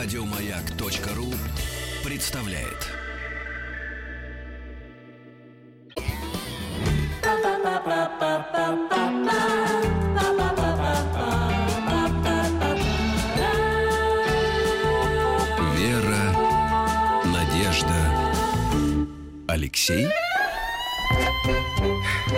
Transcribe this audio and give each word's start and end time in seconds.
Радиомаяк.ру 0.00 1.34
представляет. 2.04 2.86
Вера, 15.74 16.32
Надежда, 17.24 17.92
Алексей. 19.48 20.06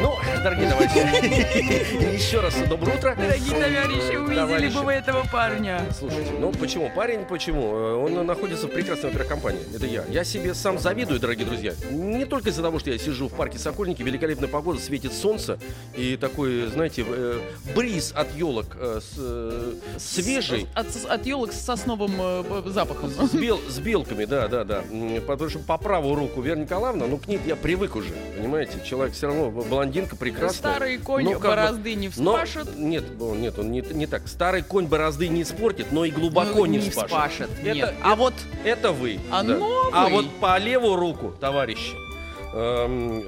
Ну, 0.00 0.16
дорогие 0.42 0.68
товарищи, 0.70 2.14
еще 2.14 2.40
раз 2.40 2.54
доброе 2.68 2.96
утро. 2.96 3.14
Дорогие 3.16 3.50
товарищи, 3.50 4.16
увидели 4.16 4.36
Товарищи. 4.36 4.74
бы 4.74 4.82
вы 4.82 4.92
этого 4.92 5.24
парня. 5.30 5.80
Слушайте, 5.98 6.32
ну 6.38 6.52
почему? 6.52 6.90
Парень 6.94 7.24
почему? 7.24 7.74
Э, 7.74 7.94
Он 7.94 8.26
находится 8.26 8.66
в 8.66 8.70
прекрасной 8.70 9.10
компании. 9.10 9.60
Это 9.74 9.86
я. 9.86 10.04
Я 10.08 10.24
себе 10.24 10.54
сам 10.54 10.78
завидую, 10.78 11.18
дорогие 11.20 11.46
друзья. 11.46 11.74
Не 11.90 12.24
только 12.24 12.50
из-за 12.50 12.62
того, 12.62 12.78
что 12.78 12.90
я 12.90 12.98
сижу 12.98 13.28
в 13.28 13.32
парке 13.34 13.58
Сокольники, 13.58 14.02
великолепная 14.02 14.48
погода, 14.48 14.80
светит 14.80 15.12
солнце 15.12 15.58
и 15.96 16.16
такой, 16.16 16.66
знаете, 16.66 17.04
э, 17.06 17.40
бриз 17.74 18.12
от 18.14 18.34
елок 18.36 18.76
э, 18.78 19.00
с, 19.02 19.14
э, 19.18 19.74
свежий. 19.98 20.66
От, 20.74 20.86
от 21.08 21.26
елок 21.26 21.52
с 21.52 21.60
сосновым 21.60 22.12
э, 22.18 22.62
запахом. 22.66 23.10
С, 23.10 23.34
бел- 23.34 23.60
с 23.68 23.78
белками, 23.80 24.24
да, 24.24 24.46
да, 24.48 24.64
да. 24.64 24.84
Потому 25.26 25.50
что 25.50 25.58
по 25.58 25.78
правую 25.78 26.14
руку 26.14 26.40
Вера 26.40 26.56
Николаевна, 26.58 27.06
ну, 27.06 27.18
к 27.18 27.26
ней 27.26 27.40
я 27.44 27.56
привык 27.56 27.96
уже, 27.96 28.10
понимаете? 28.36 28.72
Человек 28.88 29.14
все 29.14 29.26
равно, 29.26 29.50
блондинка 29.70 30.16
прекрасная. 30.16 30.72
Старый 30.72 30.98
конь 30.98 31.32
бы- 31.32 31.38
борозды 31.38 31.94
не 31.94 32.10
Но- 32.18 32.34
вспашет. 32.34 32.76
нет, 32.76 33.04
он, 33.20 33.40
нет, 33.40 33.58
он 33.58 33.70
не, 33.70 33.80
не 33.80 34.06
так. 34.06 34.28
Старый 34.28 34.62
конь 34.62 34.86
борозды 34.86 35.28
не 35.28 35.42
испортит, 35.42 35.92
но 35.92 36.04
и 36.04 36.10
глубоко 36.10 36.58
Ну, 36.60 36.66
не, 36.66 36.78
не 36.78 36.90
вспашет. 36.90 37.08
вспашет, 37.10 37.50
Это, 37.62 37.74
нет. 37.74 37.94
А 38.02 38.16
вот 38.16 38.34
это 38.64 38.92
вы. 38.92 39.18
А 39.30 39.42
да. 39.42 39.56
новый? 39.56 39.90
А 39.94 40.08
вот 40.08 40.26
по 40.40 40.58
левую 40.58 40.96
руку, 40.96 41.32
товарищи, 41.40 41.94
эм, 42.52 43.20
э, 43.20 43.22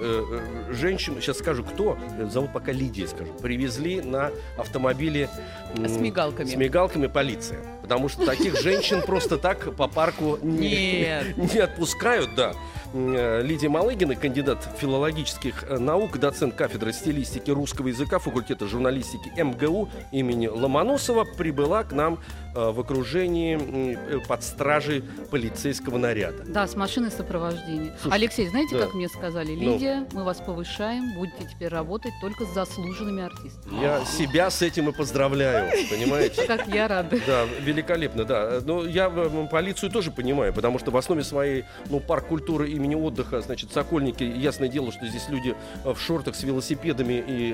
э, 0.69 0.73
женщину, 0.73 1.21
сейчас 1.21 1.39
скажу, 1.39 1.63
кто, 1.65 1.97
зовут 2.29 2.53
пока 2.53 2.73
Лидия, 2.73 3.07
скажу, 3.07 3.33
привезли 3.41 4.01
на 4.01 4.31
автомобиле 4.59 5.29
С 5.77 5.97
мигалками. 5.97 6.49
С 6.49 6.57
мигалками 6.57 7.07
полиция. 7.07 7.61
Потому 7.83 8.09
что 8.09 8.27
таких 8.27 8.61
женщин 8.61 9.01
просто 9.03 9.39
так 9.39 9.75
по 9.77 9.87
парку 9.89 10.39
не, 10.43 11.01
Нет. 11.03 11.37
не 11.55 11.61
отпускают, 11.61 12.35
да. 12.35 12.53
Э, 12.95 13.41
Лидия 13.43 13.69
Малыгина, 13.69 14.17
кандидат 14.17 14.69
филологических 14.79 15.65
э, 15.65 15.79
наук, 15.79 16.19
доцент 16.19 16.55
кафедры 16.55 16.93
стилистики 16.93 17.51
русского 17.51 17.89
языка 17.89 18.19
факультета 18.19 18.67
журналистики 18.67 19.31
МГУ 19.41 19.89
имени 20.11 20.47
Ломоносова, 20.47 21.25
прибыла 21.25 21.85
к 21.85 21.93
нам 21.93 22.19
э, 22.55 22.71
в 22.71 22.81
окружении 22.81 23.97
под 24.27 24.43
стражей 24.43 25.03
полицейского 25.31 25.97
наряда. 25.97 26.45
Да, 26.47 26.67
с 26.67 26.77
машиной 26.77 27.11
сопровождения. 27.11 27.97
Слушай, 28.01 28.15
Алексей, 28.15 28.49
знаете, 28.49 28.77
да. 28.77 28.85
как 28.85 28.95
мне 28.95 29.09
сказали? 29.09 29.53
Ну. 29.55 29.73
Лидия, 29.73 30.07
мы 30.13 30.25
вас 30.25 30.39
повышаем, 30.39 31.15
будете 31.15 31.49
теперь 31.51 31.69
работать 31.69 32.13
только 32.21 32.45
с 32.45 32.53
заслуженными 32.53 33.23
артистами. 33.23 33.81
Я 33.81 34.05
себя 34.05 34.51
с 34.51 34.61
этим 34.61 34.91
и 34.91 34.93
поздравляю, 34.93 35.71
понимаете? 35.91 36.47
Как 36.47 36.67
я 36.69 36.89
рада. 36.89 37.19
Да, 37.27 37.45
великолепно, 37.61 38.25
да. 38.25 38.61
Но 38.65 38.85
я 38.85 39.09
полицию 39.51 39.91
тоже 39.91 40.11
понимаю, 40.11 40.53
потому 40.53 40.79
что 40.79 40.91
в 40.91 40.97
основе 40.97 41.25
своей, 41.25 41.65
ну, 41.89 42.01
парк 42.01 42.27
культуры 42.27 42.82
имени 42.83 42.95
отдыха, 42.95 43.41
значит, 43.41 43.73
Сокольники, 43.73 44.25
ясное 44.25 44.69
дело, 44.69 44.93
что 44.93 45.07
здесь 45.07 45.29
люди 45.29 45.55
э, 45.85 45.93
в 45.93 46.01
шортах 46.01 46.35
с 46.35 46.43
велосипедами 46.43 47.25
и 47.27 47.53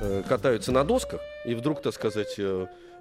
э, 0.00 0.22
катаются 0.28 0.72
на 0.72 0.84
досках, 0.84 1.20
и 1.44 1.54
вдруг, 1.54 1.82
так 1.82 1.94
сказать... 1.94 2.38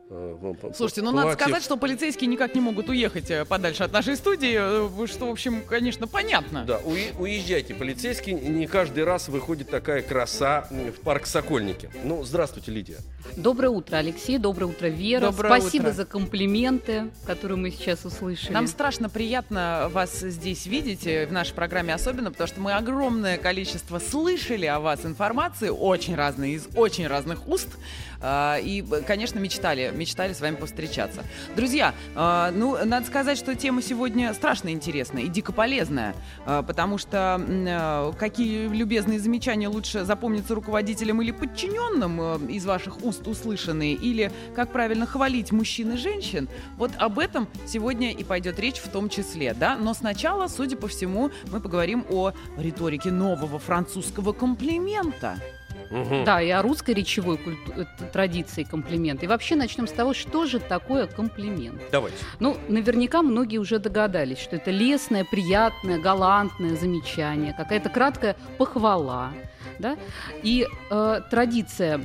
э, 0.09 0.53
Слушайте, 0.75 1.01
ну 1.01 1.11
надо 1.11 1.33
сказать, 1.33 1.63
что 1.63 1.77
полицейские 1.77 2.27
никак 2.27 2.55
не 2.55 2.61
могут 2.61 2.89
уехать 2.89 3.31
э, 3.31 3.45
подальше 3.45 3.83
от 3.83 3.91
нашей 3.91 4.15
студии, 4.15 4.57
э, 4.57 5.07
что, 5.07 5.27
в 5.27 5.31
общем, 5.31 5.61
конечно, 5.67 6.07
понятно. 6.07 6.65
Да, 6.65 6.79
уезжайте, 6.79 7.73
полицейские, 7.73 8.35
не 8.35 8.67
каждый 8.67 9.03
раз 9.03 9.29
выходит 9.29 9.69
такая 9.69 10.01
краса 10.01 10.67
в 10.69 11.01
парк 11.01 11.25
Сокольники. 11.25 11.89
Ну, 12.03 12.23
здравствуйте, 12.23 12.71
Лидия. 12.71 12.97
Доброе 13.37 13.69
утро, 13.69 13.97
Алексей. 13.97 14.37
Доброе 14.37 14.65
утро, 14.67 14.87
Вера. 14.87 15.27
Доброе 15.31 15.61
Спасибо 15.61 15.83
утро. 15.83 15.93
за 15.93 16.05
комплименты, 16.05 17.11
которые 17.25 17.57
мы 17.57 17.71
сейчас 17.71 18.05
услышали. 18.05 18.51
Нам 18.51 18.67
страшно 18.67 19.09
приятно 19.09 19.89
вас 19.91 20.19
здесь 20.19 20.65
видеть, 20.65 21.03
в 21.03 21.31
нашей 21.31 21.53
программе 21.53 21.93
особенно, 21.93 22.31
потому 22.31 22.47
что 22.47 22.59
мы 22.59 22.73
огромное 22.73 23.37
количество 23.37 23.99
слышали 23.99 24.65
о 24.65 24.79
вас 24.79 25.05
информации, 25.05 25.69
очень 25.69 26.15
разной, 26.15 26.51
из 26.51 26.67
очень 26.75 27.07
разных 27.07 27.47
уст, 27.47 27.69
и, 28.23 28.85
конечно, 29.05 29.39
мечтали, 29.39 29.92
мечтали 29.93 30.33
с 30.33 30.41
вами 30.41 30.55
повстречаться. 30.55 31.23
Друзья, 31.55 31.93
а, 32.15 32.51
ну, 32.51 32.77
надо 32.85 33.05
сказать, 33.05 33.37
что 33.37 33.55
тема 33.55 33.81
сегодня 33.81 34.33
страшно 34.33 34.69
интересная 34.69 35.23
и 35.23 35.27
дико 35.27 35.51
полезная, 35.51 36.15
а, 36.45 36.63
потому 36.63 36.97
что 36.97 37.39
а, 37.39 38.13
какие 38.13 38.67
любезные 38.67 39.19
замечания 39.19 39.67
лучше 39.67 40.03
запомниться 40.03 40.55
руководителям 40.55 41.21
или 41.21 41.31
подчиненным 41.31 42.47
из 42.47 42.65
ваших 42.65 43.03
уст 43.03 43.27
услышанные, 43.27 43.93
или 43.93 44.31
как 44.55 44.71
правильно 44.71 45.05
хвалить 45.05 45.51
мужчин 45.51 45.93
и 45.93 45.97
женщин, 45.97 46.47
вот 46.77 46.91
об 46.97 47.19
этом 47.19 47.47
сегодня 47.67 48.11
и 48.11 48.23
пойдет 48.23 48.59
речь 48.59 48.77
в 48.77 48.89
том 48.89 49.09
числе, 49.09 49.53
да. 49.53 49.77
Но 49.77 49.93
сначала, 49.93 50.47
судя 50.47 50.77
по 50.77 50.87
всему, 50.87 51.31
мы 51.51 51.59
поговорим 51.59 52.05
о 52.09 52.33
риторике 52.57 53.11
нового 53.11 53.59
французского 53.59 54.33
комплимента. 54.33 55.37
Мгм. 55.93 56.23
Да, 56.25 56.41
и 56.41 56.49
о 56.49 56.61
русской 56.61 56.93
речевой 56.93 57.37
культу- 57.37 57.71
э, 57.75 57.85
традиции 58.11 58.63
комплимента. 58.63 59.25
И 59.25 59.27
вообще 59.27 59.55
начнем 59.55 59.87
с 59.87 59.91
того, 59.91 60.13
что 60.13 60.45
же 60.45 60.59
такое 60.59 61.05
комплимент. 61.07 61.81
Давайте. 61.91 62.17
Ну, 62.39 62.57
наверняка 62.67 63.21
многие 63.21 63.59
уже 63.59 63.77
догадались, 63.79 64.39
что 64.39 64.55
это 64.55 64.71
лестное, 64.71 65.23
приятное, 65.23 65.99
галантное 65.99 66.75
замечание, 66.75 67.53
какая-то 67.53 67.89
краткая 67.89 68.35
похвала, 68.57 69.31
да, 69.79 69.97
и 70.41 70.65
э, 70.89 71.21
традиция 71.29 72.01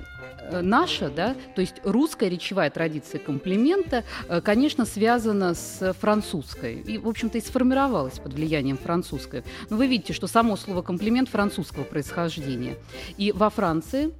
наша, 0.62 1.10
да, 1.10 1.34
то 1.54 1.60
есть 1.60 1.76
русская 1.84 2.28
речевая 2.28 2.70
традиция 2.70 3.20
комплимента, 3.20 4.04
э, 4.28 4.40
конечно, 4.40 4.84
связана 4.84 5.54
с 5.54 5.92
французской 6.00 6.80
и, 6.80 6.98
в 6.98 7.08
общем-то, 7.08 7.38
и 7.38 7.40
сформировалась 7.40 8.18
под 8.18 8.34
влиянием 8.34 8.78
французской. 8.78 9.42
Но 9.70 9.76
вы 9.76 9.86
видите, 9.86 10.12
что 10.12 10.26
само 10.26 10.56
слово 10.56 10.82
комплимент 10.82 11.28
французского 11.28 11.84
происхождения. 11.84 12.76
И 13.16 13.32
во 13.32 13.50
Франции 13.50 14.12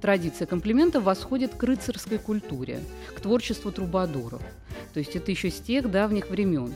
традиция 0.00 0.46
комплимента 0.46 1.00
восходит 1.00 1.54
к 1.54 1.62
рыцарской 1.62 2.18
культуре, 2.18 2.80
к 3.16 3.20
творчеству 3.20 3.72
трубадуров. 3.72 4.42
То 4.92 5.00
есть 5.00 5.16
это 5.16 5.30
еще 5.30 5.50
с 5.50 5.60
тех 5.60 5.90
давних 5.90 6.30
времен, 6.30 6.72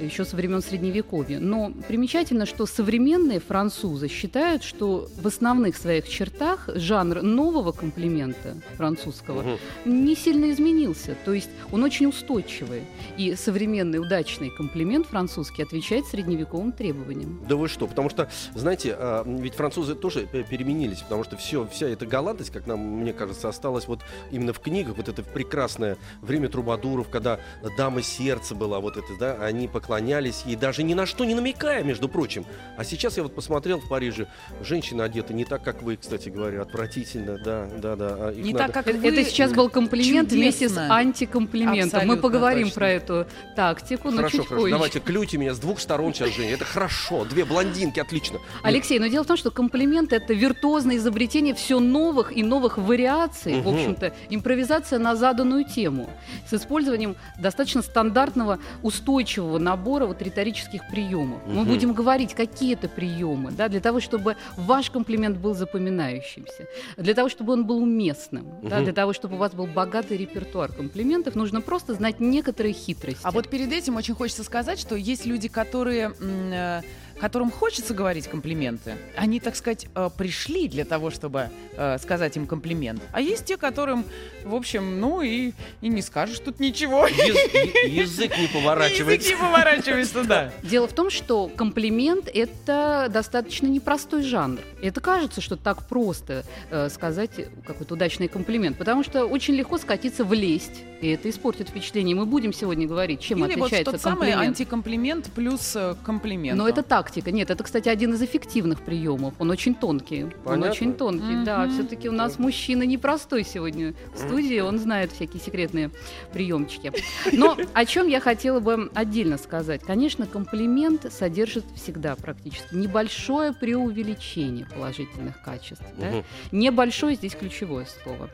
еще 0.00 0.24
со 0.24 0.36
времен 0.36 0.62
Средневековья. 0.62 1.38
Но 1.40 1.72
примечательно, 1.88 2.46
что 2.46 2.66
современные 2.66 3.40
французы 3.40 4.08
считают, 4.08 4.62
что 4.62 5.08
в 5.20 5.26
основных 5.26 5.76
своих 5.76 6.08
чертах 6.08 6.68
жанр 6.74 7.22
нового 7.22 7.72
комплимента 7.72 8.54
французского 8.76 9.42
Мгм. 9.42 10.04
не 10.04 10.14
сильно 10.16 10.50
изменился. 10.50 11.16
То 11.24 11.32
есть 11.32 11.50
он 11.72 11.82
очень 11.84 12.06
устойчивый. 12.06 12.82
И 13.16 13.34
современный 13.36 13.98
удачный 13.98 14.50
комплимент 14.50 15.06
французский 15.06 15.62
отвечает 15.62 16.06
средневековым 16.06 16.72
требованиям. 16.72 17.40
Да 17.48 17.56
вы 17.56 17.68
что? 17.68 17.86
Потому 17.86 18.10
что, 18.10 18.28
знаете, 18.54 18.94
а, 18.98 19.24
ведь 19.26 19.54
французы 19.54 19.94
тоже 19.94 20.26
переменились, 20.26 20.98
потому 21.00 21.24
что 21.24 21.36
все, 21.36 21.66
вся 21.72 21.88
эта 21.88 22.06
галантность, 22.06 22.50
как 22.50 22.66
нам, 22.66 22.80
мне 22.80 23.12
кажется, 23.12 23.48
осталась 23.48 23.86
вот 23.88 24.00
именно 24.30 24.52
в 24.52 24.60
книгах, 24.60 24.96
вот 24.96 25.08
это 25.08 25.22
прекрасное 25.22 25.96
время 26.20 26.48
трубадуров, 26.48 27.08
когда 27.16 27.38
дама 27.78 28.02
сердца 28.02 28.54
была, 28.54 28.78
вот 28.80 28.98
это, 28.98 29.16
да, 29.18 29.32
они 29.40 29.68
поклонялись 29.68 30.42
ей, 30.44 30.54
даже 30.56 30.82
ни 30.82 30.92
на 30.92 31.06
что 31.06 31.24
не 31.24 31.34
намекая, 31.34 31.82
между 31.82 32.08
прочим. 32.10 32.44
А 32.76 32.84
сейчас 32.84 33.16
я 33.16 33.22
вот 33.22 33.34
посмотрел 33.34 33.80
в 33.80 33.88
Париже, 33.88 34.26
женщины 34.62 35.00
одеты 35.00 35.32
не 35.32 35.46
так, 35.46 35.62
как 35.62 35.82
вы, 35.82 35.96
кстати 35.96 36.28
говоря, 36.28 36.60
отвратительно, 36.62 37.38
да, 37.38 37.68
да, 37.78 37.96
да. 37.96 38.16
а 38.28 38.32
их 38.32 38.44
Не 38.44 38.52
надо- 38.52 38.66
так, 38.66 38.74
как 38.74 38.88
Это, 38.88 38.98
вы. 38.98 39.08
это 39.08 39.24
сейчас 39.24 39.52
был 39.54 39.70
комплимент 39.70 40.30
вместе 40.30 40.68
с 40.68 40.72
чудесно. 40.72 40.94
антикомплиментом. 40.94 42.00
Мы 42.00 42.12
Абсолютно 42.14 42.22
поговорим 42.22 42.66
точно. 42.66 42.78
про 42.80 42.90
эту 42.90 43.26
тактику, 43.54 44.10
но 44.10 44.16
Хорошо, 44.18 44.36
чуть 44.38 44.46
хорошо, 44.48 44.62
позже. 44.64 44.74
давайте 44.74 45.00
клюйте 45.00 45.38
меня 45.38 45.54
с 45.54 45.58
двух 45.58 45.80
сторон 45.80 46.12
сейчас, 46.12 46.34
Женя. 46.34 46.52
Это 46.54 46.66
хорошо, 46.66 47.24
две 47.24 47.46
блондинки, 47.46 47.98
отлично. 47.98 48.40
Алексей, 48.62 48.98
но 48.98 49.06
дело 49.06 49.24
в 49.24 49.26
том, 49.26 49.38
что 49.38 49.50
комплимент 49.50 50.12
это 50.12 50.34
виртуозное 50.34 50.96
изобретение 50.96 51.54
все 51.54 51.80
новых 51.80 52.36
и 52.36 52.42
новых 52.42 52.76
вариаций, 52.76 53.60
в 53.62 53.68
общем-то, 53.68 54.12
импровизация 54.28 54.98
на 54.98 55.16
заданную 55.16 55.64
тему 55.64 56.10
с 56.46 56.52
использованием 56.52 57.05
достаточно 57.38 57.82
стандартного, 57.82 58.58
устойчивого 58.82 59.58
набора 59.58 60.06
вот 60.06 60.22
риторических 60.22 60.88
приемов. 60.88 61.40
Мы 61.46 61.60
Мгм. 61.60 61.66
будем 61.68 61.92
говорить, 61.92 62.34
какие 62.34 62.72
это 62.74 62.88
приемы, 62.88 63.50
да, 63.52 63.68
для 63.68 63.80
того, 63.80 64.00
чтобы 64.00 64.36
ваш 64.56 64.90
комплимент 64.90 65.36
был 65.38 65.54
запоминающимся, 65.54 66.66
для 66.96 67.14
того, 67.14 67.28
чтобы 67.28 67.52
он 67.52 67.66
был 67.66 67.78
уместным, 67.82 68.46
да, 68.62 68.76
Мгм. 68.76 68.84
для 68.84 68.92
того, 68.92 69.12
чтобы 69.12 69.36
у 69.36 69.38
вас 69.38 69.52
был 69.52 69.66
богатый 69.66 70.16
репертуар 70.16 70.72
комплиментов, 70.72 71.34
нужно 71.34 71.60
просто 71.60 71.94
знать 71.94 72.20
некоторые 72.20 72.72
хитрости. 72.72 73.20
А 73.22 73.30
вот 73.30 73.48
перед 73.48 73.72
этим 73.72 73.96
очень 73.96 74.14
хочется 74.14 74.42
сказать, 74.44 74.78
что 74.78 74.96
есть 74.96 75.26
люди, 75.26 75.48
которые 75.48 76.12
м, 76.20 76.52
э, 76.52 76.82
которым 77.20 77.50
хочется 77.50 77.94
говорить 77.94 78.28
комплименты. 78.28 78.96
Они, 79.16 79.40
так 79.40 79.56
сказать, 79.56 79.86
э, 79.94 80.10
пришли 80.16 80.68
для 80.68 80.84
того, 80.84 81.10
чтобы 81.10 81.50
э, 81.76 81.98
сказать 81.98 82.36
им 82.36 82.46
комплимент. 82.46 83.02
А 83.12 83.20
есть 83.20 83.44
те, 83.44 83.56
которым, 83.56 84.04
в 84.44 84.54
общем, 84.54 85.00
ну 85.00 85.22
и, 85.22 85.52
и 85.80 85.88
не 85.88 86.02
скажешь 86.02 86.38
тут 86.40 86.60
ничего. 86.60 87.06
Язык 87.06 88.36
не 88.38 88.48
поворачивается. 88.48 89.28
Язык 89.28 89.38
не 89.38 89.46
поворачивается, 89.46 90.24
да. 90.24 90.52
Дело 90.62 90.88
в 90.88 90.92
том, 90.92 91.10
что 91.10 91.48
комплимент– 91.48 92.28
это 92.34 93.08
достаточно 93.10 93.66
непростой 93.66 94.22
жанр. 94.22 94.60
Это 94.82 95.00
кажется, 95.00 95.40
что 95.40 95.56
так 95.56 95.86
просто 95.88 96.44
э, 96.70 96.88
сказать 96.90 97.30
какой-то 97.66 97.94
удачный 97.94 98.28
комплимент, 98.28 98.76
потому 98.76 99.02
что 99.02 99.24
очень 99.24 99.54
легко 99.54 99.78
скатиться 99.78 100.24
в 100.24 100.32
лесть, 100.32 100.82
и 101.00 101.08
это 101.08 101.30
испортит 101.30 101.68
впечатление. 101.68 102.14
Мы 102.14 102.26
будем 102.26 102.52
сегодня 102.52 102.86
говорить, 102.86 103.20
чем 103.20 103.38
Или 103.38 103.54
вот 103.54 103.66
отличается 103.66 103.92
тот 103.92 104.00
самый 104.00 104.30
комплимент. 104.30 104.48
антикомплимент 104.48 105.30
плюс 105.34 105.76
комплимент. 106.04 106.58
Но 106.58 106.68
это 106.68 106.82
тактика. 107.06 107.30
Нет, 107.30 107.50
это, 107.50 107.62
кстати, 107.62 107.88
один 107.88 108.14
из 108.14 108.22
эффективных 108.22 108.80
приемов. 108.80 109.34
Он 109.38 109.50
очень 109.50 109.74
тонкий. 109.74 110.24
Он 110.24 110.32
Понятно. 110.44 110.70
очень 110.72 110.94
тонкий, 110.94 111.44
да. 111.44 111.64
Мгм. 111.64 111.72
Все-таки 111.72 112.08
у 112.08 112.12
нас 112.12 112.38
мужчина 112.38 112.82
непростой 112.82 113.44
сегодня 113.44 113.94
в 114.12 114.18
студии. 114.18 114.58
Он 114.60 114.78
знает 114.78 115.12
всякие 115.12 115.40
секретные 115.40 115.90
приемчики. 116.32 116.92
Но 117.32 117.56
о 117.74 117.84
чем 117.84 118.08
я 118.08 118.20
хотела 118.20 118.58
бы 118.60 118.90
отдельно 118.94 119.38
сказать. 119.38 119.82
Конечно, 119.82 120.26
комплимент 120.26 121.12
содержит 121.12 121.64
всегда 121.76 122.16
практически 122.16 122.74
небольшое 122.74 123.52
преувеличение 123.52 124.66
положительных 124.66 125.40
качеств. 125.42 125.84
да. 125.98 126.24
Небольшое 126.50 127.14
здесь 127.14 127.34
ключевое 127.34 127.86
слово. 128.02 128.30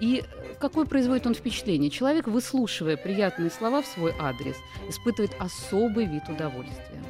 И 0.00 0.22
какое 0.60 0.84
производит 0.84 1.26
он 1.26 1.34
впечатление? 1.34 1.90
Человек, 1.90 2.28
выслушивая 2.28 2.96
приятные 2.96 3.50
слова 3.50 3.82
в 3.82 3.86
свой 3.86 4.14
адрес, 4.20 4.56
испытывает 4.88 5.32
особый 5.40 6.06
вид 6.06 6.22
удовольствия. 6.28 7.02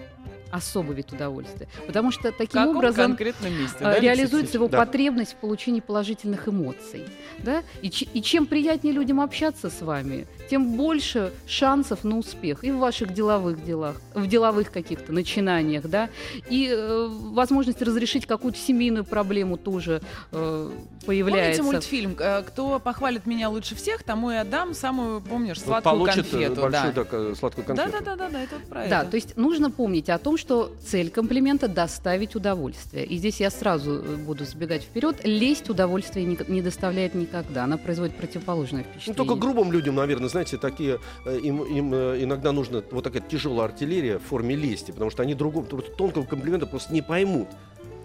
Особый 0.52 0.94
вид 0.94 1.10
удовольствия. 1.12 1.66
Потому 1.86 2.10
что 2.12 2.30
таким 2.30 2.60
каком 2.62 2.76
образом 2.76 3.06
конкретном 3.12 3.58
месте? 3.58 3.78
э, 3.80 3.84
да, 3.84 3.98
реализуется 3.98 4.58
его 4.58 4.68
Да. 4.68 4.78
потребность 4.78 5.32
в 5.32 5.36
получении 5.36 5.80
положительных 5.80 6.46
эмоций. 6.46 7.06
Да? 7.38 7.62
И, 7.80 7.88
ч- 7.90 8.06
и 8.12 8.20
чем 8.22 8.44
приятнее 8.46 8.92
людям 8.92 9.20
общаться 9.20 9.70
с 9.70 9.80
вами, 9.80 10.26
тем 10.52 10.76
больше 10.76 11.32
шансов 11.46 12.04
на 12.04 12.18
успех 12.18 12.62
и 12.62 12.70
в 12.70 12.76
ваших 12.76 13.14
деловых 13.14 13.64
делах, 13.64 13.96
в 14.12 14.26
деловых 14.26 14.70
каких-то 14.70 15.10
начинаниях, 15.10 15.88
да, 15.88 16.10
и 16.50 16.68
э, 16.70 17.08
возможность 17.08 17.80
разрешить 17.80 18.26
какую-то 18.26 18.58
семейную 18.58 19.06
проблему 19.06 19.56
тоже 19.56 20.02
э, 20.30 20.70
появляется. 21.06 21.62
Помните 21.62 21.78
мультфильм 21.78 22.16
э, 22.18 22.42
«Кто 22.42 22.78
похвалит 22.80 23.24
меня 23.24 23.48
лучше 23.48 23.74
всех, 23.74 24.02
тому 24.02 24.30
и 24.30 24.34
отдам 24.34 24.74
самую, 24.74 25.22
помнишь, 25.22 25.56
Вот 25.56 25.64
сладкую 25.82 25.94
получит 26.00 26.26
э, 26.26 26.30
конфету». 26.30 26.60
большую 26.60 26.92
да. 26.92 27.04
э, 27.10 27.34
сладкую 27.38 27.66
Да, 27.68 27.74
конфету. 27.74 28.04
да, 28.04 28.10
да, 28.10 28.16
да, 28.16 28.28
да, 28.28 28.42
это 28.42 28.54
вот 28.56 28.64
про 28.64 28.88
Да, 28.88 29.00
это. 29.00 29.10
то 29.10 29.14
есть 29.14 29.36
нужно 29.38 29.70
помнить 29.70 30.10
о 30.10 30.18
том, 30.18 30.36
что 30.36 30.70
цель 30.86 31.08
комплимента 31.08 31.66
доставить 31.66 32.36
удовольствие. 32.36 33.06
И 33.06 33.16
здесь 33.16 33.40
я 33.40 33.48
сразу 33.48 34.02
буду 34.26 34.44
сбегать 34.44 34.82
вперед. 34.82 35.16
Лесть 35.24 35.70
удовольствия 35.70 36.24
не, 36.24 36.38
не 36.48 36.60
доставляет 36.60 37.14
никогда. 37.14 37.64
Она 37.64 37.78
производит 37.78 38.16
противоположное 38.18 38.82
Ну, 38.82 38.90
впечатление. 38.90 39.16
только 39.16 39.34
грубым 39.40 39.72
людям, 39.72 39.94
наверное, 39.94 40.28
знаете, 40.28 40.41
такие, 40.44 41.00
э, 41.24 41.38
им, 41.38 41.62
им, 41.62 41.94
э, 41.94 42.22
иногда 42.22 42.52
нужна 42.52 42.82
вот 42.90 43.04
такая 43.04 43.22
тяжелая 43.22 43.66
артиллерия 43.68 44.18
в 44.18 44.22
форме 44.22 44.56
лести, 44.56 44.90
потому 44.90 45.10
что 45.10 45.22
они 45.22 45.34
другого, 45.34 45.66
тонкого 45.66 46.24
комплимента 46.24 46.66
просто 46.66 46.92
не 46.92 47.02
поймут. 47.02 47.48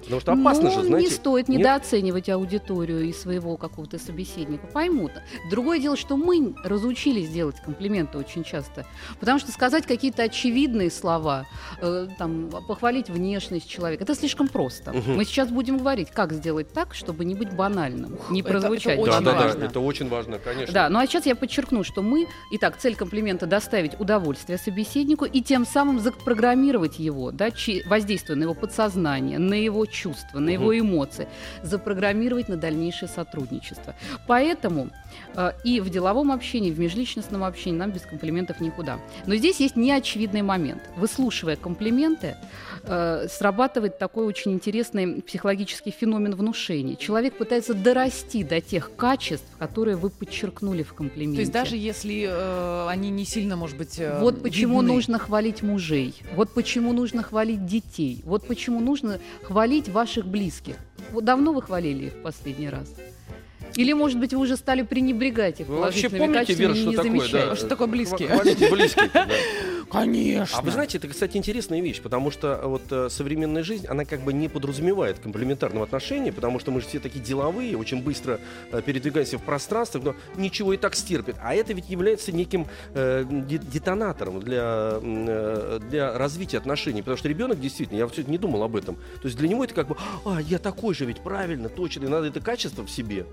Потому 0.07 0.21
что 0.21 0.31
опасно 0.33 0.69
Ну, 0.69 0.75
же, 0.81 0.83
знаете. 0.87 1.09
не 1.09 1.13
стоит 1.13 1.49
нет? 1.49 1.59
недооценивать 1.59 2.29
аудиторию 2.29 3.03
и 3.03 3.11
своего 3.13 3.57
какого-то 3.57 3.99
собеседника. 3.99 4.65
Поймут. 4.67 5.11
Другое 5.51 5.79
дело, 5.79 5.97
что 5.97 6.15
мы 6.15 6.55
разучились 6.63 7.29
делать 7.29 7.57
комплименты 7.63 8.17
очень 8.17 8.43
часто. 8.43 8.85
Потому 9.19 9.37
что 9.39 9.51
сказать 9.51 9.85
какие-то 9.85 10.23
очевидные 10.23 10.89
слова, 10.89 11.45
э, 11.81 12.07
там, 12.17 12.49
похвалить 12.67 13.09
внешность 13.09 13.67
человека, 13.67 14.03
это 14.03 14.15
слишком 14.15 14.47
просто. 14.47 14.93
Мгм. 14.93 15.17
Мы 15.17 15.25
сейчас 15.25 15.49
будем 15.49 15.77
говорить, 15.77 16.09
как 16.11 16.31
сделать 16.31 16.71
так, 16.71 16.93
чтобы 16.95 17.25
не 17.25 17.35
быть 17.35 17.51
банальным, 17.53 18.17
не 18.29 18.39
это- 18.41 18.49
прозвучать. 18.49 18.97
это 18.99 19.05
Да, 19.05 19.11
очень 19.17 19.25
да, 19.25 19.31
да, 19.33 19.37
важно. 19.45 19.63
это 19.65 19.79
очень 19.81 20.07
важно, 20.09 20.39
конечно. 20.39 20.73
Да, 20.73 20.89
ну 20.89 20.99
а 20.99 21.05
сейчас 21.07 21.25
я 21.25 21.35
подчеркну, 21.35 21.83
что 21.83 22.01
мы, 22.01 22.27
итак, 22.51 22.77
цель 22.77 22.95
комплимента 22.95 23.45
доставить 23.45 23.99
удовольствие 23.99 24.57
собеседнику 24.57 25.25
и 25.25 25.41
тем 25.41 25.65
самым 25.65 25.99
запрограммировать 25.99 26.99
его, 26.99 27.31
да, 27.31 27.49
воздействуя 27.85 28.37
на 28.37 28.43
его 28.43 28.53
подсознание, 28.53 29.39
на 29.39 29.53
его 29.55 29.85
чувства, 29.97 30.39
на 30.39 30.49
его 30.49 30.77
эмоции, 30.77 31.27
запрограммировать 31.63 32.49
на 32.49 32.57
дальнейшее 32.57 33.09
сотрудничество. 33.09 33.95
Поэтому 34.27 34.89
и 35.63 35.79
в 35.79 35.89
деловом 35.89 36.31
общении, 36.31 36.71
в 36.71 36.79
межличностном 36.79 37.43
общении 37.43 37.77
нам 37.77 37.91
без 37.91 38.01
комплиментов 38.01 38.59
никуда. 38.59 38.99
Но 39.25 39.35
здесь 39.35 39.59
есть 39.59 39.75
неочевидный 39.75 40.41
момент. 40.41 40.81
Выслушивая 40.95 41.55
комплименты, 41.55 42.35
э, 42.83 43.27
срабатывает 43.29 43.99
такой 43.99 44.25
очень 44.25 44.53
интересный 44.53 45.21
психологический 45.21 45.91
феномен 45.91 46.35
внушения. 46.35 46.95
Человек 46.95 47.37
пытается 47.37 47.73
дорасти 47.73 48.43
до 48.43 48.61
тех 48.61 48.95
качеств, 48.95 49.47
которые 49.59 49.95
вы 49.95 50.09
подчеркнули 50.09 50.83
в 50.83 50.93
комплименте. 50.93 51.37
То 51.37 51.41
есть 51.41 51.51
даже 51.51 51.77
если 51.77 52.27
э, 52.29 52.87
они 52.87 53.09
не 53.09 53.25
сильно, 53.25 53.55
может 53.55 53.77
быть, 53.77 53.99
э, 53.99 54.19
Вот 54.19 54.41
почему 54.41 54.81
видны. 54.81 54.93
нужно 54.95 55.19
хвалить 55.19 55.61
мужей, 55.61 56.15
вот 56.35 56.53
почему 56.53 56.93
нужно 56.93 57.23
хвалить 57.23 57.65
детей, 57.65 58.21
вот 58.25 58.47
почему 58.47 58.79
нужно 58.79 59.19
хвалить 59.43 59.89
ваших 59.89 60.25
близких. 60.25 60.75
Давно 61.13 61.53
вы 61.53 61.61
хвалили 61.61 62.05
их 62.07 62.13
в 62.13 62.21
последний 62.21 62.69
раз? 62.69 62.87
Или, 63.77 63.93
может 63.93 64.19
быть, 64.19 64.33
вы 64.33 64.39
уже 64.41 64.57
стали 64.57 64.81
пренебрегать 64.81 65.61
их 65.61 65.67
Вы 65.67 65.77
вообще 65.77 66.09
положительными 66.09 66.19
помните, 66.33 66.39
качествами 66.39 66.67
Вера, 66.67 66.73
и 66.73 66.81
что 66.81 66.89
не 66.89 66.95
такое? 66.95 67.11
замечаете? 67.11 67.45
Да? 67.47 67.51
А 67.51 67.55
что 67.55 67.67
такое 67.67 67.87
близкие? 67.87 68.27
Хвалите 68.29 68.69
близких, 68.71 69.11
да. 69.13 69.27
Конечно. 69.89 70.57
А 70.57 70.61
вы 70.61 70.71
знаете, 70.71 70.97
это, 70.97 71.07
кстати, 71.07 71.37
интересная 71.37 71.79
вещь, 71.81 72.01
потому 72.01 72.29
что 72.29 72.59
вот 72.65 72.81
э, 72.91 73.07
современная 73.09 73.63
жизнь, 73.63 73.87
она 73.87 74.03
как 74.03 74.19
бы 74.21 74.33
не 74.33 74.49
подразумевает 74.49 75.19
комплементарного 75.19 75.85
отношения, 75.85 76.33
потому 76.33 76.59
что 76.59 76.71
мы 76.71 76.81
же 76.81 76.87
все 76.87 76.99
такие 76.99 77.23
деловые, 77.23 77.77
очень 77.77 78.03
быстро 78.03 78.41
э, 78.71 78.81
передвигаемся 78.85 79.37
в 79.37 79.43
пространстве, 79.43 80.01
но 80.03 80.15
ничего 80.35 80.73
и 80.73 80.77
так 80.77 80.93
стерпит. 80.93 81.37
А 81.41 81.55
это 81.55 81.71
ведь 81.73 81.89
является 81.89 82.33
неким 82.33 82.67
э, 82.95 83.23
де- 83.29 83.59
детонатором 83.59 84.41
для, 84.41 84.99
э, 85.01 85.79
для 85.89 86.17
развития 86.17 86.57
отношений, 86.57 87.01
потому 87.01 87.17
что 87.17 87.29
ребенок 87.29 87.61
действительно, 87.61 87.99
я 87.99 88.07
все 88.07 88.23
не 88.23 88.37
думал 88.37 88.63
об 88.63 88.75
этом, 88.75 88.95
то 88.95 89.25
есть 89.27 89.37
для 89.37 89.47
него 89.47 89.63
это 89.63 89.73
как 89.73 89.87
бы, 89.87 89.95
а, 90.25 90.41
я 90.41 90.57
такой 90.59 90.95
же 90.95 91.05
ведь, 91.05 91.21
правильно, 91.21 91.69
точно, 91.69 92.05
и 92.05 92.07
надо 92.09 92.27
это 92.27 92.41
качество 92.41 92.83
в 92.83 92.89
себе. 92.89 93.25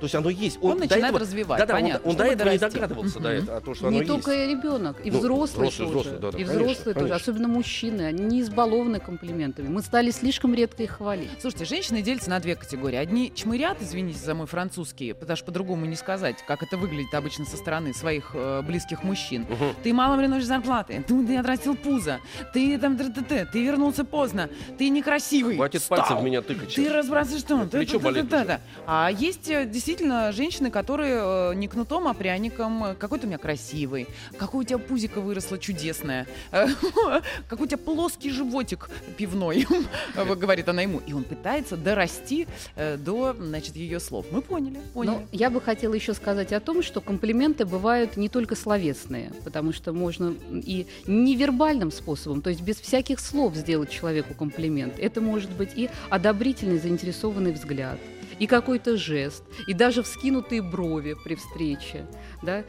То 0.00 0.04
есть 0.04 0.14
оно 0.14 0.30
есть. 0.30 0.58
Он 0.62 0.74
до 0.74 0.80
начинает 0.80 1.04
этого- 1.06 1.18
развивать, 1.20 1.58
Да-да, 1.58 1.74
он- 1.74 1.80
понятно, 1.82 2.08
он, 2.10 2.16
до 2.16 2.22
чтобы 2.24 2.34
этого 2.34 2.50
не 2.50 2.58
дорасти. 2.58 2.74
догадывался 2.78 3.20
до 3.20 3.28
Мгм. 3.30 3.38
этого, 3.42 3.56
а 3.56 3.60
то, 3.60 3.74
что 3.74 3.90
Не 3.90 3.98
оно 3.98 4.06
только 4.06 4.30
есть. 4.32 4.44
и 4.48 4.54
ребенок, 4.54 4.96
и 5.06 5.10
Ну, 5.10 5.18
взрослый, 5.18 5.68
взрослый, 5.68 5.88
тоже. 5.88 5.98
взрослый, 6.10 6.20
да-да, 6.20 6.28
и 6.38 6.44
конечно, 6.44 6.54
взрослые 6.54 6.94
тоже, 6.94 6.94
конечно. 6.94 7.16
особенно 7.16 7.48
мужчины, 7.48 8.02
они 8.02 8.24
не 8.24 8.40
избалованы 8.42 9.00
комплиментами. 9.00 9.68
Мы 9.68 9.82
стали 9.82 10.10
слишком 10.10 10.54
редко 10.54 10.82
их 10.82 10.90
хвалить. 10.92 11.30
Слушайте, 11.40 11.64
женщины 11.64 12.02
делятся 12.02 12.30
на 12.30 12.38
две 12.40 12.54
категории. 12.54 12.96
Одни 12.96 13.32
чмырят, 13.34 13.78
извините 13.80 14.18
за 14.20 14.34
мой 14.34 14.46
французский, 14.46 15.12
потому 15.14 15.36
что 15.36 15.46
по-другому 15.46 15.84
не 15.86 15.96
сказать, 15.96 16.36
как 16.46 16.62
это 16.62 16.76
выглядит 16.76 17.12
обычно 17.14 17.44
со 17.44 17.56
стороны 17.56 17.92
своих 17.94 18.30
э, 18.34 18.62
близких 18.62 19.02
мужчин. 19.02 19.42
Мгм. 19.48 19.74
Ты 19.82 19.92
мало 19.92 20.16
приносишь 20.16 20.46
зарплаты, 20.46 21.04
ты, 21.06 21.26
ты 21.26 21.36
отрастил 21.36 21.74
пузо, 21.76 22.18
ты 22.52 22.78
там 22.78 22.96
т-т-т, 22.96 23.48
ты 23.52 23.64
вернулся 23.64 24.04
поздно, 24.04 24.48
ты 24.78 24.88
некрасивый. 24.88 25.56
Хватит 25.56 25.82
стал, 25.82 25.98
пальцев 25.98 26.22
меня 26.22 26.42
тыкать. 26.42 26.74
Ты 26.74 26.88
разбрасываешь 26.92 27.40
что? 27.42 27.56
Вот 27.56 27.70
плечо 27.70 27.98
болит 27.98 28.28
Та-та-та-та-та. 28.28 28.60
А 28.86 29.10
есть 29.10 29.48
э, 29.50 29.64
действительно 29.88 30.32
женщины, 30.32 30.70
которые 30.70 31.16
э, 31.18 31.54
не 31.54 31.66
кнутом, 31.66 32.08
а 32.08 32.12
пряником. 32.12 32.94
Какой 32.98 33.18
ты 33.18 33.24
у 33.24 33.28
меня 33.28 33.38
красивый, 33.38 34.06
какое 34.36 34.60
у 34.60 34.64
тебя 34.64 34.76
пузико 34.76 35.22
выросло 35.22 35.58
чудесное, 35.58 36.26
какой 37.48 37.64
у 37.64 37.66
тебя 37.66 37.78
плоский 37.78 38.30
животик 38.30 38.90
пивной, 39.16 39.66
говорит 40.14 40.68
она 40.68 40.82
ему. 40.82 41.00
И 41.06 41.14
он 41.14 41.24
пытается 41.24 41.78
дорасти 41.78 42.46
э, 42.76 42.98
до, 42.98 43.32
значит, 43.32 43.76
ее 43.76 43.98
слов. 43.98 44.26
Мы 44.30 44.42
поняли, 44.42 44.78
поняли. 44.92 45.14
Но 45.14 45.22
я 45.32 45.48
бы 45.48 45.58
хотела 45.58 45.94
еще 45.94 46.12
сказать 46.12 46.52
о 46.52 46.60
том, 46.60 46.82
что 46.82 47.00
комплименты 47.00 47.64
бывают 47.64 48.18
не 48.18 48.28
только 48.28 48.56
словесные, 48.56 49.32
потому 49.42 49.72
что 49.72 49.94
можно 49.94 50.34
и 50.50 50.86
невербальным 51.06 51.92
способом, 51.92 52.42
то 52.42 52.50
есть 52.50 52.60
без 52.60 52.78
всяких 52.78 53.20
слов 53.20 53.54
сделать 53.54 53.88
человеку 53.88 54.34
комплимент. 54.34 54.98
Это 54.98 55.22
может 55.22 55.50
быть 55.52 55.70
и 55.76 55.88
одобрительный, 56.10 56.78
заинтересованный 56.78 57.52
взгляд, 57.52 57.98
и 58.38 58.46
какой-то 58.46 58.96
жест, 58.96 59.44
и 59.66 59.74
даже 59.74 60.02
вскинутые 60.02 60.62
брови 60.62 61.16
при 61.24 61.34
встрече. 61.34 62.06
Да? 62.42 62.64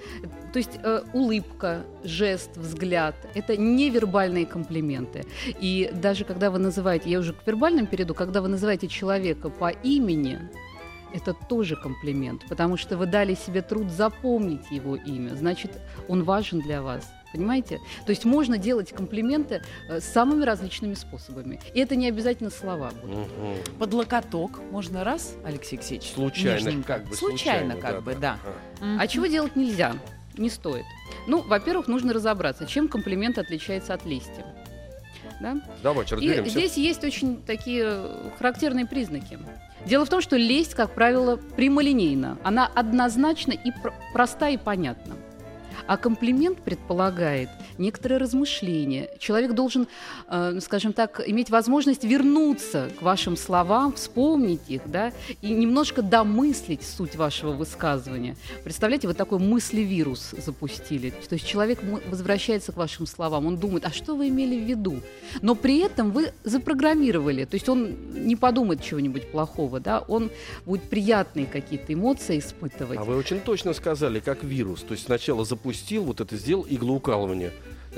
То 0.53 0.59
есть 0.59 0.79
э, 0.83 1.03
улыбка, 1.13 1.83
жест, 2.03 2.57
взгляд– 2.57 3.15
это 3.35 3.57
невербальные 3.57 4.45
комплименты. 4.45 5.25
И 5.59 5.89
даже 5.93 6.25
когда 6.25 6.49
вы 6.51 6.59
называете, 6.59 7.09
я 7.09 7.19
уже 7.19 7.33
к 7.33 7.45
вербальным 7.45 7.87
перейду, 7.87 8.13
когда 8.13 8.41
вы 8.41 8.47
называете 8.47 8.87
человека 8.87 9.49
по 9.49 9.69
имени, 9.69 10.39
это 11.13 11.33
тоже 11.33 11.75
комплимент, 11.75 12.45
потому 12.47 12.77
что 12.77 12.97
вы 12.97 13.05
дали 13.05 13.33
себе 13.33 13.61
труд 13.61 13.89
запомнить 13.91 14.69
его 14.71 14.95
имя, 14.95 15.35
значит, 15.35 15.71
он 16.07 16.23
важен 16.23 16.61
для 16.61 16.81
вас. 16.81 17.11
Понимаете? 17.31 17.79
То 18.05 18.09
есть 18.11 18.25
можно 18.25 18.57
делать 18.57 18.91
комплименты 18.91 19.61
э, 19.87 19.99
самыми 19.99 20.43
различными 20.43 20.95
способами. 20.95 21.59
И 21.73 21.79
это 21.79 21.95
не 21.95 22.07
обязательно 22.07 22.49
слова 22.49 22.91
будут. 23.01 23.15
Мгм. 23.17 23.77
Под 23.77 23.93
локоток 23.93 24.59
можно 24.71 25.03
раз, 25.03 25.35
Алексей 25.45 25.75
Алексеевич? 25.77 26.11
Случайно, 26.13 26.55
нежненько? 26.55 26.87
как 26.93 27.07
бы. 27.07 27.15
Случайно, 27.15 27.75
как 27.75 28.03
бы, 28.03 28.15
да. 28.15 28.39
Ага. 28.81 28.97
А 29.01 29.07
чего 29.07 29.27
делать 29.27 29.55
нельзя? 29.55 29.95
Не 30.37 30.49
стоит. 30.49 30.85
Ну, 31.27 31.41
во-первых, 31.41 31.87
нужно 31.87 32.13
разобраться, 32.13 32.65
чем 32.65 32.87
комплимент 32.87 33.37
отличается 33.37 33.93
от 33.93 34.05
лести. 34.05 34.43
Да? 35.41 35.61
Давайте 35.83 36.15
И 36.15 36.17
разберемся. 36.17 36.49
здесь 36.51 36.77
есть 36.77 37.03
очень 37.03 37.41
такие 37.41 38.03
характерные 38.37 38.85
признаки. 38.85 39.37
Дело 39.85 40.05
в 40.05 40.09
том, 40.09 40.21
что 40.21 40.35
лесть, 40.35 40.73
как 40.73 40.93
правило, 40.93 41.37
прямолинейна. 41.37 42.37
Она 42.43 42.67
однозначна 42.67 43.51
и 43.53 43.71
пр- 43.71 43.93
проста 44.13 44.49
и 44.49 44.57
понятна. 44.57 45.15
А 45.89 45.97
комплимент 45.97 46.61
предполагает 46.61 47.49
некоторое 47.79 48.19
размышление. 48.19 49.09
Человек 49.17 49.53
должен, 49.53 49.87
э, 50.27 50.59
скажем 50.61 50.93
так, 50.93 51.19
иметь 51.27 51.49
возможность 51.49 52.03
вернуться 52.03 52.91
к 52.99 53.01
вашим 53.01 53.35
словам, 53.35 53.93
вспомнить 53.93 54.61
их, 54.67 54.83
да, 54.85 55.11
и 55.41 55.49
немножко 55.49 56.03
домыслить 56.03 56.83
суть 56.83 57.15
вашего 57.15 57.53
высказывания. 57.53 58.35
Представляете, 58.63 59.07
вот 59.07 59.17
такой 59.17 59.39
мыслевирус 59.39 60.35
запустили. 60.37 61.09
То 61.27 61.33
есть 61.33 61.47
человек 61.47 61.79
возвращается 62.07 62.71
к 62.71 62.77
вашим 62.77 63.07
словам, 63.07 63.47
он 63.47 63.57
думает, 63.57 63.85
а 63.85 63.89
что 63.91 64.15
вы 64.15 64.27
имели 64.27 64.59
в 64.59 64.65
виду? 64.65 65.01
Но 65.41 65.55
при 65.55 65.79
этом 65.79 66.11
вы 66.11 66.33
запрограммировали, 66.43 67.45
то 67.45 67.55
есть 67.55 67.67
он 67.67 67.95
не 68.27 68.35
подумает 68.35 68.83
чего-нибудь 68.83 69.31
плохого, 69.31 69.79
да, 69.79 70.01
он 70.01 70.29
будет 70.67 70.83
приятные 70.83 71.47
какие-то 71.47 71.93
эмоции 71.93 72.37
испытывать. 72.37 72.99
А 72.99 73.03
вы 73.03 73.15
очень 73.15 73.39
точно 73.39 73.73
сказали, 73.73 74.19
как 74.19 74.43
вирус. 74.43 74.81
То 74.81 74.91
есть 74.91 75.05
сначала 75.05 75.45
запустил, 75.79 76.03
вот 76.03 76.21
это 76.21 76.35
сделал 76.35 76.65
иглоукалывание. 76.69 77.51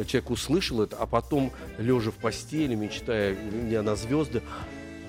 Человек 0.08 0.30
услышал 0.30 0.82
это, 0.82 0.96
а 0.98 1.06
потом, 1.06 1.52
лежа 1.78 2.12
в 2.12 2.16
постели, 2.16 2.76
мечтая 2.76 3.36
не 3.36 3.82
на 3.82 3.96
звезды, 3.96 4.42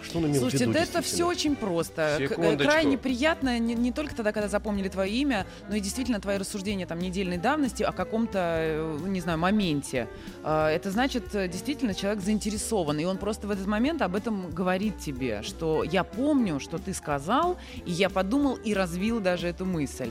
что 0.02 0.18
он 0.18 0.26
имел 0.26 0.40
Слушайте, 0.40 0.66
в 0.66 0.68
виду 0.70 0.78
да 0.78 0.84
это 0.84 1.02
все 1.02 1.24
очень 1.24 1.54
просто. 1.54 2.16
Секундочку. 2.18 2.64
Крайне 2.64 2.98
приятно 2.98 3.60
не, 3.60 3.74
не 3.74 3.92
только 3.92 4.16
тогда, 4.16 4.32
когда 4.32 4.48
запомнили 4.48 4.88
твое 4.88 5.12
имя, 5.12 5.46
но 5.68 5.76
и 5.76 5.80
действительно 5.80 6.20
твои 6.20 6.38
рассуждения 6.38 6.86
там 6.86 6.98
недельной 6.98 7.38
давности 7.38 7.84
о 7.84 7.92
каком-то, 7.92 8.38
э, 8.38 8.98
не 9.06 9.20
знаю, 9.20 9.38
моменте. 9.38 10.08
А, 10.42 10.68
Это 10.68 10.90
значит, 10.90 11.32
э, 11.34 11.46
действительно, 11.46 11.94
человек 11.94 12.20
заинтересован, 12.20 12.98
и 12.98 13.04
он 13.04 13.18
просто 13.18 13.46
в 13.46 13.52
этот 13.52 13.68
момент 13.68 14.02
об 14.02 14.16
этом 14.16 14.50
говорит 14.50 14.98
тебе, 14.98 15.42
что 15.42 15.84
я 15.84 16.02
помню, 16.02 16.58
что 16.58 16.78
ты 16.78 16.92
сказал, 16.92 17.56
и 17.86 17.92
я 17.92 18.10
подумал 18.10 18.56
и 18.56 18.74
развил 18.74 19.20
даже 19.20 19.46
эту 19.46 19.64
мысль. 19.64 20.10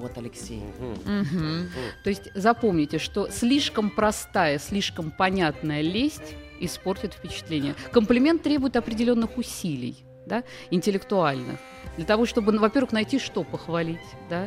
Вот, 0.00 0.16
Алексей. 0.16 0.62
Мгм. 1.04 1.70
То 2.02 2.10
есть 2.10 2.30
запомните, 2.34 2.98
что 2.98 3.28
слишком 3.30 3.90
простая, 3.90 4.58
слишком 4.58 5.10
понятная 5.10 5.82
лесть 5.82 6.34
испортит 6.58 7.12
впечатление. 7.12 7.74
Комплимент 7.92 8.42
требует 8.42 8.76
определенных 8.76 9.36
усилий, 9.36 9.96
да, 10.26 10.42
интеллектуальных. 10.70 11.60
Для 11.96 12.06
того, 12.06 12.24
чтобы, 12.24 12.52
ну, 12.52 12.60
во-первых, 12.60 12.92
найти, 12.92 13.18
что 13.18 13.44
похвалить, 13.44 13.98
да, 14.30 14.46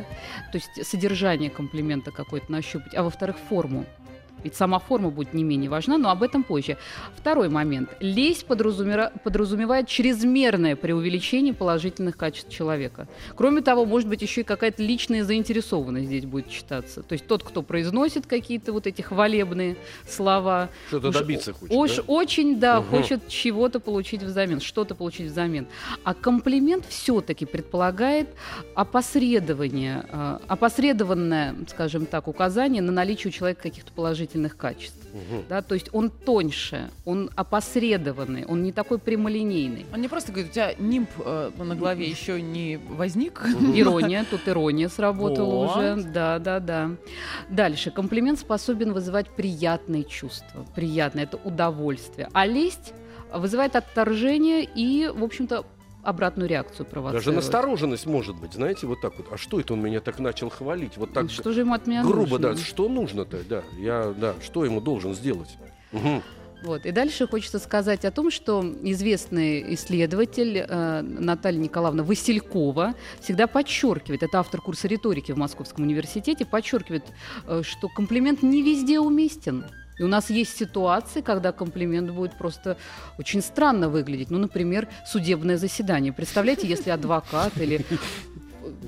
то 0.50 0.58
есть 0.58 0.84
содержание 0.84 1.50
комплимента 1.50 2.10
какое-то 2.10 2.50
нащупать, 2.50 2.94
а 2.94 3.02
во-вторых, 3.04 3.36
форму. 3.48 3.86
Ведь 4.44 4.54
сама 4.54 4.78
форма 4.78 5.10
будет 5.10 5.32
не 5.34 5.42
менее 5.42 5.70
важна, 5.70 5.96
но 5.98 6.10
об 6.10 6.22
этом 6.22 6.44
позже. 6.44 6.76
Второй 7.16 7.48
момент. 7.48 7.88
Лесть 8.00 8.46
подразумевает 8.46 9.88
чрезмерное 9.88 10.76
преувеличение 10.76 11.54
положительных 11.54 12.16
качеств 12.16 12.50
человека. 12.50 13.08
Кроме 13.34 13.62
того, 13.62 13.86
может 13.86 14.08
быть, 14.08 14.20
еще 14.22 14.42
и 14.42 14.44
какая-то 14.44 14.82
личная 14.82 15.24
заинтересованность 15.24 16.06
здесь 16.06 16.26
будет 16.26 16.50
читаться. 16.50 17.02
То 17.02 17.14
есть 17.14 17.26
тот, 17.26 17.42
кто 17.42 17.62
произносит 17.62 18.26
какие-то 18.26 18.72
вот 18.72 18.86
эти 18.86 19.00
хвалебные 19.00 19.76
слова, 20.06 20.68
Что-то 20.88 21.10
добиться 21.10 21.52
хочет, 21.54 21.74
Уж 21.74 21.96
да? 21.96 22.02
очень, 22.06 22.60
да, 22.60 22.80
Мгм. 22.80 22.90
хочет 22.90 23.28
чего-то 23.28 23.80
получить 23.80 24.22
взамен, 24.22 24.60
что-то 24.60 24.94
получить 24.94 25.30
взамен. 25.30 25.66
А 26.04 26.12
комплимент 26.12 26.84
все-таки 26.88 27.46
предполагает 27.46 28.28
опосредование, 28.74 30.04
э, 30.10 30.38
опосредованное, 30.48 31.54
скажем 31.68 32.04
так, 32.06 32.28
указание 32.28 32.82
на 32.82 32.92
наличие 32.92 33.30
у 33.30 33.32
человека 33.32 33.62
каких-то 33.62 33.92
положительных 33.92 34.33
качеств. 34.56 34.96
Мгм. 35.12 35.44
Да? 35.48 35.62
То 35.62 35.74
есть 35.74 35.88
он 35.92 36.10
тоньше, 36.10 36.90
он 37.04 37.30
опосредованный, 37.36 38.44
он 38.46 38.62
не 38.62 38.72
такой 38.72 38.98
прямолинейный. 38.98 39.86
Он 39.92 40.00
не 40.00 40.08
просто 40.08 40.32
говорит, 40.32 40.50
у 40.50 40.54
тебя 40.54 40.74
нимб 40.78 41.08
э, 41.18 41.50
на 41.56 41.76
голове 41.76 42.08
еще 42.08 42.40
не 42.42 42.78
возник. 42.88 43.40
Ирония, 43.74 44.24
тут 44.28 44.48
ирония 44.48 44.88
сработала 44.88 45.66
Вот. 45.66 45.76
уже. 45.76 46.02
Да, 46.12 46.38
да, 46.38 46.60
да. 46.60 46.90
Дальше. 47.48 47.90
Комплимент 47.90 48.38
способен 48.38 48.92
вызывать 48.92 49.28
приятные 49.28 50.04
чувства. 50.04 50.66
Приятное 50.74 51.24
это 51.24 51.36
удовольствие. 51.36 52.28
А 52.32 52.46
лесть 52.46 52.92
вызывает 53.32 53.76
отторжение 53.76 54.64
и, 54.64 55.08
в 55.08 55.22
общем-то, 55.22 55.64
обратную 56.04 56.48
реакцию 56.48 56.86
провоцирует. 56.86 57.24
Даже 57.24 57.36
настороженность 57.36 58.06
может 58.06 58.36
быть, 58.36 58.52
знаете, 58.52 58.86
вот 58.86 59.00
так 59.00 59.16
вот. 59.16 59.26
А 59.32 59.36
что 59.36 59.60
это 59.60 59.72
он 59.72 59.82
меня 59.82 60.00
так 60.00 60.18
начал 60.18 60.50
хвалить? 60.50 60.96
Вот 60.96 61.12
так 61.12 61.30
Что 61.30 61.52
же 61.52 61.60
ему 61.60 61.74
от 61.74 61.86
меня 61.86 62.02
грубо, 62.02 62.38
нужно? 62.38 62.54
да. 62.54 62.56
Что 62.56 62.88
нужно-то, 62.88 63.38
да. 63.48 63.62
Я, 63.78 64.14
да, 64.16 64.34
что 64.42 64.64
ему 64.64 64.80
должен 64.80 65.14
сделать? 65.14 65.56
Мгм. 65.92 66.22
Вот. 66.64 66.86
И 66.86 66.92
дальше 66.92 67.26
хочется 67.26 67.58
сказать 67.58 68.04
о 68.06 68.10
том, 68.10 68.30
что 68.30 68.64
известный 68.82 69.74
исследователь 69.74 70.64
э, 70.66 71.02
Наталья 71.02 71.58
Николаевна 71.58 72.02
Василькова 72.02 72.94
всегда 73.20 73.46
подчеркивает, 73.46 74.22
это 74.22 74.38
автор 74.38 74.62
курса 74.62 74.88
риторики 74.88 75.32
в 75.32 75.36
Московском 75.36 75.84
университете, 75.84 76.46
подчеркивает, 76.46 77.04
э, 77.46 77.62
что 77.62 77.88
комплимент 77.88 78.42
не 78.42 78.62
везде 78.62 78.98
уместен. 78.98 79.66
И 79.98 80.02
у 80.02 80.08
нас 80.08 80.30
есть 80.30 80.56
ситуации, 80.56 81.20
когда 81.20 81.52
комплимент 81.52 82.10
будет 82.10 82.36
просто 82.36 82.76
очень 83.18 83.42
странно 83.42 83.88
выглядеть. 83.88 84.30
Ну, 84.30 84.38
например, 84.38 84.88
судебное 85.06 85.56
заседание. 85.56 86.12
Представляете, 86.12 86.66
если 86.66 86.90
адвокат 86.90 87.56
или 87.58 87.84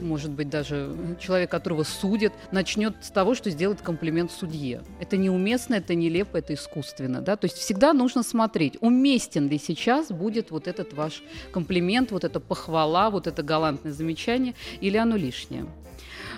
может 0.01 0.31
быть, 0.31 0.49
даже 0.49 0.97
человек, 1.21 1.51
которого 1.51 1.83
судят, 1.83 2.33
начнет 2.53 2.95
с 3.03 3.11
того, 3.11 3.35
что 3.35 3.51
сделает 3.51 3.83
комплимент 3.83 4.31
судье. 4.31 4.83
Это 5.01 5.17
неуместно, 5.17 5.75
это 5.75 5.95
нелепо, 5.95 6.37
это 6.37 6.55
искусственно. 6.55 7.21
Да? 7.21 7.37
То 7.37 7.47
есть 7.47 7.57
всегда 7.57 7.93
нужно 7.93 8.23
смотреть, 8.23 8.77
уместен 8.81 9.49
ли 9.49 9.59
сейчас 9.59 10.09
будет 10.09 10.51
вот 10.51 10.67
этот 10.67 10.93
ваш 10.93 11.23
комплимент, 11.53 12.11
вот 12.11 12.25
эта 12.25 12.41
похвала, 12.41 13.11
вот 13.11 13.27
это 13.27 13.43
галантное 13.43 13.93
замечание, 13.93 14.55
или 14.81 14.97
оно 14.97 15.17
лишнее. 15.17 15.67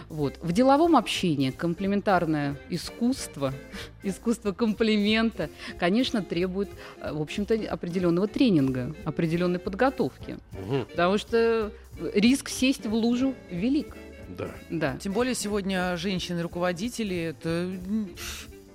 Вот. 0.08 0.38
В 0.40 0.52
деловом 0.52 0.96
общении 0.96 1.50
комплементарное 1.50 2.56
искусство, 2.70 3.52
искусство 4.02 4.52
комплимента, 4.52 5.50
конечно, 5.78 6.22
требует, 6.22 6.70
э, 7.00 7.12
в 7.12 7.20
общем-то, 7.20 7.54
определенного 7.70 8.26
тренинга, 8.26 8.94
определенной 9.04 9.58
подготовки. 9.58 10.38
Мгм. 10.52 10.86
Потому 10.86 11.18
что 11.18 11.72
риск 12.14 12.48
сесть 12.48 12.86
в 12.86 12.94
лужу 12.94 13.34
велик. 13.50 13.96
Да. 14.28 14.50
Да. 14.70 14.96
Тем 14.98 15.12
более 15.12 15.34
сегодня 15.34 15.96
женщины-руководители 15.96 17.16
это 17.16 17.70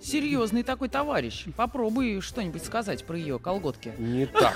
серьезный 0.03 0.63
такой 0.63 0.89
товарищ. 0.89 1.45
Попробуй 1.55 2.22
что-нибудь 2.22 2.63
сказать 2.63 3.03
про 3.05 3.17
ее 3.17 3.39
колготки. 3.39 3.93
Не 3.98 4.25
так. 4.25 4.55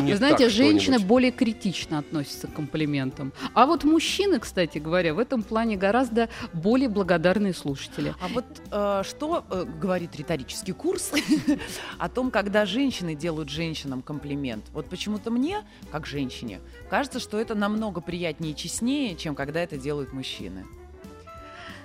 не 0.00 0.12
Вы 0.12 0.16
знаете, 0.16 0.44
так 0.44 0.52
что-нибудь. 0.52 1.04
более 1.04 1.30
критично 1.32 1.98
относятся 1.98 2.48
к 2.48 2.54
комплиментам. 2.54 3.32
А 3.54 3.66
вот 3.66 3.84
мужчины, 3.84 4.40
кстати 4.40 4.78
говоря, 4.78 5.14
в 5.14 5.18
этом 5.18 5.42
плане 5.42 5.76
гораздо 5.76 6.28
более 6.52 6.88
благодарные 6.88 7.54
слушатели. 7.54 8.14
А 8.20 8.28
вот 8.28 8.44
э, 8.70 9.02
что 9.04 9.44
э, 9.50 9.64
говорит 9.80 10.16
риторический 10.16 10.72
курс 10.72 11.12
о 11.98 12.08
том, 12.08 12.30
когда 12.30 12.64
женщины 12.66 13.14
делают 13.14 13.50
женщинам 13.50 14.02
комплимент? 14.02 14.64
Вот 14.72 14.88
почему-то 14.88 15.30
мне, 15.30 15.62
как 15.92 16.06
женщине, 16.06 16.60
кажется, 16.88 17.20
что 17.20 17.38
это 17.38 17.54
намного 17.54 18.00
приятнее 18.00 18.52
и 18.52 18.56
честнее, 18.56 19.14
чем 19.16 19.34
когда 19.34 19.60
это 19.60 19.76
делают 19.76 20.12
мужчины. 20.12 20.64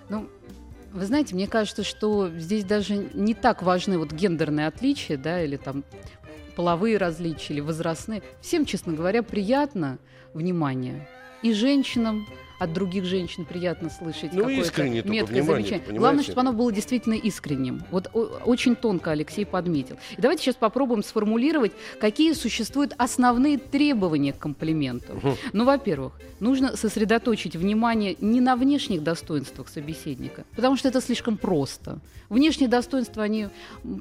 Ну, 0.10 0.30
вы 0.94 1.06
знаете, 1.06 1.36
мне 1.36 1.48
кажется, 1.48 1.84
что 1.84 2.30
здесь 2.30 2.64
даже 2.64 2.96
не 3.14 3.34
так 3.34 3.62
важны 3.64 3.98
вот 3.98 4.12
гендерные 4.12 4.68
отличия, 4.68 5.18
да, 5.18 5.44
или 5.44 5.58
там 5.58 5.84
половые 6.56 6.98
различия, 6.98 7.54
или 7.54 7.62
возрастные. 7.62 8.22
Всем, 8.42 8.66
честно 8.66 8.94
говоря, 8.94 9.24
приятно 9.24 9.98
внимание. 10.34 11.08
И 11.42 11.54
женщинам 11.54 12.28
от 12.62 12.74
других 12.74 13.06
женщин 13.06 13.44
приятно 13.46 13.90
слышать 13.90 14.34
Ну, 14.34 14.42
какое-то 14.42 14.62
искренне 14.62 15.02
меткое 15.02 15.42
замечание. 15.42 15.82
Главное, 15.98 16.24
чтобы 16.24 16.42
оно 16.42 16.54
было 16.54 16.72
действительно 16.72 17.16
искренним. 17.16 17.82
Вот 17.90 18.08
о- 18.14 18.40
очень 18.46 18.76
тонко 18.76 19.10
Алексей 19.10 19.46
подметил. 19.48 19.98
И 20.16 20.22
давайте 20.22 20.44
сейчас 20.44 20.56
попробуем 20.56 21.02
сформулировать, 21.04 21.72
какие 22.00 22.34
существуют 22.34 22.94
основные 23.00 23.58
требования 23.58 24.32
к 24.34 24.38
комплименту. 24.38 25.14
Мгм. 25.16 25.36
Ну, 25.54 25.66
во-первых, 25.66 26.14
нужно 26.40 26.78
сосредоточить 26.78 27.56
внимание 27.56 28.16
не 28.22 28.42
на 28.42 28.56
внешних 28.56 29.02
достоинствах 29.02 29.68
собеседника, 29.68 30.44
потому 30.56 30.78
что 30.78 30.88
это 30.88 31.02
слишком 31.02 31.38
просто. 31.38 31.98
Внешние 32.32 32.70
достоинства, 32.70 33.24
они 33.24 33.50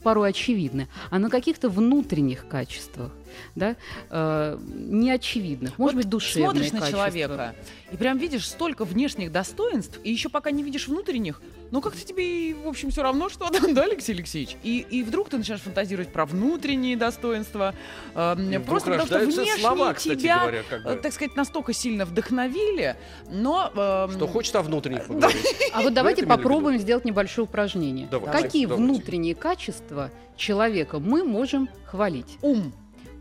порой 0.05 0.29
очевидны, 0.31 0.87
а 1.11 1.19
на 1.19 1.31
каких-то 1.31 1.69
внутренних 1.69 2.47
качествах, 2.47 3.11
да, 3.57 3.75
э, 4.09 4.59
неочевидных, 4.77 5.77
может 5.79 5.97
Вот 5.97 6.05
быть, 6.05 6.09
душевные 6.09 6.51
Смотришь 6.51 6.73
на 6.73 6.79
качества. 6.79 6.99
человека 6.99 7.55
и 7.91 7.97
прям 7.97 8.19
видишь 8.19 8.47
столько 8.47 8.85
внешних 8.85 9.33
достоинств, 9.33 9.99
и 10.05 10.13
еще 10.13 10.29
пока 10.29 10.53
не 10.53 10.63
видишь 10.63 10.87
внутренних, 10.87 11.43
ну 11.71 11.81
как-то 11.81 12.05
тебе, 12.05 12.55
в 12.55 12.69
общем, 12.69 12.91
все 12.91 13.03
равно, 13.03 13.29
что 13.29 13.49
там, 13.51 13.75
да, 13.75 13.83
Алексей 13.85 14.13
Алексеевич? 14.13 14.57
И, 14.63 14.79
и 14.91 15.03
вдруг 15.03 15.29
ты 15.29 15.39
начинаешь 15.39 15.63
фантазировать 15.63 16.13
про 16.13 16.27
внутренние 16.27 16.97
достоинства, 16.97 17.75
э, 18.15 18.61
просто 18.67 18.91
потому 18.91 19.07
что 19.07 19.19
внешние 19.21 19.57
слова, 19.57 19.95
кстати 19.95 20.21
тебя, 20.21 20.39
говоря, 20.41 20.63
как 20.69 20.83
бы. 20.83 20.91
э, 20.91 20.97
так 20.97 21.13
сказать, 21.13 21.37
настолько 21.37 21.73
сильно 21.73 22.05
вдохновили, 22.05 22.97
но... 23.29 23.71
эм, 23.75 24.11
Что 24.13 24.27
хочет 24.27 24.57
о 24.57 24.63
внутренних 24.63 25.05
поговорить. 25.07 25.47
А 25.73 25.83
вот 25.83 25.95
давайте 25.95 26.27
попробуем 26.27 26.79
сделать 26.79 27.05
небольшое 27.05 27.47
упражнение. 27.47 28.09
Какие 28.33 28.67
внутренние 28.67 29.35
качества 29.35 30.11
человека 30.37 30.99
мы 30.99 31.25
можем 31.25 31.69
хвалить? 31.85 32.39
Ум. 32.43 32.73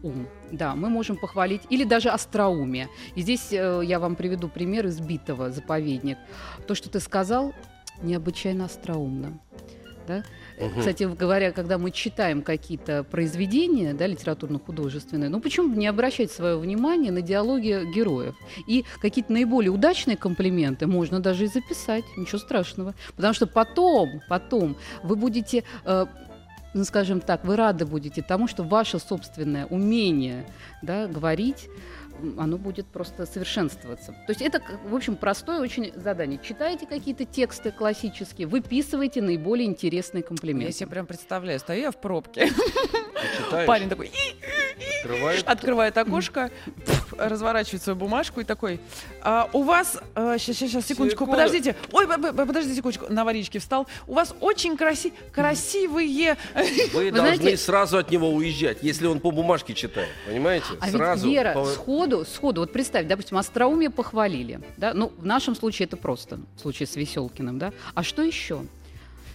Ум. 0.02 0.28
Да, 0.52 0.76
мы 0.76 0.90
можем 0.90 1.18
похвалить. 1.18 1.62
Или 1.70 1.84
даже 1.84 2.10
остроумие. 2.10 2.88
И 3.16 3.22
здесь 3.22 3.50
э, 3.52 3.82
я 3.84 4.00
вам 4.00 4.16
приведу 4.16 4.48
пример 4.48 4.88
из 4.88 5.00
битого 5.00 5.52
заповедник. 5.52 6.18
То, 6.68 6.74
что 6.74 6.90
ты 6.90 7.00
сказал, 7.02 7.54
необычайно 8.02 8.66
остроумно. 8.66 9.40
Да? 10.08 10.24
Мгм. 10.60 10.80
Кстати 10.80 11.04
говоря, 11.04 11.52
когда 11.52 11.78
мы 11.78 11.92
читаем 11.92 12.42
какие-то 12.42 13.04
произведения 13.04 13.94
да, 13.94 14.08
литературно-художественные, 14.08 15.30
ну 15.30 15.40
почему 15.40 15.70
бы 15.70 15.78
не 15.78 15.88
обращать 15.88 16.32
свое 16.32 16.58
внимание 16.58 17.12
на 17.12 17.22
диалоги 17.22 17.84
героев? 17.94 18.36
И 18.68 18.86
какие-то 19.02 19.32
наиболее 19.32 19.72
удачные 19.72 20.18
комплименты 20.18 20.88
можно 20.88 21.20
даже 21.20 21.46
и 21.46 21.48
записать, 21.48 22.04
ничего 22.18 22.40
страшного. 22.40 22.96
Потому 23.16 23.34
что 23.34 23.46
потом, 23.46 24.22
потом 24.28 24.76
вы 25.04 25.16
будете 25.16 25.64
э, 25.86 26.06
ну, 26.74 26.84
скажем 26.84 27.20
так, 27.20 27.46
вы 27.46 27.56
рады 27.56 27.86
будете 27.86 28.22
тому, 28.22 28.48
что 28.48 28.64
ваше 28.64 29.00
собственное 29.00 29.66
умение 29.68 30.46
да, 30.82 31.08
говорить, 31.08 31.68
оно 32.38 32.58
будет 32.58 32.88
просто 32.88 33.26
совершенствоваться. 33.26 34.12
То 34.12 34.30
есть 34.30 34.42
это, 34.42 34.62
в 34.86 34.96
общем, 34.96 35.16
простое 35.16 35.60
очень 35.60 35.92
задание. 35.96 36.40
Читайте 36.42 36.86
какие-то 36.86 37.26
тексты 37.26 37.72
классические, 37.72 38.48
выписывайте 38.48 39.22
наиболее 39.22 39.68
интересные 39.68 40.22
Я 40.22 40.28
комплименты. 40.28 40.74
себе 40.74 40.88
прям 40.90 41.06
представляю, 41.06 41.60
стою 41.60 41.82
я 41.82 41.92
в 41.92 42.00
пробке, 42.00 42.50
парень 43.66 43.90
такой 43.90 44.12
открывает 45.46 45.98
окошко, 45.98 46.52
разворачивает 47.18 47.84
свою 47.84 47.98
бумажку 47.98 48.42
и 48.42 48.44
такой, 48.44 48.80
«А, 49.22 49.50
у 49.54 49.64
вас, 49.64 49.98
сейчас, 50.16 50.58
сейчас, 50.58 50.86
секундочку, 50.86 51.26
Секунду. 51.26 51.32
подождите, 51.32 51.76
ой, 51.92 52.08
подождите 52.08 52.76
секундочку, 52.76 53.06
на 53.12 53.24
варичке 53.26 53.60
встал, 53.60 53.88
у 54.08 54.14
вас 54.14 54.34
очень 54.40 54.74
краси- 54.76 55.14
красивые, 55.32 56.38
Вы, 56.94 57.04
Вы 57.06 57.12
должны 57.12 57.36
знаете- 57.38 57.58
сразу 57.58 57.98
от 57.98 58.12
него 58.12 58.30
уезжать, 58.30 58.80
если 58.82 59.08
он 59.08 59.20
по 59.20 59.32
бумажке 59.32 59.74
читает. 59.74 60.10
Понимаете? 60.28 60.66
А 60.80 60.90
сразу. 60.90 61.26
ведь 61.26 61.34
Вера 61.36 61.54
по- 61.54 61.66
сходу, 61.66 62.26
сходу, 62.26 62.62
вот 62.62 62.72
представь, 62.74 63.08
допустим, 63.08 63.38
остроумие 63.38 63.90
похвалили, 63.90 64.60
да, 64.78 64.94
ну, 64.94 65.12
в 65.18 65.26
нашем 65.26 65.56
случае 65.56 65.86
это 65.88 65.98
просто, 65.98 66.40
в 66.58 66.62
случае 66.62 66.88
с 66.88 66.96
Веселкиным, 66.96 67.60
да, 67.60 67.74
а 67.96 68.04
что 68.04 68.22
еще? 68.22 68.62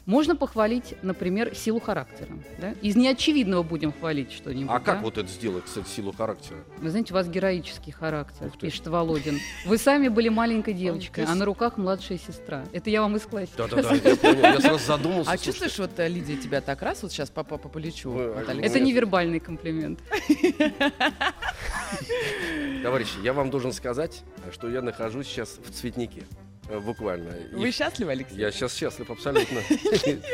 Можно 0.07 0.37
похвалить, 0.37 0.95
например, 1.03 1.55
силу 1.55 1.81
характера, 1.81 2.29
да, 2.61 2.73
из 2.83 2.95
неочевидного 2.95 3.63
будем 3.63 3.93
хвалить 3.93 4.33
что-нибудь, 4.33 4.71
А 4.71 4.79
как 4.79 4.99
да? 4.99 5.03
вот 5.03 5.17
это 5.17 5.29
сделать, 5.29 5.65
кстати, 5.65 5.89
силу 5.89 6.13
характера? 6.13 6.59
Вы 6.79 6.91
знаете, 6.91 7.13
у 7.13 7.15
вас 7.15 7.27
героический 7.27 7.91
характер, 7.91 8.51
пишет 8.61 8.87
Володин. 8.87 9.39
Вы 9.65 9.79
сами 9.79 10.09
были 10.09 10.29
маленькой 10.29 10.75
девочкой, 10.75 11.25
а 11.25 11.35
на 11.35 11.47
руках 11.47 11.79
младшая 11.79 12.19
сестра. 12.19 12.65
Это 12.73 12.91
я 12.91 13.01
вам 13.01 13.17
из 13.17 13.23
классики. 13.23 13.57
Да-да-да, 13.57 13.95
я 13.95 14.17
понял. 14.17 14.43
Я 14.43 14.61
сразу 14.61 14.85
задумался. 14.85 15.31
А 15.31 15.39
чувствуешь, 15.39 15.79
вот, 15.79 15.99
э, 15.99 16.09
Лидия, 16.09 16.37
тебя 16.37 16.61
так 16.61 16.83
раз, 16.83 17.03
вот 17.03 17.11
сейчас 17.11 17.31
по, 17.31 17.43
плечу. 17.43 18.19
Это 18.19 18.81
невербальный 18.81 19.41
комплимент. 19.41 20.01
Товарищи, 22.83 23.19
я 23.23 23.33
вам 23.33 23.51
должен 23.51 23.73
сказать, 23.73 24.23
что 24.53 24.69
я 24.69 24.83
нахожусь 24.83 25.29
сейчас 25.29 25.59
в 25.65 25.71
цветнике. 25.71 26.25
Э, 26.69 26.79
Буквально. 26.81 27.31
И 27.31 27.55
Вы 27.55 27.71
счастливы, 27.71 28.13
Алексей? 28.13 28.37
Я 28.39 28.51
сейчас 28.51 28.75
счастлив 28.75 29.11
абсолютно. 29.11 29.61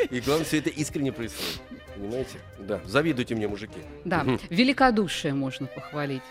И 0.09 0.19
главное, 0.21 0.45
все 0.45 0.59
это 0.59 0.69
искренне 0.69 1.11
происходит. 1.11 1.61
Понимаете? 1.95 2.37
Да. 2.59 2.81
Завидуйте 2.85 3.35
мне, 3.35 3.47
мужики. 3.47 3.79
Да, 4.05 4.25
великодушие 4.49 5.33
можно 5.33 5.67
похвалить. 5.67 6.23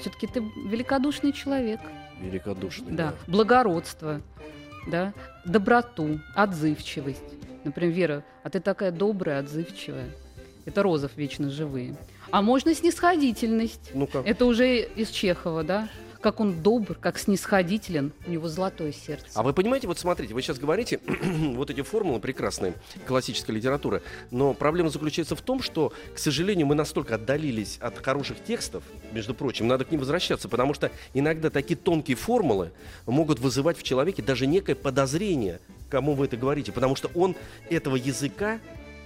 Все-таки 0.00 0.26
ты 0.26 0.40
великодушный 0.40 1.32
человек. 1.32 1.80
Великодушный. 2.20 2.92
Да, 2.92 3.14
благородство, 3.26 4.20
да, 4.86 5.12
доброту, 5.44 6.20
отзывчивость. 6.34 7.22
Например, 7.64 7.92
Вера, 7.94 8.24
а 8.42 8.50
ты 8.50 8.60
такая 8.60 8.90
добрая, 8.90 9.40
отзывчивая. 9.40 10.10
Это 10.64 10.82
розов 10.82 11.12
вечно 11.16 11.50
живые. 11.50 11.96
А 12.30 12.42
можно 12.42 12.74
снисходительность. 12.74 13.90
Ну 13.94 14.06
как? 14.06 14.26
Это 14.26 14.44
уже 14.46 14.80
из 14.82 15.10
Чехова, 15.10 15.64
да? 15.64 15.88
Как 16.20 16.38
он 16.38 16.62
добр, 16.62 16.96
как 16.96 17.18
снисходителен. 17.18 18.12
У 18.26 18.30
него 18.30 18.48
золотое 18.48 18.92
сердце. 18.92 19.30
А 19.34 19.42
вы 19.42 19.54
понимаете, 19.54 19.86
вот 19.86 19.98
смотрите, 19.98 20.34
вы 20.34 20.42
сейчас 20.42 20.58
говорите 20.58 21.00
вот 21.54 21.70
эти 21.70 21.80
формулы 21.80 22.20
прекрасные 22.20 22.74
классической 23.06 23.52
литературы, 23.52 24.02
но 24.30 24.52
проблема 24.52 24.90
заключается 24.90 25.34
в 25.34 25.40
том, 25.40 25.62
что, 25.62 25.94
к 26.14 26.18
сожалению, 26.18 26.66
мы 26.66 26.74
настолько 26.74 27.14
отдалились 27.14 27.78
от 27.80 27.98
хороших 28.04 28.44
текстов, 28.44 28.84
между 29.12 29.34
прочим, 29.34 29.66
надо 29.66 29.86
к 29.86 29.90
ним 29.90 30.00
возвращаться, 30.00 30.48
потому 30.48 30.74
что 30.74 30.90
иногда 31.14 31.48
такие 31.48 31.76
тонкие 31.76 32.16
формулы 32.16 32.72
могут 33.06 33.38
вызывать 33.38 33.78
в 33.78 33.82
человеке 33.82 34.22
даже 34.22 34.46
некое 34.46 34.74
подозрение, 34.74 35.60
кому 35.88 36.14
вы 36.14 36.26
это 36.26 36.36
говорите, 36.36 36.70
потому 36.70 36.96
что 36.96 37.10
он 37.14 37.34
этого 37.70 37.96
языка, 37.96 38.60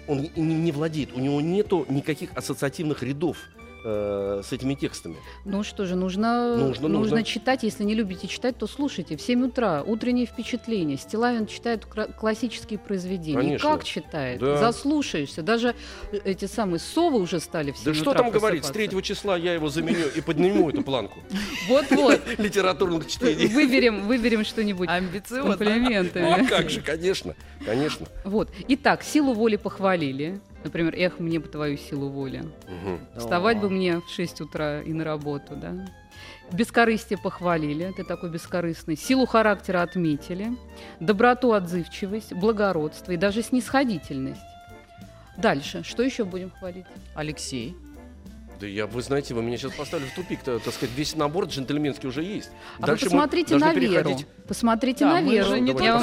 он 0.08 0.28
не, 0.34 0.72
владеет, 0.72 1.12
у 1.14 1.20
него 1.20 1.40
нету 1.40 1.86
никаких 1.88 2.30
ассоциативных 2.34 3.02
рядов 3.02 3.38
э, 3.84 4.42
с 4.44 4.52
этими 4.52 4.74
текстами. 4.74 5.16
Ну 5.44 5.62
что 5.62 5.84
же, 5.86 5.94
нужно, 5.94 6.56
Нужно, 6.56 6.88
нужно. 6.88 7.22
читать. 7.22 7.62
Если 7.62 7.84
не 7.84 7.94
любите 7.94 8.26
читать, 8.26 8.56
то 8.58 8.66
слушайте. 8.66 9.16
В 9.16 9.20
7 9.22 9.46
утра 9.46 9.82
утренние 9.82 10.26
впечатления. 10.26 10.96
Стилавин 10.96 11.46
читает 11.46 11.86
классические 11.86 12.78
произведения. 12.78 13.38
И 13.38 13.42
Конечно. 13.42 13.70
как 13.70 13.84
читает? 13.84 14.40
Да. 14.40 14.56
Заслушаешься. 14.58 15.42
Даже 15.42 15.74
э, 16.12 16.18
эти 16.24 16.46
самые 16.46 16.80
совы 16.80 17.20
уже 17.20 17.40
стали 17.40 17.70
в 17.72 17.76
7 17.76 17.84
Да 17.84 17.94
что 17.94 18.10
утра 18.10 18.22
там 18.22 18.30
говорить, 18.30 18.64
с 18.64 18.68
просыпаться. 18.68 18.96
3 18.96 19.02
числа 19.02 19.36
я 19.36 19.54
его 19.54 19.68
заменю 19.68 20.08
и 20.16 20.20
подниму 20.20 20.70
эту 20.70 20.82
планку 20.82 21.20
Вот-вот. 21.68 22.20
литературных 22.38 23.06
чтений. 23.06 23.46
Выберем, 23.46 24.06
выберем 24.06 24.44
что-нибудь 24.44 24.88
Амбициозно. 24.88 25.56
комплиментами. 25.56 26.24
Ну, 26.24 26.44
а 26.46 26.48
как 26.48 26.70
же, 26.70 26.80
конечно, 26.80 27.34
конечно. 27.64 28.06
Вот. 28.24 28.48
Итак, 28.68 29.02
силу 29.02 29.32
воли 29.34 29.56
похвалили. 29.56 30.40
Например, 30.64 30.94
эх, 30.96 31.18
мне 31.18 31.38
бы 31.38 31.48
твою 31.48 31.76
силу 31.76 32.08
воли. 32.08 32.42
Мгм. 32.66 33.00
Вставать 33.16 33.60
бы 33.60 33.70
мне 33.70 34.00
в 34.00 34.08
6 34.08 34.40
утра 34.40 34.80
и 34.80 34.92
на 34.92 35.04
работу, 35.04 35.54
да. 35.54 35.86
Бескорыстие 36.52 37.18
похвалили, 37.18 37.92
ты 37.96 38.04
такой 38.04 38.30
бескорыстный. 38.30 38.96
Силу 38.96 39.26
характера 39.26 39.82
отметили. 39.82 40.56
Доброту, 41.00 41.52
отзывчивость, 41.52 42.32
благородство 42.32 43.12
и 43.12 43.16
даже 43.16 43.42
снисходительность. 43.42 44.40
Дальше. 45.36 45.82
Что 45.82 46.02
еще 46.02 46.24
будем 46.24 46.50
хвалить? 46.50 46.86
Алексей. 47.14 47.76
Да 48.60 48.66
я, 48.66 48.86
вы 48.86 49.02
знаете, 49.02 49.34
вы 49.34 49.42
меня 49.42 49.56
сейчас 49.56 49.72
поставили 49.72 50.06
в 50.06 50.14
тупик, 50.14 50.40
так 50.42 50.60
сказать, 50.62 50.90
весь 50.96 51.16
набор 51.16 51.46
джентльменский 51.46 52.08
уже 52.08 52.22
есть. 52.22 52.50
А 52.78 52.86
Дальше 52.86 53.06
вы 53.06 53.10
посмотрите 53.10 53.56
на 53.56 53.72
Веру. 53.74 53.80
переходить- 54.04 54.26
Посмотрите 54.46 55.04
Да, 55.04 55.14
на 55.14 55.20
мы 55.22 55.32
Веру. 55.32 55.48
же 55.48 55.60
не. 55.60 55.68
Я 55.68 55.74
вам 55.74 55.76
только 55.76 55.94
о 55.94 55.98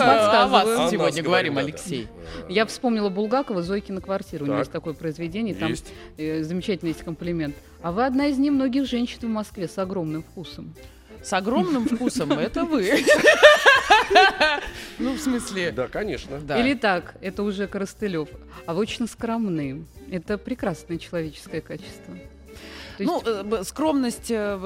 подсказываю. 0.50 0.50
вас 0.78 0.88
О 0.88 0.92
сегодня 0.92 1.16
нас 1.18 1.26
говорим, 1.26 1.54
да, 1.56 1.62
да. 1.62 1.66
Алексей. 1.68 2.08
Я 2.50 2.66
вспомнила 2.66 3.10
Булгакова 3.10 3.62
«Зойкина 3.64 4.02
квартира». 4.02 4.44
У 4.44 4.46
него 4.48 4.56
Так. 4.56 4.62
есть 4.62 4.72
такое 4.72 4.94
произведение, 4.94 5.56
там 5.56 5.70
Есть. 5.70 5.94
э, 6.18 6.44
замечательный 6.44 6.90
есть 6.90 7.04
комплимент. 7.04 7.56
А 7.82 7.92
вы 7.92 8.06
одна 8.06 8.28
из 8.28 8.38
немногих 8.38 8.86
женщин 8.86 9.20
в 9.22 9.30
Москве 9.32 9.68
с 9.68 9.78
огромным 9.78 10.24
вкусом. 10.24 10.74
С 11.24 11.32
огромным 11.34 11.88
вкусом 11.88 12.32
это 12.40 12.66
вы. 12.66 12.92
Ну, 15.00 15.14
в 15.14 15.20
смысле, 15.20 15.72
Да, 15.72 15.88
конечно. 15.88 16.40
да. 16.40 16.60
Или 16.60 16.74
так, 16.74 17.16
это 17.22 17.44
уже 17.44 17.68
Коростылев. 17.68 18.28
А 18.66 18.74
вы 18.74 18.82
очень 18.82 19.08
скромны. 19.08 19.86
Это 20.12 20.38
прекрасное 20.38 20.98
человеческое 20.98 21.62
качество. 21.62 22.14
Есть- 23.02 23.12
Ну, 23.14 23.22
э, 23.60 23.64
скромность, 23.64 24.30
э, 24.30 24.58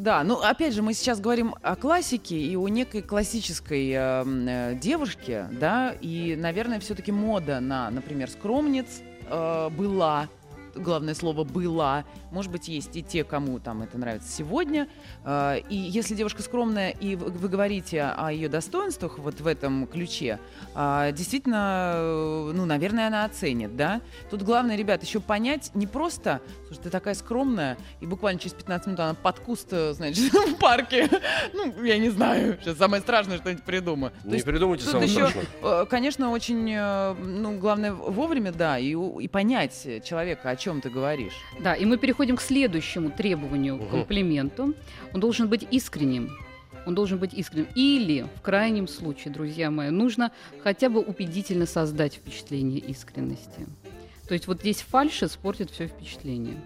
да. 0.00 0.24
Ну, 0.24 0.40
опять 0.40 0.74
же, 0.74 0.82
мы 0.82 0.94
сейчас 0.94 1.20
говорим 1.20 1.54
о 1.62 1.76
классике 1.76 2.36
и 2.36 2.56
о 2.56 2.68
некой 2.68 3.02
классической 3.02 3.90
э, 3.90 3.96
м, 4.22 4.46
э, 4.48 4.74
девушке, 4.80 5.48
да, 5.52 5.94
и, 6.00 6.36
наверное, 6.36 6.80
все-таки 6.80 7.12
мода 7.12 7.60
на, 7.60 7.90
например, 7.90 8.28
скромниц 8.30 8.86
была. 9.30 10.28
Главное 10.74 11.14
слово 11.14 11.44
была. 11.44 12.04
Может 12.32 12.50
быть, 12.50 12.66
есть 12.68 12.96
и 12.96 13.02
те, 13.02 13.24
кому 13.24 13.60
там 13.60 13.82
это 13.82 13.98
нравится 13.98 14.28
сегодня. 14.32 14.88
Э, 15.24 15.58
И 15.68 15.76
если 15.76 16.14
девушка 16.14 16.42
скромная, 16.42 16.90
и 16.90 17.14
вы 17.14 17.48
говорите 17.48 18.02
о 18.02 18.32
ее 18.32 18.48
достоинствах 18.48 19.18
вот 19.18 19.40
в 19.40 19.46
этом 19.46 19.86
ключе, 19.86 20.38
а, 20.74 21.12
действительно, 21.12 21.92
э, 21.94 22.50
ну, 22.54 22.64
наверное, 22.64 23.06
она 23.08 23.24
оценит, 23.26 23.76
да? 23.76 24.00
Тут 24.30 24.42
главное, 24.42 24.76
ребят, 24.76 25.02
еще 25.02 25.20
понять 25.20 25.70
не 25.74 25.86
просто, 25.86 26.40
слушай, 26.68 26.80
ты 26.84 26.90
такая 26.90 27.14
скромная, 27.14 27.76
и 28.00 28.06
буквально 28.06 28.40
через 28.40 28.54
15 28.54 28.86
минут 28.86 29.00
она 29.00 29.14
под 29.14 29.38
куст, 29.40 29.68
э, 29.72 29.92
значит, 29.92 30.32
в 30.32 30.56
парке. 30.56 31.08
Ну, 31.52 31.84
я 31.84 31.98
не 31.98 32.08
знаю, 32.08 32.58
сейчас 32.62 32.78
самое 32.78 33.02
страшное 33.02 33.36
что-нибудь 33.38 33.64
придумаю. 33.64 34.12
Не 34.24 34.34
есть 34.34 34.46
придумайте 34.46 34.84
тут 34.84 34.92
самое 34.92 35.10
еще, 35.10 35.28
страшное. 35.28 35.46
э, 35.82 35.86
конечно, 35.86 36.30
очень, 36.30 36.74
ну, 36.74 37.58
главное 37.58 37.92
вовремя, 37.92 38.52
да, 38.52 38.78
и, 38.78 38.94
и 38.94 39.28
понять 39.28 39.86
человека, 40.04 40.48
о 40.50 40.56
чем 40.56 40.80
ты 40.80 40.88
говоришь. 40.88 41.34
Да, 41.60 41.74
и 41.74 41.84
мы 41.84 41.98
переходим 41.98 42.21
к 42.36 42.40
следующему 42.40 43.10
требованию, 43.10 43.76
Мгм. 43.76 43.88
комплименту. 43.90 44.74
Он 45.12 45.20
должен 45.20 45.48
быть 45.48 45.66
искренним. 45.70 46.30
Он 46.86 46.94
должен 46.94 47.18
быть 47.18 47.32
искренним. 47.34 47.68
Или, 47.74 48.26
в 48.36 48.40
крайнем 48.40 48.88
случае, 48.88 49.32
друзья 49.32 49.70
мои, 49.70 49.90
нужно 49.90 50.32
хотя 50.62 50.88
бы 50.88 51.00
убедительно 51.00 51.66
создать 51.66 52.14
впечатление 52.14 52.78
искренности. 52.80 53.66
То 54.26 54.34
есть 54.34 54.46
вот 54.46 54.60
здесь 54.60 54.80
фальшь 54.80 55.22
испортит 55.22 55.70
все 55.70 55.86
впечатление. 55.86 56.56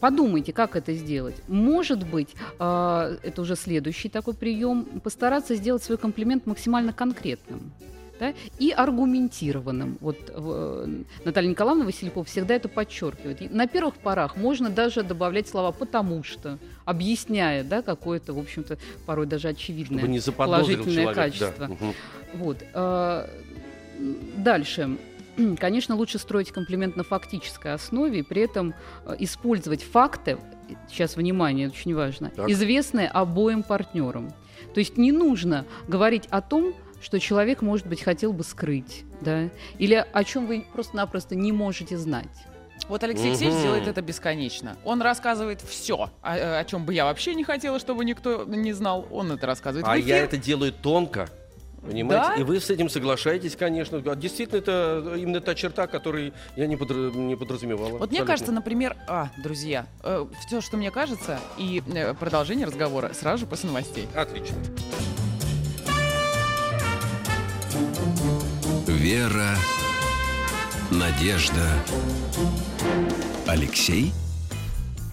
Подумайте, 0.00 0.52
как 0.52 0.76
это 0.76 0.94
сделать. 0.94 1.36
Может 1.46 2.08
быть, 2.08 2.30
э, 2.58 3.18
это 3.22 3.42
уже 3.42 3.54
следующий 3.54 4.08
такой 4.08 4.32
прием, 4.34 4.84
постараться 5.04 5.54
сделать 5.54 5.82
свой 5.82 5.98
комплимент 5.98 6.46
максимально 6.46 6.92
конкретным. 6.94 7.70
Да, 8.20 8.34
и 8.58 8.70
аргументированным. 8.70 9.96
Вот 10.00 10.16
э, 10.28 11.02
Наталья 11.24 11.48
Николаевна 11.48 11.86
Василькова 11.86 12.22
всегда 12.24 12.54
это 12.54 12.68
подчеркивает. 12.68 13.40
И 13.40 13.48
на 13.48 13.66
первых 13.66 13.94
порах 13.94 14.36
можно 14.36 14.68
даже 14.68 15.02
добавлять 15.02 15.48
слова 15.48 15.72
«потому 15.72 16.22
что», 16.22 16.58
объясняя 16.84 17.64
да, 17.64 17.80
какое-то, 17.80 18.34
в 18.34 18.38
общем-то, 18.38 18.76
порой 19.06 19.26
даже 19.26 19.48
очевидное 19.48 20.00
Чтобы 20.00 20.12
не 20.12 20.20
положительное 20.20 20.94
человек, 20.94 21.14
качество. 21.14 21.68
да. 21.68 21.76
Вот. 22.34 22.58
э, 22.74 23.28
Дальше. 24.36 24.98
Конечно, 25.58 25.94
лучше 25.96 26.18
строить 26.18 26.50
комплимент 26.50 26.96
на 26.96 27.04
фактической 27.04 27.72
основе 27.72 28.20
и 28.20 28.22
при 28.22 28.42
этом 28.42 28.74
э, 29.06 29.16
использовать 29.20 29.82
факты, 29.82 30.38
сейчас 30.88 31.16
внимание, 31.16 31.68
очень 31.68 31.94
важно, 31.94 32.30
Так. 32.30 32.48
известные 32.50 33.08
обоим 33.08 33.62
партнерам. 33.62 34.32
То 34.74 34.80
есть 34.80 34.98
не 34.98 35.10
нужно 35.10 35.64
говорить 35.88 36.26
о 36.30 36.40
том, 36.42 36.74
что 37.02 37.18
человек, 37.18 37.62
может 37.62 37.86
быть, 37.86 38.02
хотел 38.02 38.32
бы 38.32 38.44
скрыть, 38.44 39.04
да, 39.20 39.48
или 39.78 40.04
о 40.12 40.24
чем 40.24 40.46
вы 40.46 40.64
просто-напросто 40.72 41.34
не 41.34 41.52
можете 41.52 41.96
знать. 41.98 42.28
Вот 42.88 43.02
Алексей 43.04 43.28
Алексеевич 43.28 43.54
Мгм. 43.56 43.62
делает 43.62 43.88
это 43.88 44.02
бесконечно. 44.02 44.76
Он 44.84 45.00
рассказывает 45.02 45.60
все, 45.60 46.10
о, 46.22 46.58
о 46.58 46.64
чем 46.64 46.84
бы 46.84 46.94
я 46.94 47.04
вообще 47.04 47.34
не 47.34 47.44
хотела, 47.44 47.78
чтобы 47.78 48.04
никто 48.04 48.44
не 48.44 48.72
знал. 48.72 49.06
Он 49.12 49.30
это 49.32 49.46
рассказывает. 49.46 49.86
А 49.86 49.96
я 49.96 50.18
это 50.18 50.36
делаю 50.36 50.72
тонко. 50.72 51.28
Понимаете? 51.82 52.28
Да? 52.28 52.34
И 52.36 52.42
вы 52.42 52.60
с 52.60 52.68
этим 52.68 52.88
соглашаетесь, 52.90 53.54
конечно. 53.56 54.02
А 54.04 54.14
Действительно, 54.16 54.58
это 54.58 55.14
именно 55.16 55.40
та 55.40 55.54
черта, 55.54 55.86
которую 55.86 56.32
я 56.56 56.66
не, 56.66 56.76
подра- 56.76 57.14
не 57.16 57.36
подразумевала. 57.36 57.90
Вот 57.90 57.98
мне 58.10 58.20
Абсолютно. 58.20 58.26
кажется, 58.26 58.52
например, 58.52 58.96
а, 59.08 59.28
друзья, 59.42 59.86
все, 60.46 60.60
что 60.60 60.76
мне 60.76 60.90
кажется, 60.90 61.38
и 61.56 61.82
э, 61.94 62.12
продолжение 62.14 62.66
разговора 62.66 63.12
сразу 63.14 63.38
же 63.40 63.46
после 63.46 63.68
новостей. 63.68 64.08
Отлично. 64.14 64.56
Вера, 69.00 69.56
Надежда, 70.90 71.66
Алексей. 73.46 74.12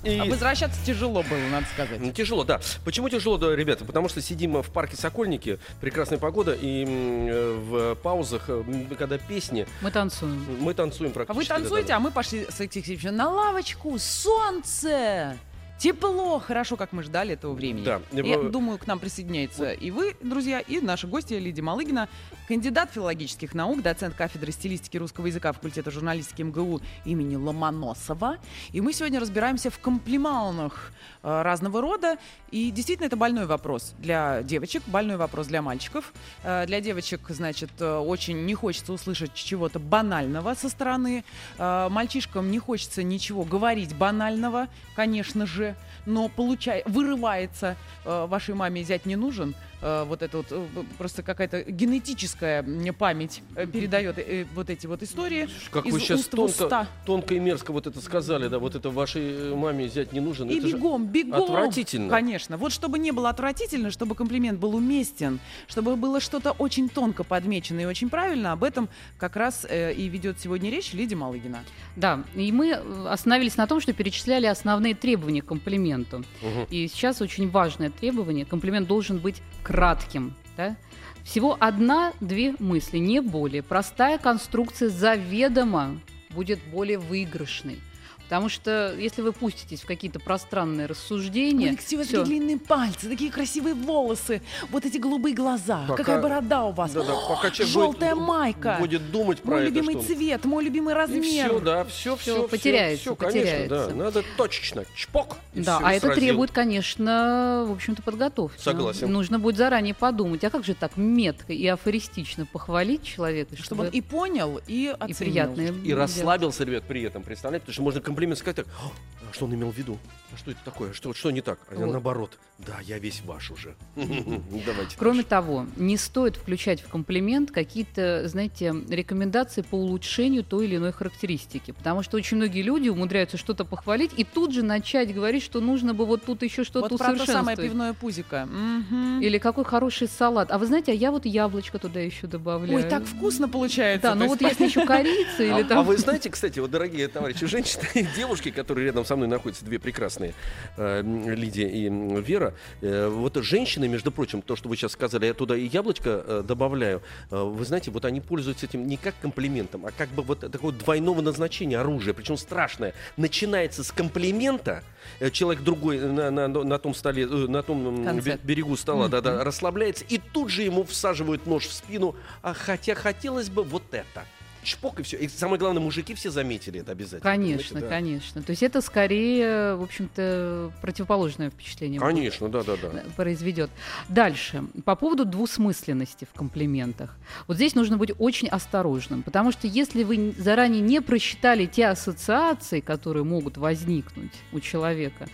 И- 0.03 0.19
А 0.19 0.25
возвращаться 0.25 0.77
тяжело 0.85 1.23
было, 1.23 1.37
надо 1.49 1.65
сказать. 1.73 2.01
М, 2.01 2.11
Тяжело, 2.11 2.43
да. 2.43 2.59
Почему 2.83 3.07
тяжело, 3.07 3.37
да, 3.37 3.55
ребята? 3.55 3.85
Потому 3.85 4.09
что 4.09 4.21
сидим 4.21 4.61
в 4.61 4.69
парке 4.71 4.97
Сокольники, 4.97 5.57
прекрасная 5.79 6.17
погода, 6.17 6.53
и 6.53 6.83
в 6.85 7.95
паузах, 7.95 8.43
э, 8.49 8.63
когда 8.97 9.17
песни, 9.17 9.65
Мы 9.81 9.89
танцуем. 9.91 10.45
мы 10.59 10.73
танцуем 10.73 11.11
А 11.11 11.13
практически. 11.13 11.37
вы 11.37 11.45
танцуете, 11.45 11.87
да-да-да. 11.87 11.95
а 11.95 11.99
мы 12.01 12.11
пошли 12.11 12.41
с 12.49 12.59
Алексеем 12.59 12.83
Алексеевичем 12.83 13.15
на 13.15 13.29
лавочку, 13.29 13.97
солнце, 13.99 15.37
тепло, 15.77 16.39
хорошо, 16.39 16.75
как 16.75 16.91
мы 16.91 17.03
ждали 17.03 17.33
этого 17.33 17.53
времени. 17.53 17.85
Да. 17.85 18.01
Я 18.11 18.35
Э, 18.35 18.49
думаю, 18.49 18.77
к 18.77 18.87
нам 18.87 18.99
присоединяется 18.99 19.71
и 19.71 19.91
вы, 19.91 20.15
друзья, 20.21 20.59
и 20.59 20.79
наши 20.79 21.07
гости 21.07 21.33
Лидия 21.33 21.61
Малыгина, 21.61 22.09
кандидат 22.47 22.91
филологических 22.93 23.53
наук, 23.53 23.81
доцент 23.81 24.15
кафедры 24.15 24.51
стилистики 24.51 24.97
русского 24.97 25.27
языка 25.27 25.51
факультета 25.53 25.91
журналистики 25.91 26.41
МГУ 26.41 26.81
имени 27.05 27.35
Ломоносова. 27.35 28.37
И 28.71 28.81
мы 28.81 28.93
сегодня 28.93 29.19
разбираемся 29.19 29.69
в 29.69 29.79
комплиментах 29.79 30.91
э, 31.23 31.41
разного 31.41 31.81
рода. 31.81 32.17
И 32.51 32.71
действительно, 32.71 33.07
это 33.07 33.17
больной 33.17 33.45
вопрос 33.45 33.93
для 33.99 34.41
девочек, 34.43 34.83
больной 34.87 35.17
вопрос 35.17 35.47
для 35.47 35.61
мальчиков. 35.61 36.13
Э, 36.43 36.65
для 36.65 36.81
девочек, 36.81 37.21
значит, 37.29 37.69
э, 37.79 37.97
очень 37.97 38.45
не 38.45 38.55
хочется 38.55 38.93
услышать 38.93 39.33
чего-то 39.33 39.79
банального 39.79 40.53
со 40.55 40.69
стороны. 40.69 41.23
Э, 41.57 41.87
мальчишкам 41.89 42.49
не 42.51 42.59
хочется 42.59 43.03
ничего 43.03 43.43
говорить 43.43 43.95
банального, 43.95 44.67
конечно 44.95 45.45
же, 45.45 45.66
но 46.05 46.29
получай, 46.29 46.83
вырывается 46.85 47.75
э, 48.05 48.25
вашей 48.27 48.55
маме 48.55 48.83
зять 48.83 49.05
не 49.05 49.15
нужен. 49.15 49.55
Э, 49.81 50.05
вот 50.07 50.21
это 50.21 50.37
вот 50.37 50.47
э, 50.49 50.65
просто 50.97 51.21
какая-то 51.21 51.63
генетическая 51.63 52.65
память 52.97 53.43
э, 53.55 53.67
передает 53.67 54.17
э, 54.17 54.45
вот 54.55 54.69
эти 54.69 54.87
вот 54.87 55.03
истории 55.03 55.47
Как 55.71 55.85
из 55.85 55.93
вы 55.93 55.99
сейчас 55.99 56.21
уст 56.21 56.33
в 56.33 56.39
уста. 56.41 56.67
тонко, 56.67 56.87
тонко 57.05 57.35
и 57.35 57.39
мерзко 57.39 57.71
вот 57.71 57.85
это 57.85 58.01
сказали, 58.01 58.47
да, 58.47 58.57
вот 58.59 58.75
это 58.75 58.89
вашей 58.89 59.53
маме 59.55 59.85
взять 59.85 60.13
не 60.13 60.19
нужен. 60.19 60.49
И 60.49 60.57
это 60.57 60.67
же 60.67 60.77
бегом, 60.77 61.05
бегом. 61.05 61.43
отвратительно. 61.43 62.09
Конечно. 62.09 62.57
Вот 62.57 62.71
чтобы 62.71 62.97
не 62.97 63.11
было 63.11 63.29
отвратительно, 63.29 63.91
чтобы 63.91 64.15
комплимент 64.15 64.59
был 64.59 64.75
уместен, 64.75 65.39
чтобы 65.67 65.95
было 65.95 66.19
что-то 66.19 66.51
очень 66.53 66.89
тонко 66.89 67.23
подмечено 67.23 67.81
и 67.81 67.85
очень 67.85 68.09
правильно, 68.09 68.53
об 68.53 68.63
этом 68.63 68.89
как 69.17 69.35
раз 69.35 69.65
э, 69.69 69.93
и 69.93 70.07
ведет 70.07 70.39
сегодня 70.39 70.71
речь 70.71 70.93
Лидия 70.93 71.15
Малыгина. 71.15 71.63
Да, 71.95 72.23
и 72.35 72.51
мы 72.51 72.73
остановились 73.07 73.57
на 73.57 73.67
том, 73.67 73.79
что 73.79 73.93
перечисляли 73.93 74.47
основные 74.47 74.95
требования 74.95 75.41
к 75.41 75.45
комплименту. 75.45 76.23
Мгм. 76.41 76.67
И 76.71 76.87
сейчас 76.87 77.21
очень 77.21 77.49
важное 77.49 77.91
требование. 77.91 78.45
Комплимент 78.45 78.87
должен 78.87 79.19
быть 79.19 79.41
кратким. 79.67 80.33
Да? 80.55 80.77
Всего 81.23 81.57
одна-две 81.59 82.55
мысли, 82.57 82.97
не 82.99 83.19
более. 83.19 83.61
Простая 83.61 84.17
конструкция 84.17 84.87
заведомо 84.89 85.99
будет 86.29 86.59
более 86.71 86.97
выигрышной. 86.97 87.81
Потому 88.27 88.49
что 88.49 88.93
если 88.97 89.21
вы 89.21 89.31
пуститесь 89.31 89.81
в 89.81 89.85
какие-то 89.85 90.19
пространные 90.19 90.85
У 90.85 90.89
рассуждения, 90.89 91.69
Алексея 91.69 92.03
всё. 92.03 92.17
такие 92.19 92.25
длинные 92.25 92.57
пальцы, 92.57 93.07
такие 93.09 93.31
красивые 93.31 93.73
волосы, 93.73 94.41
вот 94.69 94.85
эти 94.85 94.97
голубые 94.97 95.33
глаза, 95.33 95.85
Пока- 95.87 96.03
какая 96.03 96.21
борода 96.21 96.65
у 96.65 96.71
вас, 96.73 96.91
пока 96.91 97.51
человек 97.51 97.67
желтая 97.73 98.15
будет, 98.15 98.27
майка, 98.27 98.77
будет 98.79 99.11
думать 99.11 99.41
про 99.41 99.51
мой 99.51 99.59
это, 99.63 99.69
любимый 99.73 99.93
что 99.95 100.13
цвет, 100.13 100.43
мой 100.43 100.63
любимый 100.65 100.91
И 100.91 100.97
размер. 100.97 101.21
все, 101.49 101.59
да, 101.61 101.83
все, 101.85 102.15
Всё, 102.17 102.33
все, 102.33 102.47
потеряется, 102.49 103.01
все, 103.01 103.15
конечно, 103.15 103.39
потеряется. 103.41 103.87
да, 103.89 103.95
надо 103.95 104.23
точечно, 104.35 104.83
чпок. 104.93 105.37
и 105.53 105.61
Да, 105.61 105.79
а 105.81 105.93
это 105.93 106.07
сразил. 106.07 106.21
требует, 106.23 106.51
конечно, 106.51 107.65
в 107.67 107.71
общем-то, 107.71 108.01
подготовки. 108.01 108.61
Согласен. 108.61 109.11
Нужно 109.11 109.39
будет 109.39 109.55
заранее 109.57 109.93
подумать, 109.93 110.43
а 110.43 110.49
как 110.49 110.65
же 110.65 110.73
так 110.73 110.97
метко 110.97 111.53
и 111.53 111.65
афористично 111.67 112.45
похвалить 112.45 113.03
человека, 113.03 113.55
Чтобы 113.55 113.85
он 113.85 113.89
и 113.89 114.01
понял, 114.01 114.59
и 114.67 114.77
и 114.77 114.87
оценил. 114.87 115.15
приятное 115.17 115.67
И 115.71 115.71
делать. 115.71 115.97
расслабился, 116.03 116.63
ребят, 116.65 116.83
при 116.87 117.03
этом, 117.03 117.23
представляете? 117.23 117.61
Потому 117.65 117.73
что 117.73 117.81
можно 117.83 118.01
комплимент 118.17 118.39
сказать 118.39 118.55
так, 118.55 118.65
«О, 118.81 118.91
а 119.29 119.33
что 119.33 119.45
он 119.45 119.53
имел 119.53 119.69
в 119.71 119.77
виду? 119.77 119.99
А 120.33 120.37
что 120.37 120.51
это 120.51 120.59
такое? 120.65 120.91
Что, 120.91 121.13
что 121.13 121.29
не 121.31 121.41
так? 121.41 121.59
А 121.69 121.75
Вот. 121.75 121.91
наоборот, 121.91 122.37
да, 122.57 122.79
я 122.83 122.97
весь 122.99 123.21
ваш 123.23 123.51
уже. 123.51 123.75
Давайте. 123.95 124.95
Кроме 124.97 125.17
дальше. 125.17 125.29
того, 125.29 125.65
не 125.77 125.95
стоит 125.97 126.35
включать 126.35 126.81
в 126.81 126.87
комплимент 126.89 127.51
какие-то, 127.51 128.27
знаете, 128.27 128.73
рекомендации 128.89 129.61
по 129.61 129.75
улучшению 129.75 130.43
той 130.43 130.65
или 130.65 130.75
иной 130.77 130.91
характеристики. 130.91 131.71
Потому 131.71 132.03
что 132.03 132.17
очень 132.17 132.37
многие 132.37 132.61
люди 132.61 132.89
умудряются 132.89 133.37
что-то 133.37 133.63
похвалить 133.63 134.11
и 134.17 134.23
тут 134.25 134.51
же 134.53 134.63
начать 134.63 135.13
говорить, 135.13 135.43
что 135.43 135.61
нужно 135.61 135.93
бы 135.93 136.05
вот 136.05 136.25
тут 136.25 136.41
еще 136.43 136.63
что-то 136.63 136.89
Вот 136.89 136.97
про 136.97 136.97
то 136.97 137.03
самое 137.03 137.23
усовершенствовать. 137.23 137.59
пивное 137.71 137.93
пузико. 137.93 138.45
Мгм. 138.47 139.21
Или 139.21 139.37
какой 139.37 139.63
хороший 139.63 140.07
салат. 140.07 140.51
А 140.51 140.57
вы 140.57 140.65
знаете, 140.65 140.91
а 140.91 140.95
я 140.95 141.11
вот 141.11 141.25
яблочко 141.25 141.79
туда 141.79 141.99
еще 142.01 142.27
добавляю. 142.27 142.77
Ой, 142.79 142.83
так 142.89 143.05
вкусно 143.05 143.47
получается. 143.47 144.09
Да, 144.09 144.13
То 144.13 144.19
ну 144.19 144.25
есть 144.25 144.41
вот 144.41 144.49
если 144.49 144.65
еще 144.65 144.85
корица 144.85 145.43
или 145.43 145.61
А, 145.61 145.63
там... 145.63 145.77
а 145.79 145.83
вы 145.83 145.95
знаете, 145.97 146.29
кстати, 146.29 146.59
вот, 146.59 146.69
дорогие 146.71 147.07
товарищи, 147.07 147.45
женщины 147.45 147.83
девушки, 148.15 148.51
которые 148.51 148.85
рядом 148.87 149.05
со 149.05 149.15
мной 149.15 149.27
находятся, 149.27 149.65
две 149.65 149.79
прекрасные, 149.79 150.33
э, 150.77 151.01
Лидия 151.03 151.67
и 151.69 151.89
Вера, 152.21 152.53
э, 152.81 153.07
вот 153.07 153.35
женщины, 153.43 153.87
между 153.87 154.11
прочим, 154.11 154.41
то, 154.41 154.55
что 154.55 154.69
вы 154.69 154.75
сейчас 154.75 154.93
сказали, 154.93 155.25
я 155.25 155.33
туда 155.33 155.55
и 155.55 155.67
яблочко 155.67 156.23
э, 156.25 156.43
добавляю, 156.47 157.01
вы 157.29 157.65
знаете, 157.65 157.91
вот 157.91 158.05
они 158.05 158.21
пользуются 158.21 158.65
этим 158.65 158.87
не 158.87 158.97
как 158.97 159.15
комплиментом, 159.21 159.85
а 159.85 159.91
как 159.91 160.09
бы 160.09 160.23
вот 160.23 160.39
такого 160.51 160.71
двойного 160.71 161.21
назначения 161.21 161.79
оружия, 161.79 162.13
причем 162.13 162.37
страшное. 162.37 162.93
Начинается 163.17 163.83
с 163.83 163.91
комплимента, 163.91 164.83
человек 165.31 165.63
другой 165.63 165.99
на, 165.99 166.29
на- 166.31 166.47
на 166.47 166.79
том 166.79 166.93
столе, 166.93 167.25
на 167.27 167.63
том 167.63 167.87
м, 167.99 168.05
Конце. 168.05 168.31
бе- 168.31 168.39
берегу 168.43 168.75
стола, 168.77 169.07
да-да, 169.07 169.43
расслабляется, 169.43 170.03
и 170.07 170.17
тут 170.17 170.49
же 170.49 170.63
ему 170.63 170.83
всаживают 170.83 171.45
нож 171.45 171.65
в 171.67 171.73
спину, 171.73 172.15
а 172.41 172.53
хотя 172.53 172.95
хотелось 172.95 173.49
бы 173.49 173.63
вот 173.63 173.83
это. 173.91 174.25
Чпок 174.63 174.99
и 174.99 175.03
все. 175.03 175.17
И 175.17 175.27
самое 175.27 175.59
главное, 175.59 175.81
мужики 175.81 176.13
все 176.13 176.29
заметили 176.29 176.81
это 176.81 176.91
обязательно. 176.91 177.21
Конечно, 177.21 177.81
да. 177.81 177.87
конечно. 177.87 178.41
То 178.41 178.51
есть 178.51 178.63
это 178.63 178.81
скорее, 178.81 179.75
в 179.75 179.83
общем-то, 179.83 180.71
противоположное 180.81 181.49
впечатление. 181.49 181.99
Конечно, 181.99 182.49
да-да-да. 182.49 182.89
э, 182.93 183.03
произведет. 183.15 183.69
Дальше. 184.09 184.63
По 184.85 184.95
поводу 184.95 185.25
двусмысленности 185.25 186.27
в 186.31 186.37
комплиментах. 186.37 187.15
Вот 187.47 187.57
здесь 187.57 187.75
нужно 187.75 187.97
быть 187.97 188.11
очень 188.17 188.47
осторожным, 188.47 189.23
потому 189.23 189.51
что 189.51 189.67
если 189.67 190.03
вы 190.03 190.33
заранее 190.37 190.81
не 190.81 191.01
просчитали 191.01 191.65
те 191.65 191.87
ассоциации, 191.87 192.79
которые 192.79 193.23
могут 193.23 193.57
возникнуть 193.57 194.33
у 194.51 194.59
человека, 194.59 195.27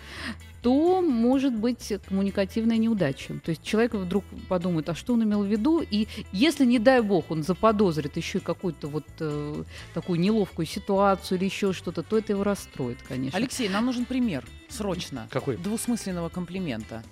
то 0.63 1.01
может 1.01 1.53
быть 1.53 1.93
коммуникативная 2.07 2.77
неудача. 2.77 3.37
То 3.43 3.49
есть 3.49 3.61
человек 3.63 3.93
вдруг 3.93 4.23
подумает, 4.47 4.87
а 4.89 4.95
что 4.95 5.13
он 5.13 5.23
имел 5.23 5.43
в 5.43 5.45
виду, 5.45 5.81
и 5.81 6.07
если, 6.31 6.65
не 6.65 6.79
дай 6.79 7.01
бог, 7.01 7.29
он 7.29 7.43
заподозрит 7.43 8.15
еще 8.15 8.37
и 8.37 8.41
какую-то 8.41 8.87
вот 8.87 9.05
э, 9.19 9.63
такую 9.93 10.21
неловкую 10.21 10.65
ситуацию 10.65 11.37
или 11.37 11.45
еще 11.45 11.73
что-то, 11.73 12.01
то 12.01 12.17
это 12.17 12.31
его 12.31 12.43
расстроит, 12.43 12.99
конечно. 13.05 13.37
Алексей, 13.37 13.67
нам 13.67 13.85
нужен 13.85 14.05
пример. 14.05 14.45
Срочно. 14.69 15.27
Какой? 15.29 15.57
Двусмысленного 15.57 16.29
комплимента. 16.29 17.03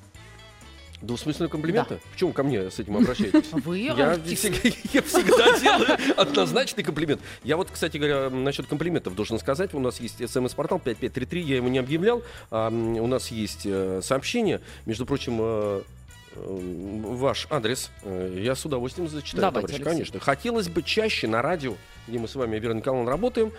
Двусмысленные 1.02 1.50
комплименты? 1.50 2.00
Почему 2.12 2.32
ко 2.32 2.44
мне 2.44 2.70
с 2.70 2.80
этим 2.80 2.98
обращаетесь? 2.98 3.50
Вы 3.52 3.80
Я 3.80 4.16
всегда, 4.36 4.70
я 4.94 5.02
всегда 5.02 5.60
делаю 5.60 5.98
однозначный 6.16 6.84
комплимент. 6.84 7.22
Я 7.44 7.58
вот, 7.58 7.70
кстати 7.72 7.98
говоря, 7.98 8.30
насчет 8.30 8.68
комплиментов 8.68 9.16
должен 9.16 9.40
сказать. 9.40 9.74
У 9.74 9.80
нас 9.80 10.00
есть 10.00 10.18
смс-портал 10.30 10.80
5533, 10.80 11.42
я 11.42 11.56
его 11.56 11.70
не 11.70 11.80
объявлял. 11.80 12.22
А, 12.52 12.70
у 12.70 13.08
нас 13.08 13.30
есть 13.30 13.62
э, 13.66 14.02
сообщение. 14.04 14.62
Между 14.86 15.08
прочим, 15.08 15.38
э, 15.40 15.82
э, 16.36 16.60
ваш 17.04 17.48
адрес 17.50 17.90
я 18.06 18.54
с 18.54 18.64
удовольствием 18.64 19.10
зачитаю, 19.10 19.42
Давайте, 19.42 19.68
товарищ, 19.68 19.76
Алексей. 19.76 19.92
конечно. 19.92 20.20
Хотелось 20.20 20.70
бы 20.70 20.84
чаще 20.84 21.28
на 21.28 21.42
радио, 21.42 21.76
где 22.08 22.20
мы 22.20 22.28
с 22.28 22.36
вами, 22.36 22.60
Вера 22.60 22.74
Николаевна, 22.74 23.10
работаем, 23.10 23.52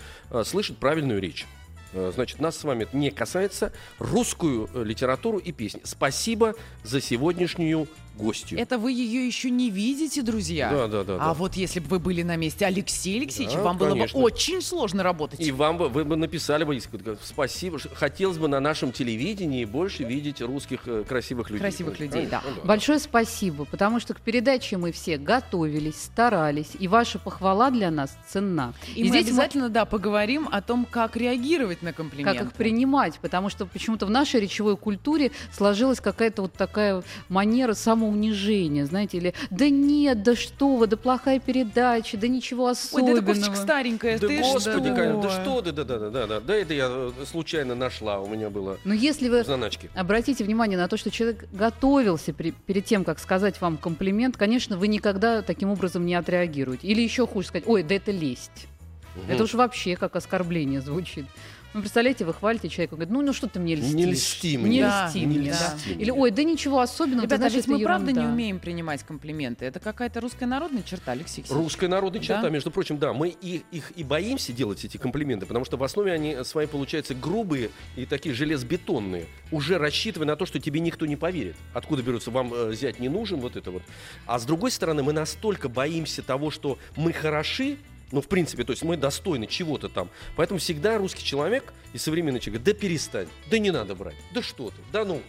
слышать 0.45 0.79
правильную 0.79 1.21
речь. 1.21 1.47
Э, 1.93 2.13
Значит, 2.15 2.41
нас 2.41 2.57
с 2.57 2.65
вами 2.65 2.89
не 2.93 3.11
касается. 3.11 3.73
Русскую 3.99 4.69
э, 4.73 4.85
литературу 4.85 5.39
и 5.39 5.53
песни. 5.53 5.81
Спасибо 5.85 6.55
за 6.83 7.01
сегодняшнюю 7.01 7.89
гостью. 8.17 8.59
Это 8.59 8.79
вы 8.79 8.93
ее 8.93 9.27
еще 9.27 9.51
не 9.51 9.71
видите, 9.71 10.23
друзья. 10.23 10.71
Да, 10.71 10.87
да, 10.89 11.05
да. 11.05 11.15
А 11.17 11.19
да. 11.19 11.35
вот 11.35 11.55
если 11.55 11.81
бы 11.81 11.89
вы 11.89 11.99
были 11.99 12.23
на 12.23 12.37
месте 12.37 12.67
Алексея 12.67 13.19
Алексеевича, 13.21 13.57
Да, 13.57 13.63
вам 13.63 13.79
было 13.79 13.89
бы 13.91 13.95
конечно. 13.95 14.21
очень 14.21 14.63
сложно 14.63 15.03
работать. 15.03 15.41
И 15.41 15.53
вам 15.53 15.79
бы, 15.79 15.89
вы 15.89 16.05
бы 16.05 16.17
написали 16.17 16.65
бы, 16.65 16.79
спасибо, 17.23 17.79
хотелось 17.95 18.39
бы 18.39 18.49
на 18.49 18.61
нашем 18.61 18.93
телевидении 18.93 19.65
больше 19.65 20.05
видеть 20.05 20.41
русских 20.41 20.81
э, 20.87 21.05
красивых 21.09 21.51
людей. 21.51 21.61
Красивых 21.61 22.01
людей, 22.01 22.27
да. 22.27 22.41
конечно, 22.41 22.65
Большое 22.65 22.99
спасибо, 22.99 23.65
потому 23.65 24.01
что 24.01 24.15
к 24.15 24.21
передаче 24.21 24.77
мы 24.77 24.93
все 24.93 25.17
готовились, 25.19 26.03
старались, 26.03 26.71
и 26.79 26.89
ваша 26.89 27.19
похвала 27.19 27.71
для 27.71 27.91
нас 27.91 28.17
ценна. 28.27 28.75
И, 28.95 29.03
мы 29.05 29.09
здесь 29.09 29.25
мы- 29.25 29.29
обязательно, 29.31 29.69
да, 29.69 29.85
поговорим 29.85 30.49
о 30.51 30.61
том, 30.63 30.85
как 30.85 31.17
реагировать 31.17 31.83
на 31.83 31.93
комплименты. 31.93 32.39
как 32.39 32.49
их 32.49 32.53
принимать, 32.55 33.19
потому 33.21 33.49
что 33.49 33.67
почему-то 33.67 34.07
в 34.07 34.11
нашей 34.11 34.41
речевой 34.41 34.77
культуре 34.77 35.31
сложилась 35.53 36.01
какая-то 36.01 36.43
вот 36.43 36.53
такая 36.53 37.03
манера 37.29 37.75
самоунижения, 38.03 38.87
знаете, 38.87 39.19
или 39.19 39.35
«да 39.51 39.69
нет, 39.69 40.23
да 40.23 40.35
что 40.37 40.77
вы, 40.77 40.87
да 40.87 40.97
плохая 40.97 41.39
передача, 41.39 42.17
да 42.17 42.29
ничего 42.29 42.65
Ой, 42.65 42.73
особенного». 42.73 43.21
да 43.21 43.33
это 43.33 43.41
Костик 43.41 43.57
старенькая, 43.57 44.19
Да 44.19 44.29
ты 44.29 44.39
господи, 44.39 44.61
что? 44.61 44.95
Катя, 44.95 45.19
да 45.23 45.31
что 45.31 45.63
ты, 45.63 45.73
да, 45.73 45.85
да, 45.85 45.99
да, 45.99 46.11
да, 46.11 46.27
да, 46.27 46.41
да, 46.41 46.55
это 46.55 46.75
я 46.75 46.89
э, 46.91 47.13
случайно 47.31 47.75
нашла, 47.75 48.21
у 48.21 48.29
меня 48.29 48.51
было 48.51 48.79
Но 48.85 48.95
если 48.95 49.29
вы 49.29 49.43
в 49.43 49.47
заначке. 49.47 49.91
Обратите 49.95 50.45
внимание 50.45 50.79
на 50.79 50.89
то, 50.89 50.97
что 50.97 51.11
человек 51.11 51.47
готовился 51.53 52.33
при- 52.33 52.53
перед 52.53 52.85
тем, 52.85 53.05
как 53.05 53.19
сказать 53.19 53.61
вам 53.61 53.77
комплимент, 53.77 54.37
конечно, 54.37 54.77
вы 54.77 54.89
никогда 54.89 55.43
таким 55.43 55.71
образом 55.71 56.05
не 56.07 56.15
отреагируете. 56.15 56.87
Или 56.89 57.01
еще 57.03 57.27
хуже 57.27 57.49
сказать, 57.49 57.65
ой, 57.67 57.83
да 57.83 57.95
это 57.95 58.11
лесть. 58.11 58.67
Мгм. 59.15 59.31
Это 59.31 59.45
уж 59.45 59.55
вообще 59.55 59.97
как 59.97 60.17
оскорбление 60.17 60.81
звучит. 60.81 61.27
Ну, 61.75 61.81
представляете, 61.81 62.25
вы 62.27 62.35
хвалите 62.35 62.69
человека, 62.69 62.97
говорит, 62.97 63.13
ну, 63.13 63.23
ну 63.23 63.33
что 63.33 63.49
ты 63.49 63.59
мне 63.59 63.77
льстишь? 63.77 63.95
Не 63.95 64.07
льсти 64.07 64.59
мне. 64.59 64.71
Не 64.71 64.81
Да, 64.83 65.07
льсти 65.07 65.21
не 65.21 65.39
мне, 65.39 65.53
да. 65.53 65.75
Или, 65.91 66.11
ой, 66.11 66.31
да 66.31 66.43
ничего 66.43 66.81
особенного, 66.81 67.23
Ребята, 67.23 67.37
знаешь, 67.37 67.55
ведь 67.55 67.65
это 67.65 67.73
мы 67.73 67.81
правда 67.83 68.07
не 68.13 68.19
ерунда». 68.19 68.33
умеем 68.33 68.59
принимать 68.59 69.03
комплименты. 69.05 69.65
Это 69.65 69.81
какая-то 69.81 70.21
русская 70.21 70.45
народная 70.47 70.83
черта, 70.83 71.13
Алексей 71.13 71.41
Алексеевич. 71.41 71.51
Русская 71.51 71.89
народная 71.89 72.21
Да? 72.21 72.27
черта, 72.27 72.51
между 72.51 72.71
прочим, 72.71 72.99
да, 72.99 73.15
мы 73.15 73.35
и, 73.41 73.65
их 73.71 73.93
и 73.97 74.05
боимся 74.05 74.53
делать 74.53 74.85
эти 74.85 74.99
комплименты, 74.99 75.47
потому 75.47 75.65
что 75.65 75.79
в 75.79 75.83
основе 75.83 76.13
они 76.13 76.37
свои 76.45 76.67
получаются 76.67 77.15
грубые 77.15 77.71
и 77.97 78.05
такие 78.05 78.35
железобетонные, 78.35 79.27
уже 79.51 79.79
рассчитывая 79.79 80.27
на 80.27 80.37
то, 80.37 80.45
что 80.45 80.61
тебе 80.61 80.81
никто 80.81 81.07
не 81.07 81.17
поверит. 81.17 81.57
Откуда 81.73 82.03
берутся, 82.03 82.31
вам 82.31 82.53
э, 82.53 82.69
взять 82.69 83.01
не 83.01 83.09
нужен, 83.09 83.41
вот 83.41 83.57
это 83.57 83.71
вот. 83.71 83.83
А 84.27 84.39
с 84.39 84.45
другой 84.45 84.71
стороны, 84.71 85.03
мы 85.03 85.13
настолько 85.15 85.71
боимся 85.71 86.23
того, 86.23 86.51
что 86.51 86.79
мы 86.97 87.13
хороши, 87.15 87.79
ну, 88.13 88.21
в 88.21 88.29
принципе, 88.29 88.65
то 88.65 88.71
есть 88.71 88.83
мы 88.83 88.97
достойны 88.97 89.47
чего-то 89.47 89.89
там. 89.89 90.11
Поэтому 90.37 90.61
всегда 90.61 90.99
русский 90.99 91.25
человек 91.25 91.73
и 91.93 91.99
современный 91.99 92.41
человек, 92.41 92.63
да 92.63 92.73
перестань, 92.75 93.29
да 93.51 93.59
не 93.59 93.71
надо 93.71 93.95
брать, 93.95 94.17
да 94.33 94.43
что 94.43 94.71
ты, 94.71 94.77
да 94.93 95.05
ну, 95.05 95.23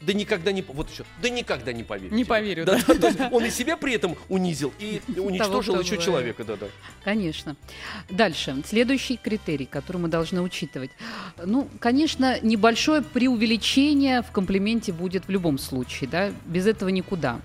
да 0.00 0.12
никогда 0.12 0.50
не, 0.52 0.62
вот 0.62 0.90
еще, 0.90 1.04
да 1.22 1.28
никогда 1.28 1.72
не 1.72 1.82
поверю. 1.82 2.14
Не 2.14 2.22
тебе». 2.22 2.28
поверю, 2.28 2.64
Да, 2.64 2.78
да. 2.86 2.94
да, 2.94 3.08
есть 3.08 3.20
он 3.30 3.44
и 3.44 3.50
себя 3.50 3.76
при 3.76 3.94
этом 3.94 4.16
унизил, 4.28 4.72
и 4.78 5.00
уничтожил 5.18 5.74
кто 5.74 5.82
еще 5.82 5.90
бывает. 5.96 6.04
человека, 6.04 6.44
да-да. 6.44 6.66
Конечно. 7.04 7.56
Дальше. 8.08 8.56
Следующий 8.66 9.16
критерий, 9.16 9.66
который 9.66 9.98
мы 9.98 10.08
должны 10.08 10.40
учитывать. 10.42 10.90
Ну, 11.44 11.68
конечно, 11.78 12.40
небольшое 12.40 13.02
преувеличение 13.02 14.22
в 14.22 14.30
комплименте 14.30 14.92
будет 14.92 15.26
в 15.26 15.30
любом 15.30 15.58
случае, 15.58 16.08
да, 16.10 16.32
без 16.46 16.66
этого 16.66 16.88
никуда. 16.88 17.40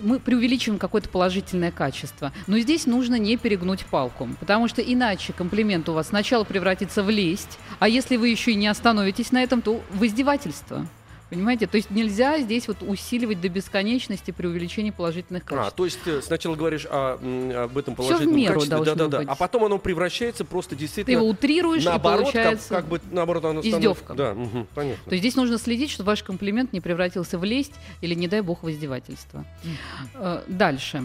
Мы 0.00 0.18
преувеличиваем 0.18 0.78
какое-то 0.80 1.08
положительное 1.10 1.70
качество. 1.70 2.32
Но 2.46 2.58
здесь 2.58 2.86
нужно 2.86 3.16
не 3.16 3.36
перегнуть 3.36 3.84
палку, 3.86 4.28
потому 4.40 4.66
что 4.66 4.80
иначе 4.82 5.32
комплимент 5.32 5.88
у 5.88 5.92
вас 5.92 6.08
сначала 6.08 6.44
превратится 6.44 7.02
в 7.02 7.10
лесть, 7.10 7.58
а 7.78 7.88
если 7.88 8.16
вы 8.16 8.28
еще 8.30 8.52
и 8.52 8.56
не 8.56 8.66
остановитесь 8.66 9.30
на 9.30 9.42
этом, 9.42 9.60
то 9.62 9.82
в 9.90 10.04
издевательство. 10.04 10.88
Понимаете? 11.32 11.66
То 11.66 11.76
есть 11.76 11.90
нельзя 11.90 12.38
здесь 12.40 12.68
вот 12.68 12.76
усиливать 12.82 13.40
до 13.40 13.48
бесконечности 13.48 14.32
при 14.32 14.46
увеличении 14.46 14.90
положительных 14.90 15.44
А, 15.44 15.46
качеств. 15.46 15.76
то 15.76 15.84
есть 15.86 15.98
э, 16.04 16.20
сначала 16.20 16.56
говоришь 16.56 16.84
о, 16.84 17.14
об 17.64 17.78
этом 17.78 17.94
Всё 17.94 18.02
в 18.02 18.06
положительном 18.06 18.36
меру 18.36 18.54
качестве, 18.54 18.76
должно 18.76 18.94
да-да-да, 18.94 19.18
быть. 19.20 19.28
а 19.30 19.34
потом 19.34 19.64
оно 19.64 19.78
превращается 19.78 20.44
просто 20.44 20.70
Ты 20.74 20.76
действительно 20.80 21.14
его 21.16 21.26
утрируешь, 21.30 21.84
наоборот, 21.84 22.20
и 22.20 22.22
получается... 22.32 22.68
как, 22.68 22.78
как 22.80 22.86
бы 22.88 23.00
наоборот 23.10 23.44
оно 23.46 23.62
становится- 23.62 23.78
издевка. 23.78 24.12
Да, 24.14 24.34
мгм, 24.34 24.66
понятно. 24.74 25.02
То 25.06 25.12
есть 25.14 25.22
здесь 25.22 25.34
нужно 25.36 25.56
следить, 25.56 25.90
чтобы 25.90 26.08
ваш 26.08 26.22
комплимент 26.22 26.74
не 26.74 26.82
превратился 26.82 27.38
в 27.38 27.44
лесть 27.44 27.72
или, 28.02 28.12
не 28.12 28.28
дай 28.28 28.42
бог, 28.42 28.62
в 28.62 28.70
издевательство. 28.70 29.46
Э, 30.14 30.42
Дальше. 30.48 31.04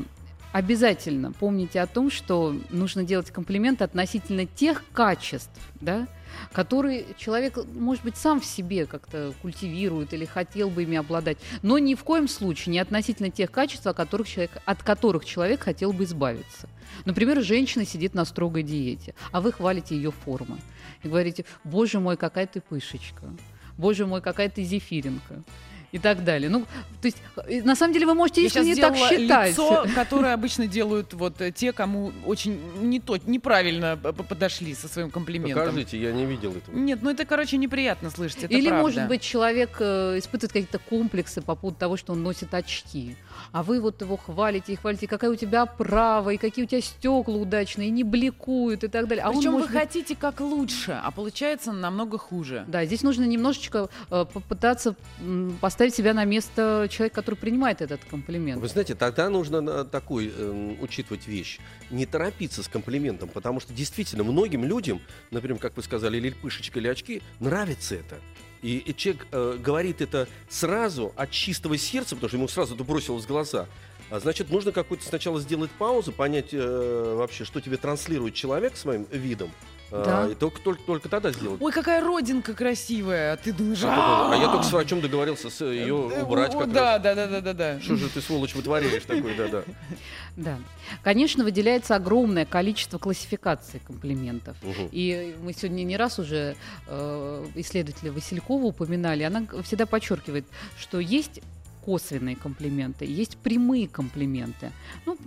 Обязательно 0.57 1.33
помните 1.33 1.79
о 1.79 1.85
том, 1.85 2.09
что 2.09 2.59
нужно 2.71 3.03
делать 3.03 3.29
комплимент 3.29 3.83
относительно 3.83 4.47
тех 4.47 4.83
качеств, 4.91 5.51
да, 5.81 6.07
которые 6.51 7.05
человек, 7.15 7.59
может 7.75 8.03
быть, 8.03 8.17
сам 8.17 8.41
в 8.41 8.45
себе 8.45 8.87
как-то 8.87 9.35
культивирует 9.43 10.15
или 10.15 10.25
хотел 10.25 10.71
бы 10.71 10.81
ими 10.81 10.97
обладать, 10.97 11.37
но 11.61 11.77
ни 11.77 11.93
в 11.93 12.03
коем 12.03 12.27
случае 12.27 12.73
не 12.73 12.79
относительно 12.79 13.29
тех 13.29 13.51
качеств, 13.51 13.85
о 13.85 13.93
которых 13.93 14.27
человек, 14.27 14.49
от 14.65 14.81
которых 14.81 15.25
человек 15.25 15.61
хотел 15.61 15.93
бы 15.93 16.05
избавиться. 16.05 16.67
Например, 17.05 17.39
женщина 17.43 17.85
сидит 17.85 18.15
на 18.15 18.25
строгой 18.25 18.63
диете, 18.63 19.13
а 19.31 19.41
вы 19.41 19.51
хвалите 19.51 19.95
ее 19.95 20.09
формы 20.09 20.57
и 21.03 21.07
говорите, 21.07 21.45
боже 21.65 21.99
мой, 21.99 22.17
какая 22.17 22.47
ты 22.47 22.61
пышечка, 22.61 23.31
боже 23.77 24.07
мой, 24.07 24.23
какая 24.23 24.49
ты 24.49 24.63
зефиринка 24.63 25.43
и 25.91 25.99
так 25.99 26.23
далее. 26.23 26.49
Ну, 26.49 26.61
то 27.01 27.05
есть, 27.07 27.17
э, 27.47 27.61
на 27.63 27.75
самом 27.75 27.93
деле, 27.93 28.05
вы 28.05 28.13
можете 28.13 28.41
Я 28.41 28.47
искренне 28.47 28.75
так 28.75 28.95
считать. 28.95 29.51
лицо, 29.51 29.85
которое 29.95 30.33
обычно 30.33 30.67
делают 30.67 31.13
вот 31.13 31.39
э, 31.41 31.51
те, 31.51 31.71
кому 31.71 32.11
очень 32.25 32.59
не 32.81 32.99
то, 32.99 33.17
неправильно 33.25 33.95
подошли 33.97 34.73
со 34.75 34.87
своим 34.87 35.09
комплиментом. 35.09 35.65
Покажите, 35.65 35.97
я 35.99 36.11
не 36.11 36.25
видел 36.25 36.51
этого. 36.51 36.75
Нет, 36.75 36.99
ну 37.01 37.09
это, 37.09 37.25
короче, 37.25 37.57
неприятно 37.57 38.09
слышать, 38.09 38.43
это 38.43 38.53
Или, 38.53 38.67
правда. 38.69 38.81
может 38.83 39.07
быть, 39.07 39.21
человек 39.21 39.77
э, 39.79 40.17
испытывает 40.17 40.51
какие-то 40.53 40.79
комплексы 40.79 41.41
по 41.41 41.55
поводу 41.55 41.77
того, 41.79 41.97
что 41.97 42.13
он 42.13 42.23
носит 42.23 42.53
очки. 42.53 43.15
А 43.51 43.63
вы 43.63 43.79
вот 43.79 44.01
его 44.01 44.17
хвалите 44.17 44.73
и 44.73 44.75
хвалите, 44.75 45.07
какая 45.07 45.31
у 45.31 45.35
тебя 45.35 45.61
оправа, 45.63 46.31
и 46.31 46.37
какие 46.37 46.65
у 46.65 46.67
тебя 46.67 46.81
стекла 46.81 47.35
удачные, 47.35 47.87
и 47.87 47.91
не 47.91 48.03
бликуют 48.03 48.83
и 48.83 48.87
так 48.87 49.07
далее. 49.07 49.23
А 49.23 49.29
он, 49.29 49.37
Причем 49.37 49.51
вы 49.53 49.59
может 49.59 49.71
быть, 49.71 49.79
хотите 49.81 50.15
как 50.15 50.41
лучше, 50.41 50.99
а 51.03 51.11
получается 51.11 51.71
намного 51.71 52.17
хуже. 52.17 52.65
Да, 52.67 52.83
здесь 52.85 53.03
нужно 53.03 53.23
немножечко 53.23 53.89
э, 54.11 54.25
попытаться 54.33 54.95
м, 55.19 55.57
поставить 55.77 55.93
себя 55.93 56.15
на 56.15 56.25
место 56.25 56.87
человека, 56.89 57.17
который 57.17 57.35
принимает 57.35 57.83
этот 57.83 58.03
комплимент. 58.03 58.59
Вы 58.59 58.67
знаете, 58.67 58.95
тогда 58.95 59.29
нужно 59.29 59.61
на- 59.61 59.85
такой 59.85 60.33
эм, 60.35 60.81
учитывать 60.81 61.27
вещь. 61.27 61.59
Не 61.91 62.07
торопиться 62.07 62.63
с 62.63 62.67
комплиментом, 62.67 63.29
потому 63.29 63.59
что 63.59 63.73
действительно 63.73 64.23
многим 64.23 64.63
людям, 64.63 64.99
например, 65.29 65.59
как 65.59 65.77
вы 65.77 65.83
сказали, 65.83 66.17
или 66.17 66.31
пышечка, 66.31 66.79
или 66.79 66.87
очки, 66.87 67.21
нравится 67.39 67.93
это. 67.93 68.19
И, 68.63 68.77
и 68.79 68.95
человек 68.95 69.27
э, 69.31 69.59
говорит 69.63 70.01
это 70.01 70.27
сразу 70.49 71.13
от 71.15 71.29
чистого 71.29 71.77
сердца, 71.77 72.15
потому 72.15 72.29
что 72.29 72.37
ему 72.37 72.47
сразу 72.47 72.73
это 72.73 72.83
бросилось 72.83 73.25
в 73.25 73.27
глаза. 73.27 73.67
А 74.09 74.19
значит, 74.19 74.49
нужно 74.49 74.71
какую-то 74.71 75.05
сначала 75.05 75.39
сделать 75.39 75.69
паузу, 75.69 76.11
понять 76.11 76.53
э, 76.53 77.13
вообще, 77.15 77.45
что 77.45 77.61
тебе 77.61 77.77
транслирует 77.77 78.33
человек 78.33 78.75
своим 78.77 79.05
видом. 79.11 79.51
А, 79.91 80.03
Да. 80.25 80.31
и 80.31 80.35
только, 80.35 80.59
только, 80.61 80.81
только 80.83 81.09
тогда 81.09 81.31
сделать. 81.31 81.61
Ой, 81.61 81.71
какая 81.71 82.03
родинка 82.03 82.53
красивая, 82.53 83.33
а 83.33 83.37
ты 83.37 83.53
думаешь... 83.53 83.79
А 83.83 84.35
я 84.35 84.47
только 84.49 84.63
с 84.63 84.71
врачом 84.71 85.01
договорился 85.01 85.49
с, 85.49 85.63
ее 85.63 86.09
Э, 86.13 86.23
убрать 86.23 86.51
как 86.53 86.71
да, 86.71 86.99
да, 86.99 87.15
да, 87.15 87.27
да, 87.27 87.41
да, 87.41 87.53
да. 87.53 87.79
Что 87.81 87.95
же 87.95 88.09
ты, 88.09 88.21
сволочь, 88.21 88.53
вытворяешь 88.55 89.03
такой, 89.03 89.35
да-да. 89.35 89.63
Да. 90.35 90.59
Конечно, 91.03 91.43
выделяется 91.43 91.95
огромное 91.95 92.45
количество 92.45 92.97
классификаций 92.99 93.79
комплиментов. 93.79 94.55
И 94.91 95.35
мы 95.41 95.53
сегодня 95.53 95.83
не 95.83 95.97
раз 95.97 96.19
уже 96.19 96.55
э, 96.87 97.45
исследователя 97.55 98.11
Василькова 98.11 98.65
упоминали. 98.65 99.23
Она 99.23 99.45
всегда 99.63 99.85
подчеркивает, 99.85 100.45
что 100.77 100.99
есть 100.99 101.41
косвенные 101.87 102.35
комплименты, 102.35 103.05
есть 103.05 103.37
прямые 103.37 103.87
комплименты. 103.87 104.73
Ну, 105.05 105.17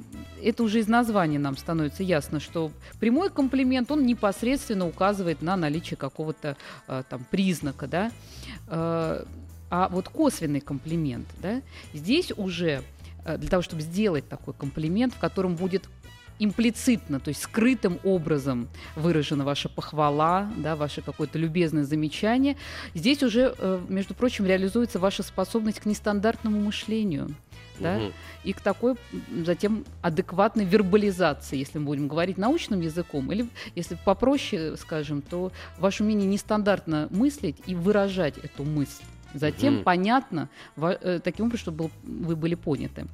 это 0.43 0.63
уже 0.63 0.81
из 0.81 0.89
названия 0.89 1.39
нам 1.39 1.57
становится 1.57 2.03
ясно, 2.03 2.39
что 2.39 2.71
прямой 2.99 3.31
комплимент, 3.31 3.91
он 3.91 4.05
непосредственно 4.05 4.87
указывает 4.87 5.41
на 5.41 5.57
наличие 5.57 5.97
какого-то 5.97 6.59
э, 6.87 7.03
там 7.09 7.25
признака, 7.31 7.87
да. 7.87 8.13
Э, 8.69 9.25
а 9.71 9.89
вот 9.89 10.11
косвенный 10.11 10.61
комплимент, 10.61 11.29
да, 11.41 11.63
здесь 11.95 12.31
уже 12.37 12.83
э, 13.25 13.39
для 13.39 13.49
того, 13.49 13.63
чтобы 13.63 13.81
сделать 13.81 14.29
такой 14.29 14.53
комплимент, 14.53 15.15
в 15.15 15.19
котором 15.19 15.57
будет 15.57 15.89
имплицитно, 16.41 17.21
то 17.21 17.29
есть 17.29 17.43
скрытым 17.43 18.01
образом 18.03 18.69
выражена 18.97 19.45
ваша 19.45 19.69
похвала, 19.69 20.51
да, 20.57 20.75
ваше 20.75 21.03
какое-то 21.03 21.39
любезное 21.39 21.85
замечание. 21.85 22.57
Здесь 22.95 23.23
уже, 23.23 23.55
э, 23.57 23.81
между 23.89 24.15
прочим, 24.15 24.47
реализуется 24.47 24.99
ваша 24.99 25.23
способность 25.23 25.81
к 25.81 25.87
нестандартному 25.87 26.59
мышлению. 26.61 27.29
Да? 27.79 27.97
Мгм. 27.97 28.13
и 28.45 28.53
к 28.53 28.61
такой 28.61 28.97
затем 29.43 29.87
адекватной 30.03 30.67
вербализации, 30.67 31.57
если 31.57 31.79
мы 31.79 31.87
будем 31.87 32.09
говорить 32.09 32.37
научным 32.37 32.83
языком, 32.83 33.33
или 33.33 33.49
если 33.75 33.97
попроще 34.05 34.77
скажем, 34.77 35.23
то 35.23 35.51
ваше 35.79 36.03
умение 36.03 36.29
нестандартно 36.29 37.09
мыслить 37.11 37.57
и 37.65 37.75
выражать 37.75 38.37
эту 38.37 38.65
мысль. 38.65 39.03
Затем 39.35 39.75
Мгм. 39.75 39.85
понятно, 39.85 40.49
э, 40.77 41.21
таким 41.23 41.47
образом, 41.47 41.61
чтобы 41.61 41.77
был- 41.85 41.91
вы 42.27 42.37
были 42.37 42.55
поняты. 42.55 43.07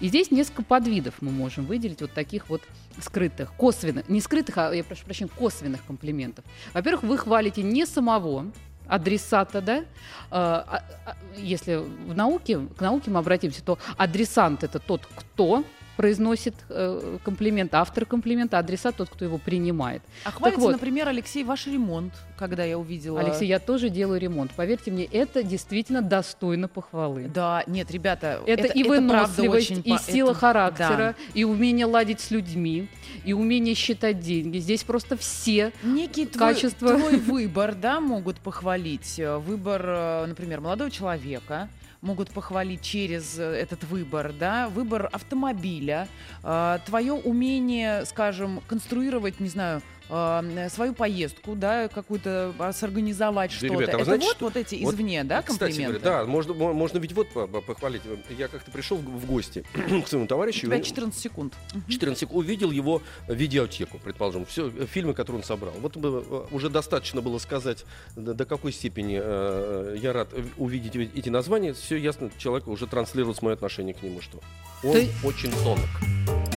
И 0.00 0.08
здесь 0.08 0.30
несколько 0.30 0.62
подвидов 0.62 1.14
мы 1.20 1.30
можем 1.30 1.64
выделить 1.64 2.00
вот 2.00 2.12
таких 2.12 2.48
вот 2.48 2.62
скрытых, 3.00 3.52
косвенных, 3.54 4.08
не 4.08 4.20
скрытых, 4.20 4.58
а, 4.58 4.72
я 4.72 4.84
прошу 4.84 5.04
прощения, 5.04 5.30
косвенных 5.38 5.84
комплиментов. 5.86 6.44
Во-первых, 6.74 7.02
вы 7.04 7.16
хвалите 7.18 7.62
не 7.62 7.86
самого 7.86 8.50
адресата, 8.86 9.60
да, 9.62 9.84
А, 10.30 10.64
а, 11.06 11.10
а, 11.10 11.16
если 11.38 11.76
в 11.76 12.14
науке, 12.14 12.58
к 12.76 12.80
науке 12.80 13.10
мы 13.10 13.18
обратимся, 13.18 13.62
то 13.64 13.78
адресант 13.96 14.64
это 14.64 14.78
тот, 14.78 15.06
кто 15.14 15.64
произносит 15.96 16.54
э, 16.68 17.18
комплимент, 17.24 17.74
автор 17.74 18.06
комплимента, 18.06 18.58
адресат 18.58 18.96
тот, 18.96 19.08
кто 19.08 19.24
его 19.24 19.38
принимает. 19.38 20.02
А 20.24 20.30
хвалится, 20.30 20.60
вот. 20.62 20.72
например, 20.72 21.08
Алексей, 21.08 21.44
ваш 21.44 21.66
ремонт, 21.66 22.12
когда 22.38 22.64
я 22.64 22.78
увидела... 22.78 23.20
Алексей, 23.20 23.46
я 23.48 23.58
тоже 23.58 23.88
делаю 23.88 24.20
ремонт. 24.20 24.52
Поверьте 24.52 24.90
мне, 24.90 25.04
это 25.04 25.42
действительно 25.42 26.02
достойно 26.02 26.68
похвалы. 26.68 27.30
Да, 27.32 27.62
нет, 27.66 27.90
ребята, 27.90 28.40
Это, 28.46 28.66
и 28.66 28.82
правда 28.84 29.00
выносливость, 29.00 29.70
очень 29.70 29.82
и 29.84 29.98
сила 29.98 30.30
это- 30.30 30.38
характера, 30.40 31.14
и 31.34 31.44
умение 31.44 31.86
ладить 31.86 32.20
с 32.20 32.30
людьми, 32.30 32.88
и 33.24 33.32
умение 33.32 33.74
считать 33.74 34.20
деньги. 34.20 34.58
Здесь 34.58 34.84
просто 34.84 35.16
все 35.16 35.72
да. 35.82 35.88
Некий 35.88 36.26
твой, 36.26 36.54
качество. 36.54 36.96
твой 36.96 37.18
выбор, 37.18 37.74
да, 37.74 38.00
могут 38.00 38.38
похвалить. 38.38 39.18
Э, 39.18 39.38
Выбор, 39.38 39.82
э, 39.84 40.26
например, 40.26 40.60
молодого 40.60 40.90
человека 40.90 41.68
могут 42.02 42.30
похвалить 42.32 42.82
через 42.82 43.38
э, 43.38 43.42
этот 43.42 43.84
выбор, 43.84 44.32
да, 44.32 44.68
выбор 44.68 45.08
автомобиля, 45.12 46.08
э, 46.42 46.78
твое 46.84 47.12
умение, 47.12 48.04
скажем, 48.04 48.60
конструировать, 48.66 49.38
не 49.40 49.48
знаю, 49.48 49.80
э, 50.12 50.68
свою 50.70 50.92
поездку, 50.94 51.54
да, 51.54 51.88
какую-то 51.88 52.52
а, 52.58 52.72
сорганизовать 52.72 53.50
Да, 53.52 53.56
что-то. 53.56 53.74
ребята, 53.74 53.92
а 53.92 53.94
Это 53.96 54.04
знаете, 54.04 54.26
вот, 54.26 54.36
что- 54.36 54.44
вот 54.44 54.56
эти 54.56 54.82
вот, 54.84 54.94
извне, 54.94 55.24
да, 55.24 55.42
Кстати 55.42 55.70
комплименты? 55.72 55.98
говоря, 56.00 56.18
да, 56.20 56.26
можно, 56.30 56.54
мо- 56.54 56.72
можно 56.72 56.98
ведь 56.98 57.12
вот 57.12 57.28
по- 57.32 57.46
по- 57.46 57.60
похвалить. 57.60 58.02
Я 58.38 58.48
как-то 58.48 58.70
пришел 58.70 58.98
в 58.98 59.26
гости 59.26 59.64
к 60.04 60.08
своему 60.08 60.24
У 60.24 60.28
товарищу. 60.28 60.58
и 60.58 60.66
тебя 60.66 60.76
он- 60.76 60.82
14 60.82 61.20
секунд. 61.20 61.54
Мгм. 61.74 61.84
14 61.88 62.20
секунд, 62.20 62.38
увидел 62.44 62.70
его 62.70 63.02
видеотеку, 63.28 63.98
предположим, 63.98 64.44
все 64.46 64.70
фильмы, 64.86 65.14
которые 65.14 65.38
он 65.40 65.44
собрал. 65.44 65.72
Вот 65.80 65.96
бы, 65.96 66.24
э, 66.28 66.44
уже 66.50 66.68
достаточно 66.68 67.22
было 67.22 67.38
сказать, 67.38 67.84
до, 68.16 68.44
какой 68.44 68.72
степени 68.72 69.18
э, 69.22 69.96
я 70.00 70.12
рад 70.12 70.28
э, 70.32 70.44
увидеть 70.58 70.94
э- 70.96 71.08
эти 71.14 71.28
названия. 71.30 71.72
Все 71.72 71.96
ясно, 71.96 72.30
человеку 72.38 72.70
уже 72.70 72.86
транслируется 72.86 73.44
мое 73.44 73.54
отношение 73.54 73.94
к 73.94 74.02
нему, 74.02 74.20
что 74.20 74.40
он 74.84 74.92
Ты- 74.92 75.08
очень 75.24 75.50
тонок. 75.64 76.51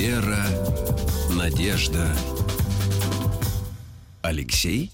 Вера, 0.00 0.46
надежда. 1.28 2.08
Алексей 4.22 4.90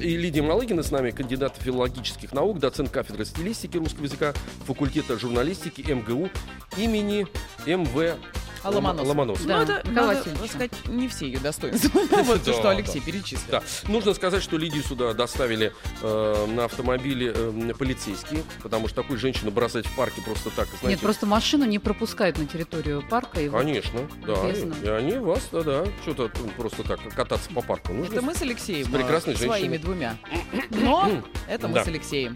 И 0.00 0.16
Лидия 0.16 0.40
Малыгина 0.40 0.82
с 0.82 0.90
нами, 0.90 1.10
кандидат 1.10 1.58
филологических 1.60 2.32
наук, 2.32 2.58
доцент 2.58 2.88
кафедры 2.88 3.26
стилистики 3.26 3.76
русского 3.76 4.04
языка, 4.04 4.32
факультета 4.66 5.18
журналистики 5.18 5.82
МГУ 5.82 6.30
имени 6.78 7.26
МВ 7.66 8.16
А 8.62 8.70
Ломоносов? 8.70 9.08
Ломоносов. 9.08 9.46
Да, 9.46 9.56
ну, 9.56 9.62
это, 9.62 9.72
Михаил 9.88 10.06
надо 10.06 10.18
Васильевич. 10.18 10.50
сказать, 10.50 10.72
не 10.88 11.08
все 11.08 11.26
ее 11.26 11.38
достоинства. 11.38 12.00
Ну, 12.12 12.22
Вот 12.24 12.42
то, 12.42 12.52
что 12.52 12.70
Алексей 12.70 13.00
перечислил. 13.00 13.50
Да. 13.50 13.62
Нужно 13.88 14.14
сказать, 14.14 14.42
что 14.42 14.56
Лидию 14.56 14.82
сюда 14.82 15.12
доставили 15.14 15.72
э, 16.02 16.46
на 16.46 16.64
автомобиле 16.66 17.32
э, 17.34 17.72
полицейские, 17.78 18.42
потому 18.62 18.88
что 18.88 19.02
такую 19.02 19.18
женщину 19.18 19.50
бросать 19.50 19.86
в 19.86 19.96
парке 19.96 20.20
просто 20.22 20.50
так, 20.50 20.68
знаете. 20.68 20.88
Нет, 20.88 21.00
просто 21.00 21.26
машину 21.26 21.64
не 21.64 21.78
пропускают 21.78 22.38
на 22.38 22.46
территорию 22.46 23.02
парка. 23.08 23.40
И 23.40 23.48
вот 23.48 23.58
Конечно, 23.62 24.00
да. 24.26 24.34
И 24.82 24.88
они 24.88 25.18
вас, 25.18 25.48
да-да, 25.50 25.84
что-то 26.02 26.30
просто 26.56 26.82
так 26.82 27.00
кататься 27.14 27.50
по 27.50 27.62
парку 27.62 27.92
нужно. 27.92 28.12
Это 28.12 28.22
мы 28.22 28.34
с 28.34 28.42
Алексеем. 28.42 28.86
С 28.86 28.90
прекрасной 28.90 29.34
э, 29.34 29.36
Своими 29.36 29.76
женщиной. 29.76 29.78
двумя. 29.78 30.16
Но 30.70 31.22
это 31.48 31.68
мы 31.68 31.74
Да. 31.74 31.84
с 31.84 31.88
Алексеем. 31.88 32.34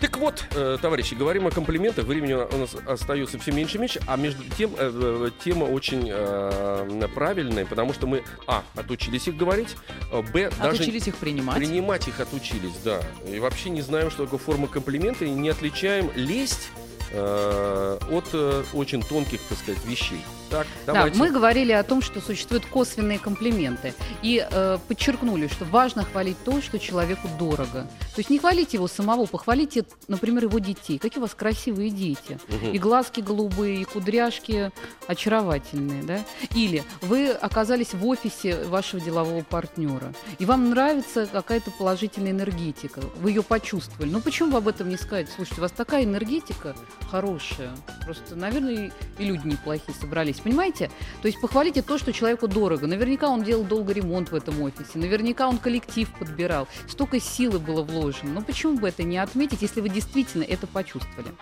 Так 0.00 0.16
вот, 0.16 0.44
э, 0.54 0.78
товарищи, 0.80 1.14
говорим 1.14 1.46
о 1.46 1.50
комплиментах. 1.50 2.04
Времени 2.06 2.32
у 2.34 2.58
нас 2.58 2.74
остается 2.86 3.38
все 3.38 3.52
меньше 3.52 3.76
и 3.76 3.80
меньше, 3.80 4.00
а 4.06 4.16
между 4.16 4.42
тем 4.56 4.72
э, 4.78 5.30
тема 5.44 5.67
очень 5.68 6.08
э, 6.10 7.08
правильная, 7.14 7.64
потому 7.64 7.92
что 7.92 8.06
мы, 8.06 8.22
а, 8.46 8.62
отучились 8.74 9.28
их 9.28 9.36
говорить, 9.36 9.76
э, 10.12 10.22
б, 10.22 10.50
даже 10.60 10.76
Отучились 10.76 11.08
их 11.08 11.16
принимать. 11.16 11.56
принимать 11.56 12.08
их 12.08 12.20
отучились, 12.20 12.74
да. 12.84 13.00
И 13.26 13.38
вообще 13.38 13.70
не 13.70 13.82
знаем, 13.82 14.10
что 14.10 14.24
такое 14.24 14.38
форма 14.38 14.66
комплимента, 14.66 15.24
и 15.24 15.30
не 15.30 15.48
отличаем 15.48 16.10
лесть 16.14 16.70
э, 17.12 17.98
от 18.10 18.24
э, 18.32 18.64
очень 18.72 19.02
тонких, 19.02 19.40
так 19.48 19.58
сказать, 19.58 19.84
вещей. 19.84 20.20
Так, 20.50 20.66
Да, 20.86 21.08
мы 21.14 21.30
говорили 21.30 21.72
о 21.72 21.82
том, 21.82 22.02
что 22.02 22.20
существуют 22.20 22.64
косвенные 22.66 23.18
комплименты. 23.18 23.94
И 24.22 24.46
э, 24.50 24.78
подчеркнули, 24.88 25.48
что 25.48 25.64
важно 25.64 26.04
хвалить 26.04 26.36
то, 26.44 26.60
что 26.62 26.78
человеку 26.78 27.28
дорого. 27.38 27.86
То 28.14 28.18
есть 28.18 28.30
не 28.30 28.38
хвалите 28.38 28.76
его 28.76 28.88
самого, 28.88 29.26
похвалите, 29.26 29.84
например, 30.08 30.44
его 30.44 30.58
детей. 30.58 30.98
Какие 30.98 31.18
у 31.18 31.22
вас 31.22 31.34
красивые 31.34 31.90
дети. 31.90 32.38
Мгм. 32.48 32.72
И 32.72 32.78
глазки 32.78 33.20
голубые, 33.20 33.82
и 33.82 33.84
кудряшки 33.84 34.72
очаровательные, 35.06 36.02
да? 36.02 36.24
Или 36.54 36.84
вы 37.02 37.30
оказались 37.30 37.94
в 37.94 38.06
офисе 38.06 38.64
вашего 38.64 39.00
делового 39.00 39.42
партнера, 39.42 40.12
и 40.38 40.44
вам 40.44 40.70
нравится 40.70 41.26
какая-то 41.26 41.70
положительная 41.70 42.32
энергетика, 42.32 43.00
вы 43.16 43.30
ее 43.30 43.42
почувствовали. 43.42 44.10
Ну 44.10 44.20
почему 44.20 44.52
бы 44.52 44.58
об 44.58 44.68
этом 44.68 44.88
не 44.88 44.96
сказать? 44.96 45.28
Слушайте, 45.34 45.60
у 45.60 45.62
вас 45.62 45.72
такая 45.72 46.04
энергетика 46.04 46.74
хорошая. 47.10 47.70
Просто, 48.04 48.36
наверное, 48.36 48.92
и 49.18 49.24
люди 49.24 49.46
неплохие 49.46 49.96
собрались. 49.98 50.37
Понимаете? 50.40 50.90
То 51.22 51.28
есть 51.28 51.40
похвалите 51.40 51.82
то, 51.82 51.98
что 51.98 52.12
человеку 52.12 52.48
дорого. 52.48 52.86
Наверняка 52.86 53.28
он 53.28 53.42
делал 53.42 53.64
долго 53.64 53.92
ремонт 53.92 54.30
в 54.30 54.34
этом 54.34 54.60
офисе. 54.62 54.92
Наверняка 54.94 55.48
он 55.48 55.58
коллектив 55.58 56.08
подбирал. 56.18 56.68
Столько 56.88 57.20
силы 57.20 57.58
было 57.58 57.82
вложено. 57.82 58.32
Ну 58.34 58.42
почему 58.42 58.78
бы 58.78 58.88
это 58.88 59.02
не 59.02 59.18
отметить, 59.18 59.62
если 59.62 59.80
вы 59.80 59.88
действительно 59.88 60.44
это 60.44 60.66
почувствовали? 60.66 61.32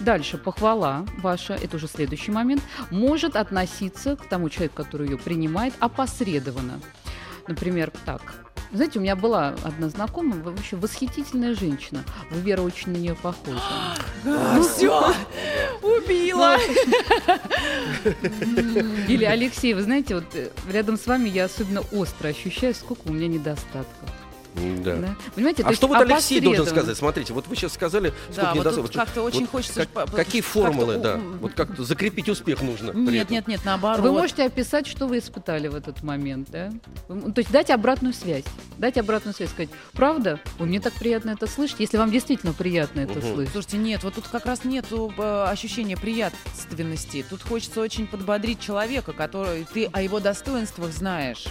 Дальше, 0.00 0.38
похвала 0.38 1.06
ваша, 1.18 1.54
это 1.54 1.76
уже 1.76 1.88
следующий 1.88 2.32
момент, 2.32 2.62
может 2.90 3.36
относиться 3.36 4.16
к 4.16 4.26
тому 4.26 4.48
человеку, 4.48 4.76
который 4.76 5.08
ее 5.08 5.18
принимает, 5.18 5.74
опосредованно. 5.80 6.80
Например, 7.46 7.92
так. 8.04 8.34
Знаете, 8.72 8.98
у 8.98 9.02
меня 9.02 9.14
была 9.14 9.54
одна 9.62 9.88
знакомая, 9.88 10.42
вообще 10.42 10.74
восхитительная 10.74 11.54
женщина. 11.54 12.02
Вы, 12.30 12.40
Вера, 12.40 12.62
очень 12.62 12.90
на 12.90 12.96
нее 12.96 13.14
похожа. 13.14 13.60
Все, 14.62 15.14
убила. 15.84 16.56
Или 19.08 19.24
Алексей, 19.24 19.74
вы 19.74 19.82
знаете, 19.82 20.16
вот 20.16 20.24
э, 20.34 20.50
рядом 20.72 20.96
с 20.96 21.06
вами 21.06 21.28
я 21.28 21.44
особенно 21.44 21.82
остро 21.92 22.28
ощущаю, 22.28 22.74
сколько 22.74 23.08
у 23.08 23.12
меня 23.12 23.28
недостатков. 23.28 24.10
Да. 24.54 24.96
да. 24.96 25.16
Понимаете, 25.34 25.62
А 25.64 25.70
то 25.70 25.74
что 25.74 25.88
вот 25.88 26.00
Алексей 26.00 26.40
должен 26.40 26.66
сказать? 26.66 26.96
Смотрите, 26.96 27.32
вот 27.32 27.46
вы 27.48 27.56
сейчас 27.56 27.72
сказали, 27.74 28.12
Да, 28.28 28.32
сколько 28.32 28.46
вот 28.46 28.54
недостатков. 28.56 28.86
тут 28.90 28.96
как-то 28.96 29.22
очень 29.22 29.46
хочется 29.46 29.86
как- 29.86 30.10
какие 30.14 30.42
как-то 30.42 30.58
формулы, 30.60 30.96
у- 30.98 31.00
да? 31.02 31.16
у- 31.16 31.38
Вот 31.42 31.54
как 31.54 31.76
закрепить 31.78 32.28
успех 32.28 32.62
нужно. 32.62 32.92
Нет, 32.92 33.30
нет, 33.30 33.48
нет, 33.48 33.60
наоборот. 33.64 34.00
Вы 34.00 34.12
можете 34.12 34.44
описать, 34.44 34.86
что 34.86 35.06
вы 35.06 35.18
испытали 35.18 35.68
в 35.68 35.74
этот 35.74 36.02
момент, 36.02 36.48
да? 36.50 36.70
То 37.08 37.32
есть 37.38 37.50
дать 37.50 37.70
обратную 37.70 38.14
связь. 38.14 38.44
Дать 38.78 38.96
обратную 38.98 39.34
связь, 39.34 39.50
сказать, 39.50 39.70
правда? 39.92 40.38
Ой, 40.58 40.66
мне 40.66 40.80
так 40.80 40.92
приятно 40.94 41.30
это 41.30 41.46
слышать, 41.46 41.80
если 41.80 41.96
вам 41.96 42.10
действительно 42.10 42.52
приятно 42.52 43.00
это 43.00 43.18
Мгм. 43.18 43.34
слышать. 43.34 43.52
Слушайте, 43.52 43.76
нет, 43.78 44.04
вот 44.04 44.14
тут 44.14 44.28
как 44.28 44.46
раз 44.46 44.64
нету 44.64 45.12
э, 45.16 45.44
ощущения 45.48 45.96
приятственности. 45.96 47.24
Тут 47.28 47.42
хочется 47.42 47.80
очень 47.80 48.06
подбодрить 48.06 48.60
человека, 48.60 49.12
который 49.12 49.66
ты 49.72 49.86
о 49.92 50.02
его 50.02 50.20
достоинствах 50.20 50.92
знаешь. 50.92 51.44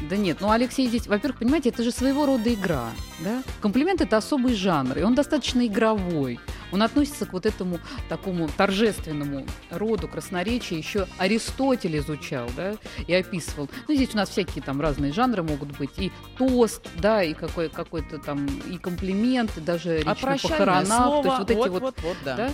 Да 0.00 0.16
нет, 0.16 0.38
ну 0.40 0.50
Алексей 0.50 0.86
здесь, 0.88 1.06
во-первых, 1.06 1.38
понимаете, 1.38 1.70
это 1.70 1.82
же 1.82 1.90
своего 1.90 2.26
рода 2.26 2.52
игра, 2.52 2.90
да? 3.20 3.42
Комплимент 3.60 4.00
это 4.00 4.18
особый 4.18 4.54
жанр, 4.54 4.98
и 4.98 5.02
он 5.02 5.14
достаточно 5.14 5.66
игровой. 5.66 6.38
Он 6.72 6.82
относится 6.82 7.26
к 7.26 7.32
вот 7.32 7.46
этому 7.46 7.78
такому 8.08 8.48
торжественному 8.48 9.46
роду 9.70 10.08
красноречия. 10.08 10.78
Еще 10.78 11.06
Аристотель 11.18 11.98
изучал, 11.98 12.48
да, 12.56 12.74
и 13.06 13.14
описывал. 13.14 13.68
Ну, 13.88 13.94
здесь 13.94 14.14
у 14.14 14.16
нас 14.16 14.30
всякие 14.30 14.62
там 14.62 14.80
разные 14.80 15.12
жанры 15.12 15.42
могут 15.42 15.76
быть. 15.78 15.90
И 15.98 16.10
тост, 16.38 16.82
да, 16.96 17.22
и 17.22 17.34
какой, 17.34 17.68
какой-то 17.68 18.18
там, 18.18 18.46
и 18.46 18.78
комплимент, 18.78 19.50
и 19.56 19.60
даже 19.60 19.98
речь 19.98 20.06
А 20.06 20.10
на 20.10 20.14
прощальное 20.14 20.58
похоронах. 20.58 20.86
слово, 20.86 21.22
То 21.22 21.28
есть 21.28 21.38
вот 21.38 21.50
эти 21.50 21.58
вот, 21.58 21.70
вот 21.70 21.82
вот, 21.82 21.94
вот, 22.02 22.16
да. 22.24 22.36
да? 22.36 22.52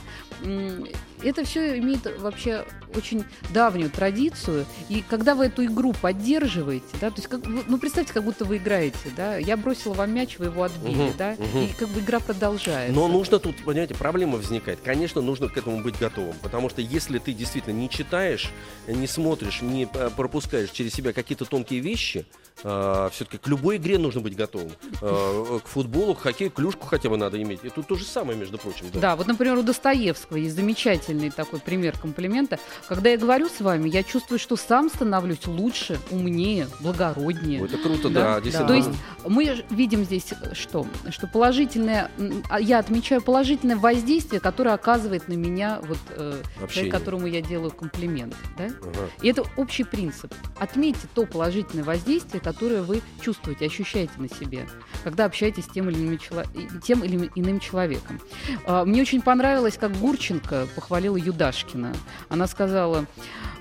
Это 1.23 1.45
все 1.45 1.79
имеет 1.79 2.01
вообще 2.21 2.65
очень 2.97 3.25
давнюю 3.55 3.91
традицию. 3.91 4.67
И 4.89 5.05
когда 5.09 5.35
вы 5.37 5.47
эту 5.47 5.65
игру 5.65 5.93
поддерживаете, 5.93 6.85
да, 7.01 7.11
то 7.11 7.17
есть, 7.17 7.29
как, 7.29 7.43
ну, 7.47 7.79
представьте, 7.79 8.13
как 8.13 8.25
будто 8.25 8.45
вы 8.45 8.57
играете, 8.57 8.99
да, 9.17 9.37
я 9.37 9.57
бросила 9.57 9.95
вам 9.95 10.13
мяч, 10.13 10.39
вы 10.39 10.47
его 10.47 10.65
отбили, 10.65 10.95
Мгм, 11.05 11.13
да, 11.17 11.37
мгм. 11.39 11.59
и 11.63 11.69
как 11.79 11.89
бы 11.91 12.01
игра 12.01 12.19
продолжается. 12.19 12.95
Но 12.95 13.07
нужно 13.07 13.39
тут, 13.39 13.57
понимаете, 13.65 13.95
проблема 14.03 14.37
возникает. 14.37 14.81
Конечно, 14.81 15.21
нужно 15.21 15.49
к 15.49 15.57
этому 15.57 15.81
быть 15.81 15.97
готовым, 15.97 16.35
потому 16.43 16.69
что 16.69 16.81
если 16.81 17.19
ты 17.19 17.33
действительно 17.33 17.73
не 17.73 17.89
читаешь, 17.89 18.51
не 18.89 19.07
смотришь, 19.07 19.63
не 19.63 19.89
э, 19.95 20.11
пропускаешь 20.17 20.71
через 20.71 20.93
себя 20.93 21.13
какие-то 21.13 21.45
тонкие 21.45 21.79
вещи, 21.79 22.27
э, 22.63 23.09
все-таки 23.13 23.39
к 23.39 23.47
любой 23.47 23.77
игре 23.77 23.99
нужно 23.99 24.21
быть 24.21 24.37
готовым. 24.37 24.73
Э, 25.01 25.59
к 25.65 25.69
футболу, 25.69 26.15
к 26.15 26.21
хоккею, 26.21 26.51
клюшку 26.51 26.87
хотя 26.87 27.09
бы 27.09 27.17
надо 27.17 27.41
иметь. 27.43 27.61
И 27.65 27.71
тут 27.71 27.87
то 27.87 27.95
же 27.95 28.05
самое, 28.05 28.39
между 28.39 28.59
прочим. 28.59 28.87
Да, 28.93 29.01
Да, 29.01 29.17
вот, 29.17 29.27
например, 29.27 29.57
у 29.59 29.63
Достоевского 29.63 30.37
есть 30.37 30.55
замечательный 30.57 31.31
такой 31.31 31.61
пример 31.61 31.97
комплимента. 31.99 32.59
Когда 32.89 33.11
я 33.11 33.19
говорю 33.19 33.49
с 33.49 33.61
вами, 33.61 33.89
я 33.89 34.03
чувствую, 34.03 34.39
что 34.39 34.57
сам 34.57 34.89
становлюсь 34.89 35.47
лучше, 35.47 35.99
умнее, 36.11 36.69
благороднее. 36.81 37.63
Ой, 37.63 37.69
это 37.69 37.79
круто, 37.79 38.09
Да, 38.09 38.35
да, 38.35 38.41
действительно. 38.41 38.69
То 38.69 38.75
есть 38.75 38.91
мы 39.27 39.65
видим 39.71 40.05
здесь 40.05 40.27
что? 40.53 40.87
Что 41.11 41.27
положительное, 41.27 42.11
а 42.49 42.61
я 42.61 42.79
отмечаю 42.79 43.23
положительное 43.23 43.77
воздействие, 43.77 44.41
которое 44.41 44.75
оказывает 44.75 45.29
на 45.29 45.35
меня 45.35 45.81
вот 45.83 45.99
э, 46.11 46.43
человек, 46.71 46.93
которому 46.93 47.27
я 47.27 47.41
делаю 47.41 47.71
комплимент. 47.71 48.35
Да? 48.57 48.65
Ага. 48.65 49.09
И 49.21 49.29
это 49.29 49.45
общий 49.57 49.85
принцип. 49.85 50.33
Отметьте 50.59 51.07
то 51.15 51.27
положительное 51.27 51.85
воздействие, 51.85 52.41
которое 52.53 52.83
вы 52.83 53.01
чувствуете, 53.21 53.67
ощущаете 53.67 54.13
на 54.19 54.29
себе, 54.29 54.69
когда 55.05 55.25
общаетесь 55.25 55.65
с 55.65 55.69
тем 55.69 55.89
или 55.89 55.97
иным, 55.99 56.19
чело- 56.19 56.45
тем 56.85 57.03
или 57.03 57.31
иным 57.35 57.61
человеком. 57.61 58.21
А, 58.67 58.85
Мне 58.85 59.03
очень 59.03 59.23
понравилось, 59.23 59.77
как 59.79 59.93
Гурченко 59.97 60.69
похвалила 60.75 61.17
Юдашкина. 61.17 61.93
Она 62.29 62.47
сказала, 62.47 63.07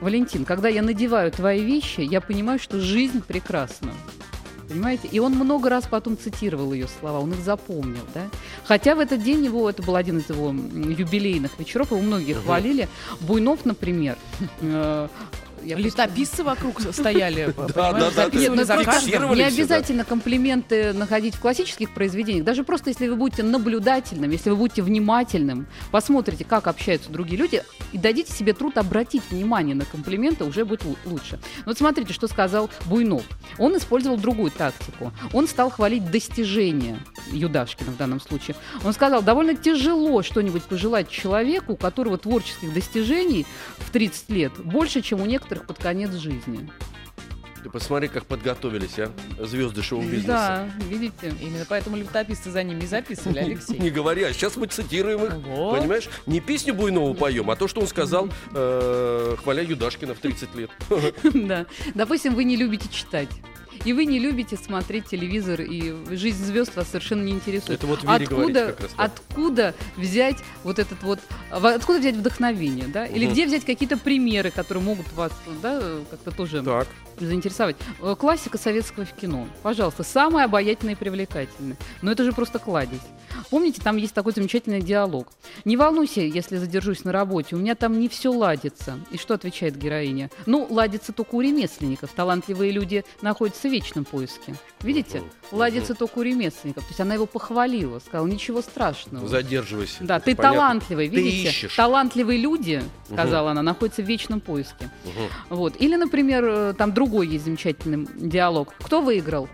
Валентин, 0.01 0.45
когда 0.45 0.67
я 0.69 0.81
надеваю 0.81 1.31
твои 1.31 1.63
вещи, 1.63 2.01
я 2.01 2.21
понимаю, 2.21 2.59
что 2.59 2.79
жизнь 2.79 3.21
прекрасна. 3.21 3.93
Понимаете? 4.67 5.09
И 5.11 5.19
он 5.19 5.33
много 5.33 5.69
раз 5.69 5.85
потом 5.85 6.17
цитировал 6.17 6.71
ее 6.71 6.87
слова, 6.99 7.19
он 7.19 7.33
их 7.33 7.39
запомнил, 7.39 8.03
да? 8.13 8.29
Хотя 8.63 8.95
в 8.95 8.99
этот 8.99 9.21
день 9.21 9.43
его, 9.43 9.69
это 9.69 9.83
был 9.83 9.97
один 9.97 10.19
из 10.19 10.29
его 10.29 10.49
юбилейных 10.49 11.59
вечеров, 11.59 11.91
его 11.91 11.99
многие 12.01 12.33
хвалили. 12.33 12.87
Буйнов, 13.19 13.65
например, 13.65 14.17
э, 14.61 15.07
я 15.63 15.77
просто- 15.77 16.03
Летописцы 16.03 16.43
вокруг 16.43 16.81
стояли, 16.93 17.53
да, 17.75 17.91
да, 17.93 18.11
да. 18.15 18.29
ну, 18.31 19.35
не 19.35 19.43
обязательно 19.43 20.03
комплименты 20.05 20.93
находить 20.93 21.35
в 21.35 21.39
классических 21.39 21.93
произведениях. 21.93 22.45
Даже 22.45 22.63
просто 22.63 22.89
если 22.89 23.07
вы 23.07 23.15
будете 23.15 23.43
наблюдательным, 23.43 24.31
если 24.31 24.49
вы 24.49 24.55
будете 24.55 24.81
внимательным, 24.81 25.67
посмотрите, 25.91 26.43
как 26.45 26.67
общаются 26.67 27.11
другие 27.11 27.37
люди, 27.37 27.63
и 27.91 27.97
дадите 27.97 28.31
себе 28.33 28.53
труд 28.53 28.77
обратить 28.77 29.23
внимание 29.31 29.75
на 29.75 29.85
комплименты, 29.85 30.43
уже 30.43 30.65
будет 30.65 30.83
лу- 30.83 30.97
лучше. 31.05 31.39
Ну, 31.59 31.63
Вот 31.67 31.77
смотрите, 31.77 32.13
что 32.13 32.27
сказал 32.27 32.69
Буйнов. 32.85 33.23
Он 33.57 33.77
использовал 33.77 34.17
другую 34.17 34.51
тактику. 34.51 35.11
Он 35.33 35.47
стал 35.47 35.69
хвалить 35.69 36.09
достижения 36.11 36.99
Юдашкина 37.31 37.91
в 37.91 37.97
данном 37.97 38.19
случае. 38.19 38.55
Он 38.83 38.93
сказал, 38.93 39.21
довольно 39.21 39.55
тяжело 39.55 40.21
что-нибудь 40.23 40.63
пожелать 40.63 41.09
человеку, 41.09 41.73
у 41.73 41.77
которого 41.77 42.17
творческих 42.17 42.73
достижений 42.73 43.45
в 43.77 43.91
30 43.91 44.29
лет 44.29 44.51
больше, 44.63 45.01
чем 45.01 45.21
у 45.21 45.25
некоторых 45.25 45.65
под 45.67 45.77
конец 45.77 46.11
жизни. 46.13 46.69
Ты 47.63 47.69
посмотри, 47.69 48.07
как 48.07 48.25
подготовились, 48.25 48.97
а, 48.97 49.11
звезды 49.45 49.83
шоу-бизнеса. 49.83 50.27
Да, 50.27 50.69
видите. 50.85 51.33
Именно 51.41 51.65
поэтому 51.69 51.95
летописцы 51.95 52.49
за 52.49 52.63
ними 52.63 52.85
записывали, 52.85 53.39
Алексей. 53.39 53.77
Не 53.77 53.91
говори, 53.91 54.23
а 54.23 54.33
сейчас 54.33 54.55
мы 54.57 54.67
цитируем 54.67 55.23
их. 55.25 55.33
Вот. 55.45 55.79
Понимаешь? 55.79 56.09
Не 56.25 56.39
песню 56.39 56.73
Буйнову 56.73 57.13
поем, 57.13 57.51
а 57.51 57.55
то, 57.55 57.67
что 57.67 57.81
он 57.81 57.87
сказал, 57.87 58.29
э, 58.53 59.35
хваля 59.43 59.63
Юдашкина 59.63 60.15
в 60.15 60.19
30 60.19 60.55
лет. 60.55 60.69
Да. 61.33 61.65
Допустим, 61.95 62.35
вы 62.35 62.43
не 62.43 62.55
любите 62.55 62.87
читать. 62.89 63.29
И 63.85 63.93
вы 63.93 64.05
не 64.05 64.19
любите 64.19 64.57
смотреть 64.57 65.05
телевизор, 65.05 65.61
и 65.61 65.93
жизнь 66.15 66.43
звезд 66.45 66.75
вас 66.75 66.87
совершенно 66.87 67.23
не 67.23 67.31
интересует. 67.31 67.79
Это 67.79 67.87
вот 67.87 68.03
Вере 68.03 68.25
откуда, 68.25 68.65
как 68.67 68.81
раз. 68.81 68.91
да. 68.97 69.03
откуда 69.05 69.75
взять 69.97 70.37
вот 70.63 70.77
этот 70.79 71.01
вот, 71.03 71.19
откуда 71.49 71.99
взять 71.99 72.15
вдохновение, 72.15 72.87
да? 72.87 73.05
Или 73.05 73.25
Мгм. 73.25 73.33
где 73.33 73.45
взять 73.47 73.65
какие-то 73.65 73.97
примеры, 73.97 74.51
которые 74.51 74.83
могут 74.83 75.11
вас, 75.13 75.31
да, 75.61 75.81
как-то 76.11 76.31
тоже 76.31 76.61
Так. 76.61 76.87
заинтересовать. 77.19 77.75
Э, 78.01 78.15
Классика 78.17 78.57
советского 78.57 79.05
кино. 79.05 79.47
Пожалуйста, 79.63 80.03
самое 80.03 80.45
обаятельное 80.45 80.93
и 80.93 80.97
привлекательное. 80.97 81.77
Но 82.01 82.11
это 82.11 82.23
же 82.23 82.33
просто 82.33 82.59
кладезь. 82.59 82.99
Помните, 83.49 83.81
там 83.81 83.97
есть 83.97 84.13
такой 84.13 84.33
замечательный 84.33 84.81
диалог. 84.81 85.27
«Не 85.65 85.77
волнуйся, 85.77 86.21
если 86.21 86.57
задержусь 86.57 87.03
на 87.03 87.11
работе, 87.11 87.55
у 87.55 87.59
меня 87.59 87.75
там 87.75 87.99
не 87.99 88.09
все 88.09 88.31
ладится». 88.31 88.99
И 89.11 89.17
что 89.17 89.33
отвечает 89.33 89.77
героиня? 89.77 90.29
«Ну, 90.45 90.67
ладится 90.69 91.13
только 91.13 91.35
у 91.35 91.41
ремесленников. 91.41 92.11
Талантливые 92.11 92.71
люди 92.71 93.03
находятся 93.21 93.67
в 93.67 93.71
вечном 93.71 94.05
поиске». 94.05 94.55
Видите? 94.83 95.21
Ладится 95.51 95.93
только 95.93 96.19
у 96.19 96.21
ремесленников. 96.21 96.83
То 96.83 96.89
есть 96.89 96.99
она 97.01 97.13
его 97.13 97.25
похвалила, 97.25 97.99
сказала, 97.99 98.25
ничего 98.25 98.61
страшного. 98.61 99.27
Задерживайся. 99.27 99.97
Да, 100.01 100.19
ты 100.19 100.35
понятно. 100.35 100.57
талантливый, 100.59 101.09
Ты 101.09 101.15
видите? 101.15 101.49
ищешь. 101.49 101.75
Талантливые 101.75 102.39
люди, 102.39 102.81
сказала 103.11 103.51
она, 103.51 103.61
находятся 103.61 104.01
в 104.01 104.05
вечном 104.05 104.39
поиске. 104.39 104.89
Мгм. 105.03 105.29
Вот. 105.49 105.75
Или, 105.79 105.95
например, 105.95 106.45
э, 106.45 106.73
там 106.77 106.93
другой 106.93 107.27
есть 107.27 107.45
замечательный 107.45 108.07
диалог. 108.15 108.73
Кто 108.79 109.01
выиграл? 109.01 109.49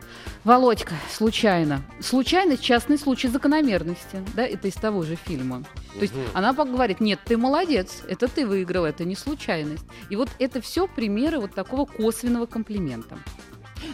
Володька, 0.48 0.96
случайно. 1.12 1.82
Случайность, 2.00 2.64
частный 2.64 2.98
случай 2.98 3.28
закономерности. 3.28 4.24
Да, 4.34 4.44
это 4.48 4.70
из 4.70 4.76
того 4.76 5.04
же 5.04 5.18
фильма. 5.18 5.66
То 5.96 6.04
есть 6.04 6.14
она 6.34 6.54
говорит, 6.54 7.02
нет, 7.02 7.20
ты 7.26 7.36
молодец, 7.36 8.02
это 8.08 8.30
ты 8.30 8.48
выиграл, 8.48 8.86
это 8.86 9.04
не 9.04 9.18
случайность. 9.18 9.84
И 10.10 10.16
вот 10.16 10.30
это 10.40 10.62
все 10.62 10.88
примеры 10.88 11.42
вот 11.42 11.54
такого 11.54 11.84
косвенного 11.84 12.46
комплимента. 12.46 13.18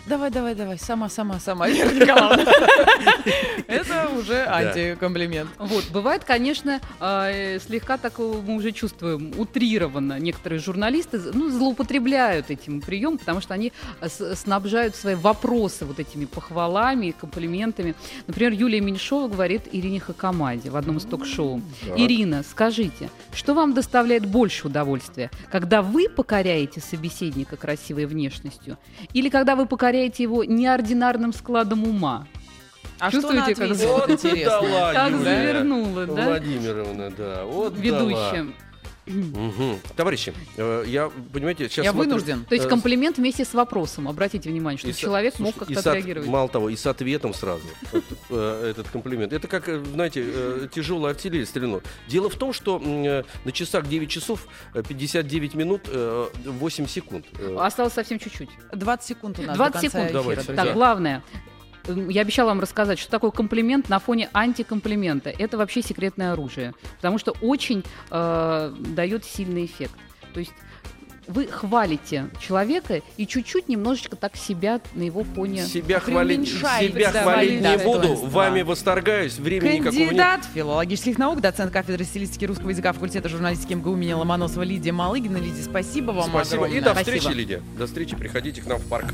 Давай, 0.06 0.32
давай, 0.32 0.56
давай, 0.56 0.78
сама, 0.78 1.10
сама, 1.10 1.40
сама, 1.40 1.68
Вера 1.70 1.92
Николаевна. 1.92 2.52
Это 3.68 4.10
уже 4.18 4.46
антикомплимент. 4.46 5.50
Вот, 5.58 5.86
бывает, 5.92 6.24
конечно, 6.24 6.82
э, 7.00 7.60
слегка 7.60 7.98
так 7.98 8.14
э, 8.20 8.42
мы 8.46 8.56
уже 8.56 8.72
чувствуем 8.72 9.34
утрированно. 9.38 10.20
Некоторые 10.20 10.60
журналисты 10.60 11.20
ну, 11.34 11.50
злоупотребляют 11.50 12.50
этим 12.50 12.82
приемом, 12.82 13.18
потому 13.18 13.42
что 13.42 13.54
они 13.54 13.72
снабжают 14.36 14.96
свои 14.96 15.16
вопросы 15.16 15.86
вот 15.86 16.00
этими 16.00 16.26
похвалами, 16.26 17.12
комплиментами. 17.12 17.96
Например, 18.28 18.52
Юлия 18.52 18.82
Меньшова 18.82 19.28
говорит 19.28 19.64
Ирине 19.72 20.00
Хакамаде 20.00 20.70
в 20.70 20.76
одном 20.76 20.98
из 20.98 21.04
ток-шоу. 21.04 21.62
Ирина, 21.96 22.44
скажите, 22.44 23.10
что 23.34 23.54
вам 23.54 23.74
доставляет 23.74 24.26
больше 24.26 24.68
удовольствия? 24.68 25.32
Когда 25.52 25.82
вы 25.82 26.10
покоряете 26.10 26.82
собеседника 26.82 27.56
красивой 27.58 28.06
внешностью 28.06 28.78
или 29.14 29.30
когда 29.30 29.56
вы 29.56 29.66
покоряете 29.74 30.22
его 30.22 30.44
неординарным 30.44 31.34
складом 31.34 31.84
ума? 31.84 32.28
А 33.00 33.10
что 33.10 33.28
она 33.30 33.48
Чувствуете, 33.48 33.76
как? 33.76 33.90
Вот 33.90 34.10
интересно. 34.12 34.62
дала, 34.62 35.08
Юлия 35.08 35.24
завернула, 35.24 36.06
да? 36.06 36.26
Владимировна, 36.28 37.10
да. 37.10 37.44
Вот 37.46 37.82
дала. 37.82 38.46
Мгм. 39.06 39.80
Товарищи, 39.96 40.34
э, 40.58 40.84
я, 40.88 41.12
понимаете, 41.32 41.68
сейчас 41.70 41.86
Я 41.86 41.92
смотрю- 41.92 42.12
вынужден. 42.12 42.46
То 42.46 42.56
есть 42.56 42.66
Э, 42.68 42.70
комплимент 42.70 43.18
вместе 43.18 43.44
с 43.46 43.54
вопросом. 43.54 44.08
Обратите 44.08 44.50
внимание, 44.50 44.78
что 44.78 44.90
И 44.90 44.94
человек 44.94 45.40
мог 45.40 45.54
слушайте, 45.56 45.74
и 45.74 45.76
как-то 45.76 45.90
от- 45.92 45.96
отреагировать. 45.98 46.30
Мало 46.30 46.48
того, 46.50 46.70
и 46.70 46.76
с 46.76 46.86
ответом 46.88 47.34
сразу 47.34 47.64
вот, 47.92 48.04
э, 48.30 48.70
этот 48.72 48.88
комплимент. 48.90 49.34
Это 49.34 49.48
как, 49.48 49.68
э, 49.68 49.84
знаете, 49.94 50.24
э, 50.26 50.68
тяжелая 50.74 51.14
артиллерия 51.14 51.46
стрельно. 51.46 51.82
Дело 52.08 52.30
в 52.30 52.36
том, 52.36 52.54
что 52.54 52.82
э, 52.84 53.24
на 53.46 53.52
часах 53.52 53.88
9 53.88 54.10
часов 54.10 54.48
э, 54.74 54.84
59 54.88 55.54
минут 55.54 55.82
э, 55.88 56.28
8 56.46 56.88
секунд. 56.88 57.26
Э, 57.40 57.58
Осталось 57.60 57.94
совсем 57.94 58.20
чуть-чуть. 58.20 58.50
20 58.72 59.08
секунд 59.08 59.40
у 59.40 59.42
нас 59.44 59.58
20 59.58 59.74
до 59.74 59.80
конца 59.82 59.90
секунд. 59.90 60.06
эфира, 60.10 60.22
Давайте. 60.44 60.54
Так, 60.54 60.74
главное. 60.74 61.24
Я 61.88 62.22
обещала 62.22 62.50
вам 62.50 62.60
рассказать, 62.60 63.00
что 63.00 63.12
такое 63.12 63.32
комплимент 63.32 63.90
на 63.90 64.00
фоне 64.00 64.30
антикомплимента. 64.34 65.30
Это 65.30 65.58
вообще 65.58 65.82
секретное 65.82 66.34
оружие, 66.34 66.74
потому 66.98 67.18
что 67.18 67.32
очень 67.42 67.84
э, 68.10 68.74
дает 68.80 69.26
сильный 69.26 69.66
эффект. 69.66 69.94
То 70.34 70.40
есть 70.40 70.54
вы 71.28 71.48
хвалите 71.48 72.30
человека 72.40 73.02
и 73.18 73.28
чуть-чуть 73.28 73.70
немножечко 73.70 74.16
так 74.16 74.36
себя 74.36 74.82
на 74.94 75.04
его 75.04 75.24
фоне. 75.24 75.66
Себя 75.66 76.00
хвалить, 76.00 76.48
себя 76.48 77.12
хвалить 77.12 77.62
не 77.62 77.78
буду, 77.78 78.16
вами 78.16 78.62
восторгаюсь, 78.62 79.38
времени 79.38 79.76
никакого 79.76 79.94
нет. 79.94 80.08
Кандидат 80.08 80.46
филологических 80.54 81.18
наук, 81.18 81.42
доцент 81.42 81.72
кафедры 81.72 82.04
стилистики 82.04 82.46
русского 82.46 82.70
языка 82.70 82.94
факультета 82.94 83.30
журналистики 83.30 83.74
МГУ 83.74 83.94
имени 83.94 84.14
Ломоносова 84.14 84.64
Лидия 84.64 84.92
Малыгина. 84.92 85.38
Лидия, 85.38 85.64
спасибо 85.64 86.12
вам 86.12 86.30
Спасибо. 86.30 86.66
И 86.66 86.78
огромное. 86.78 86.82
до 86.82 86.96
встречи, 86.96 87.22
Спасибо. 87.22 87.40
Лидия. 87.40 87.62
До 87.78 87.88
встречи, 87.88 88.16
приходите 88.16 88.62
к 88.62 88.66
нам 88.66 88.80
в 88.80 88.86
парк. 88.88 89.14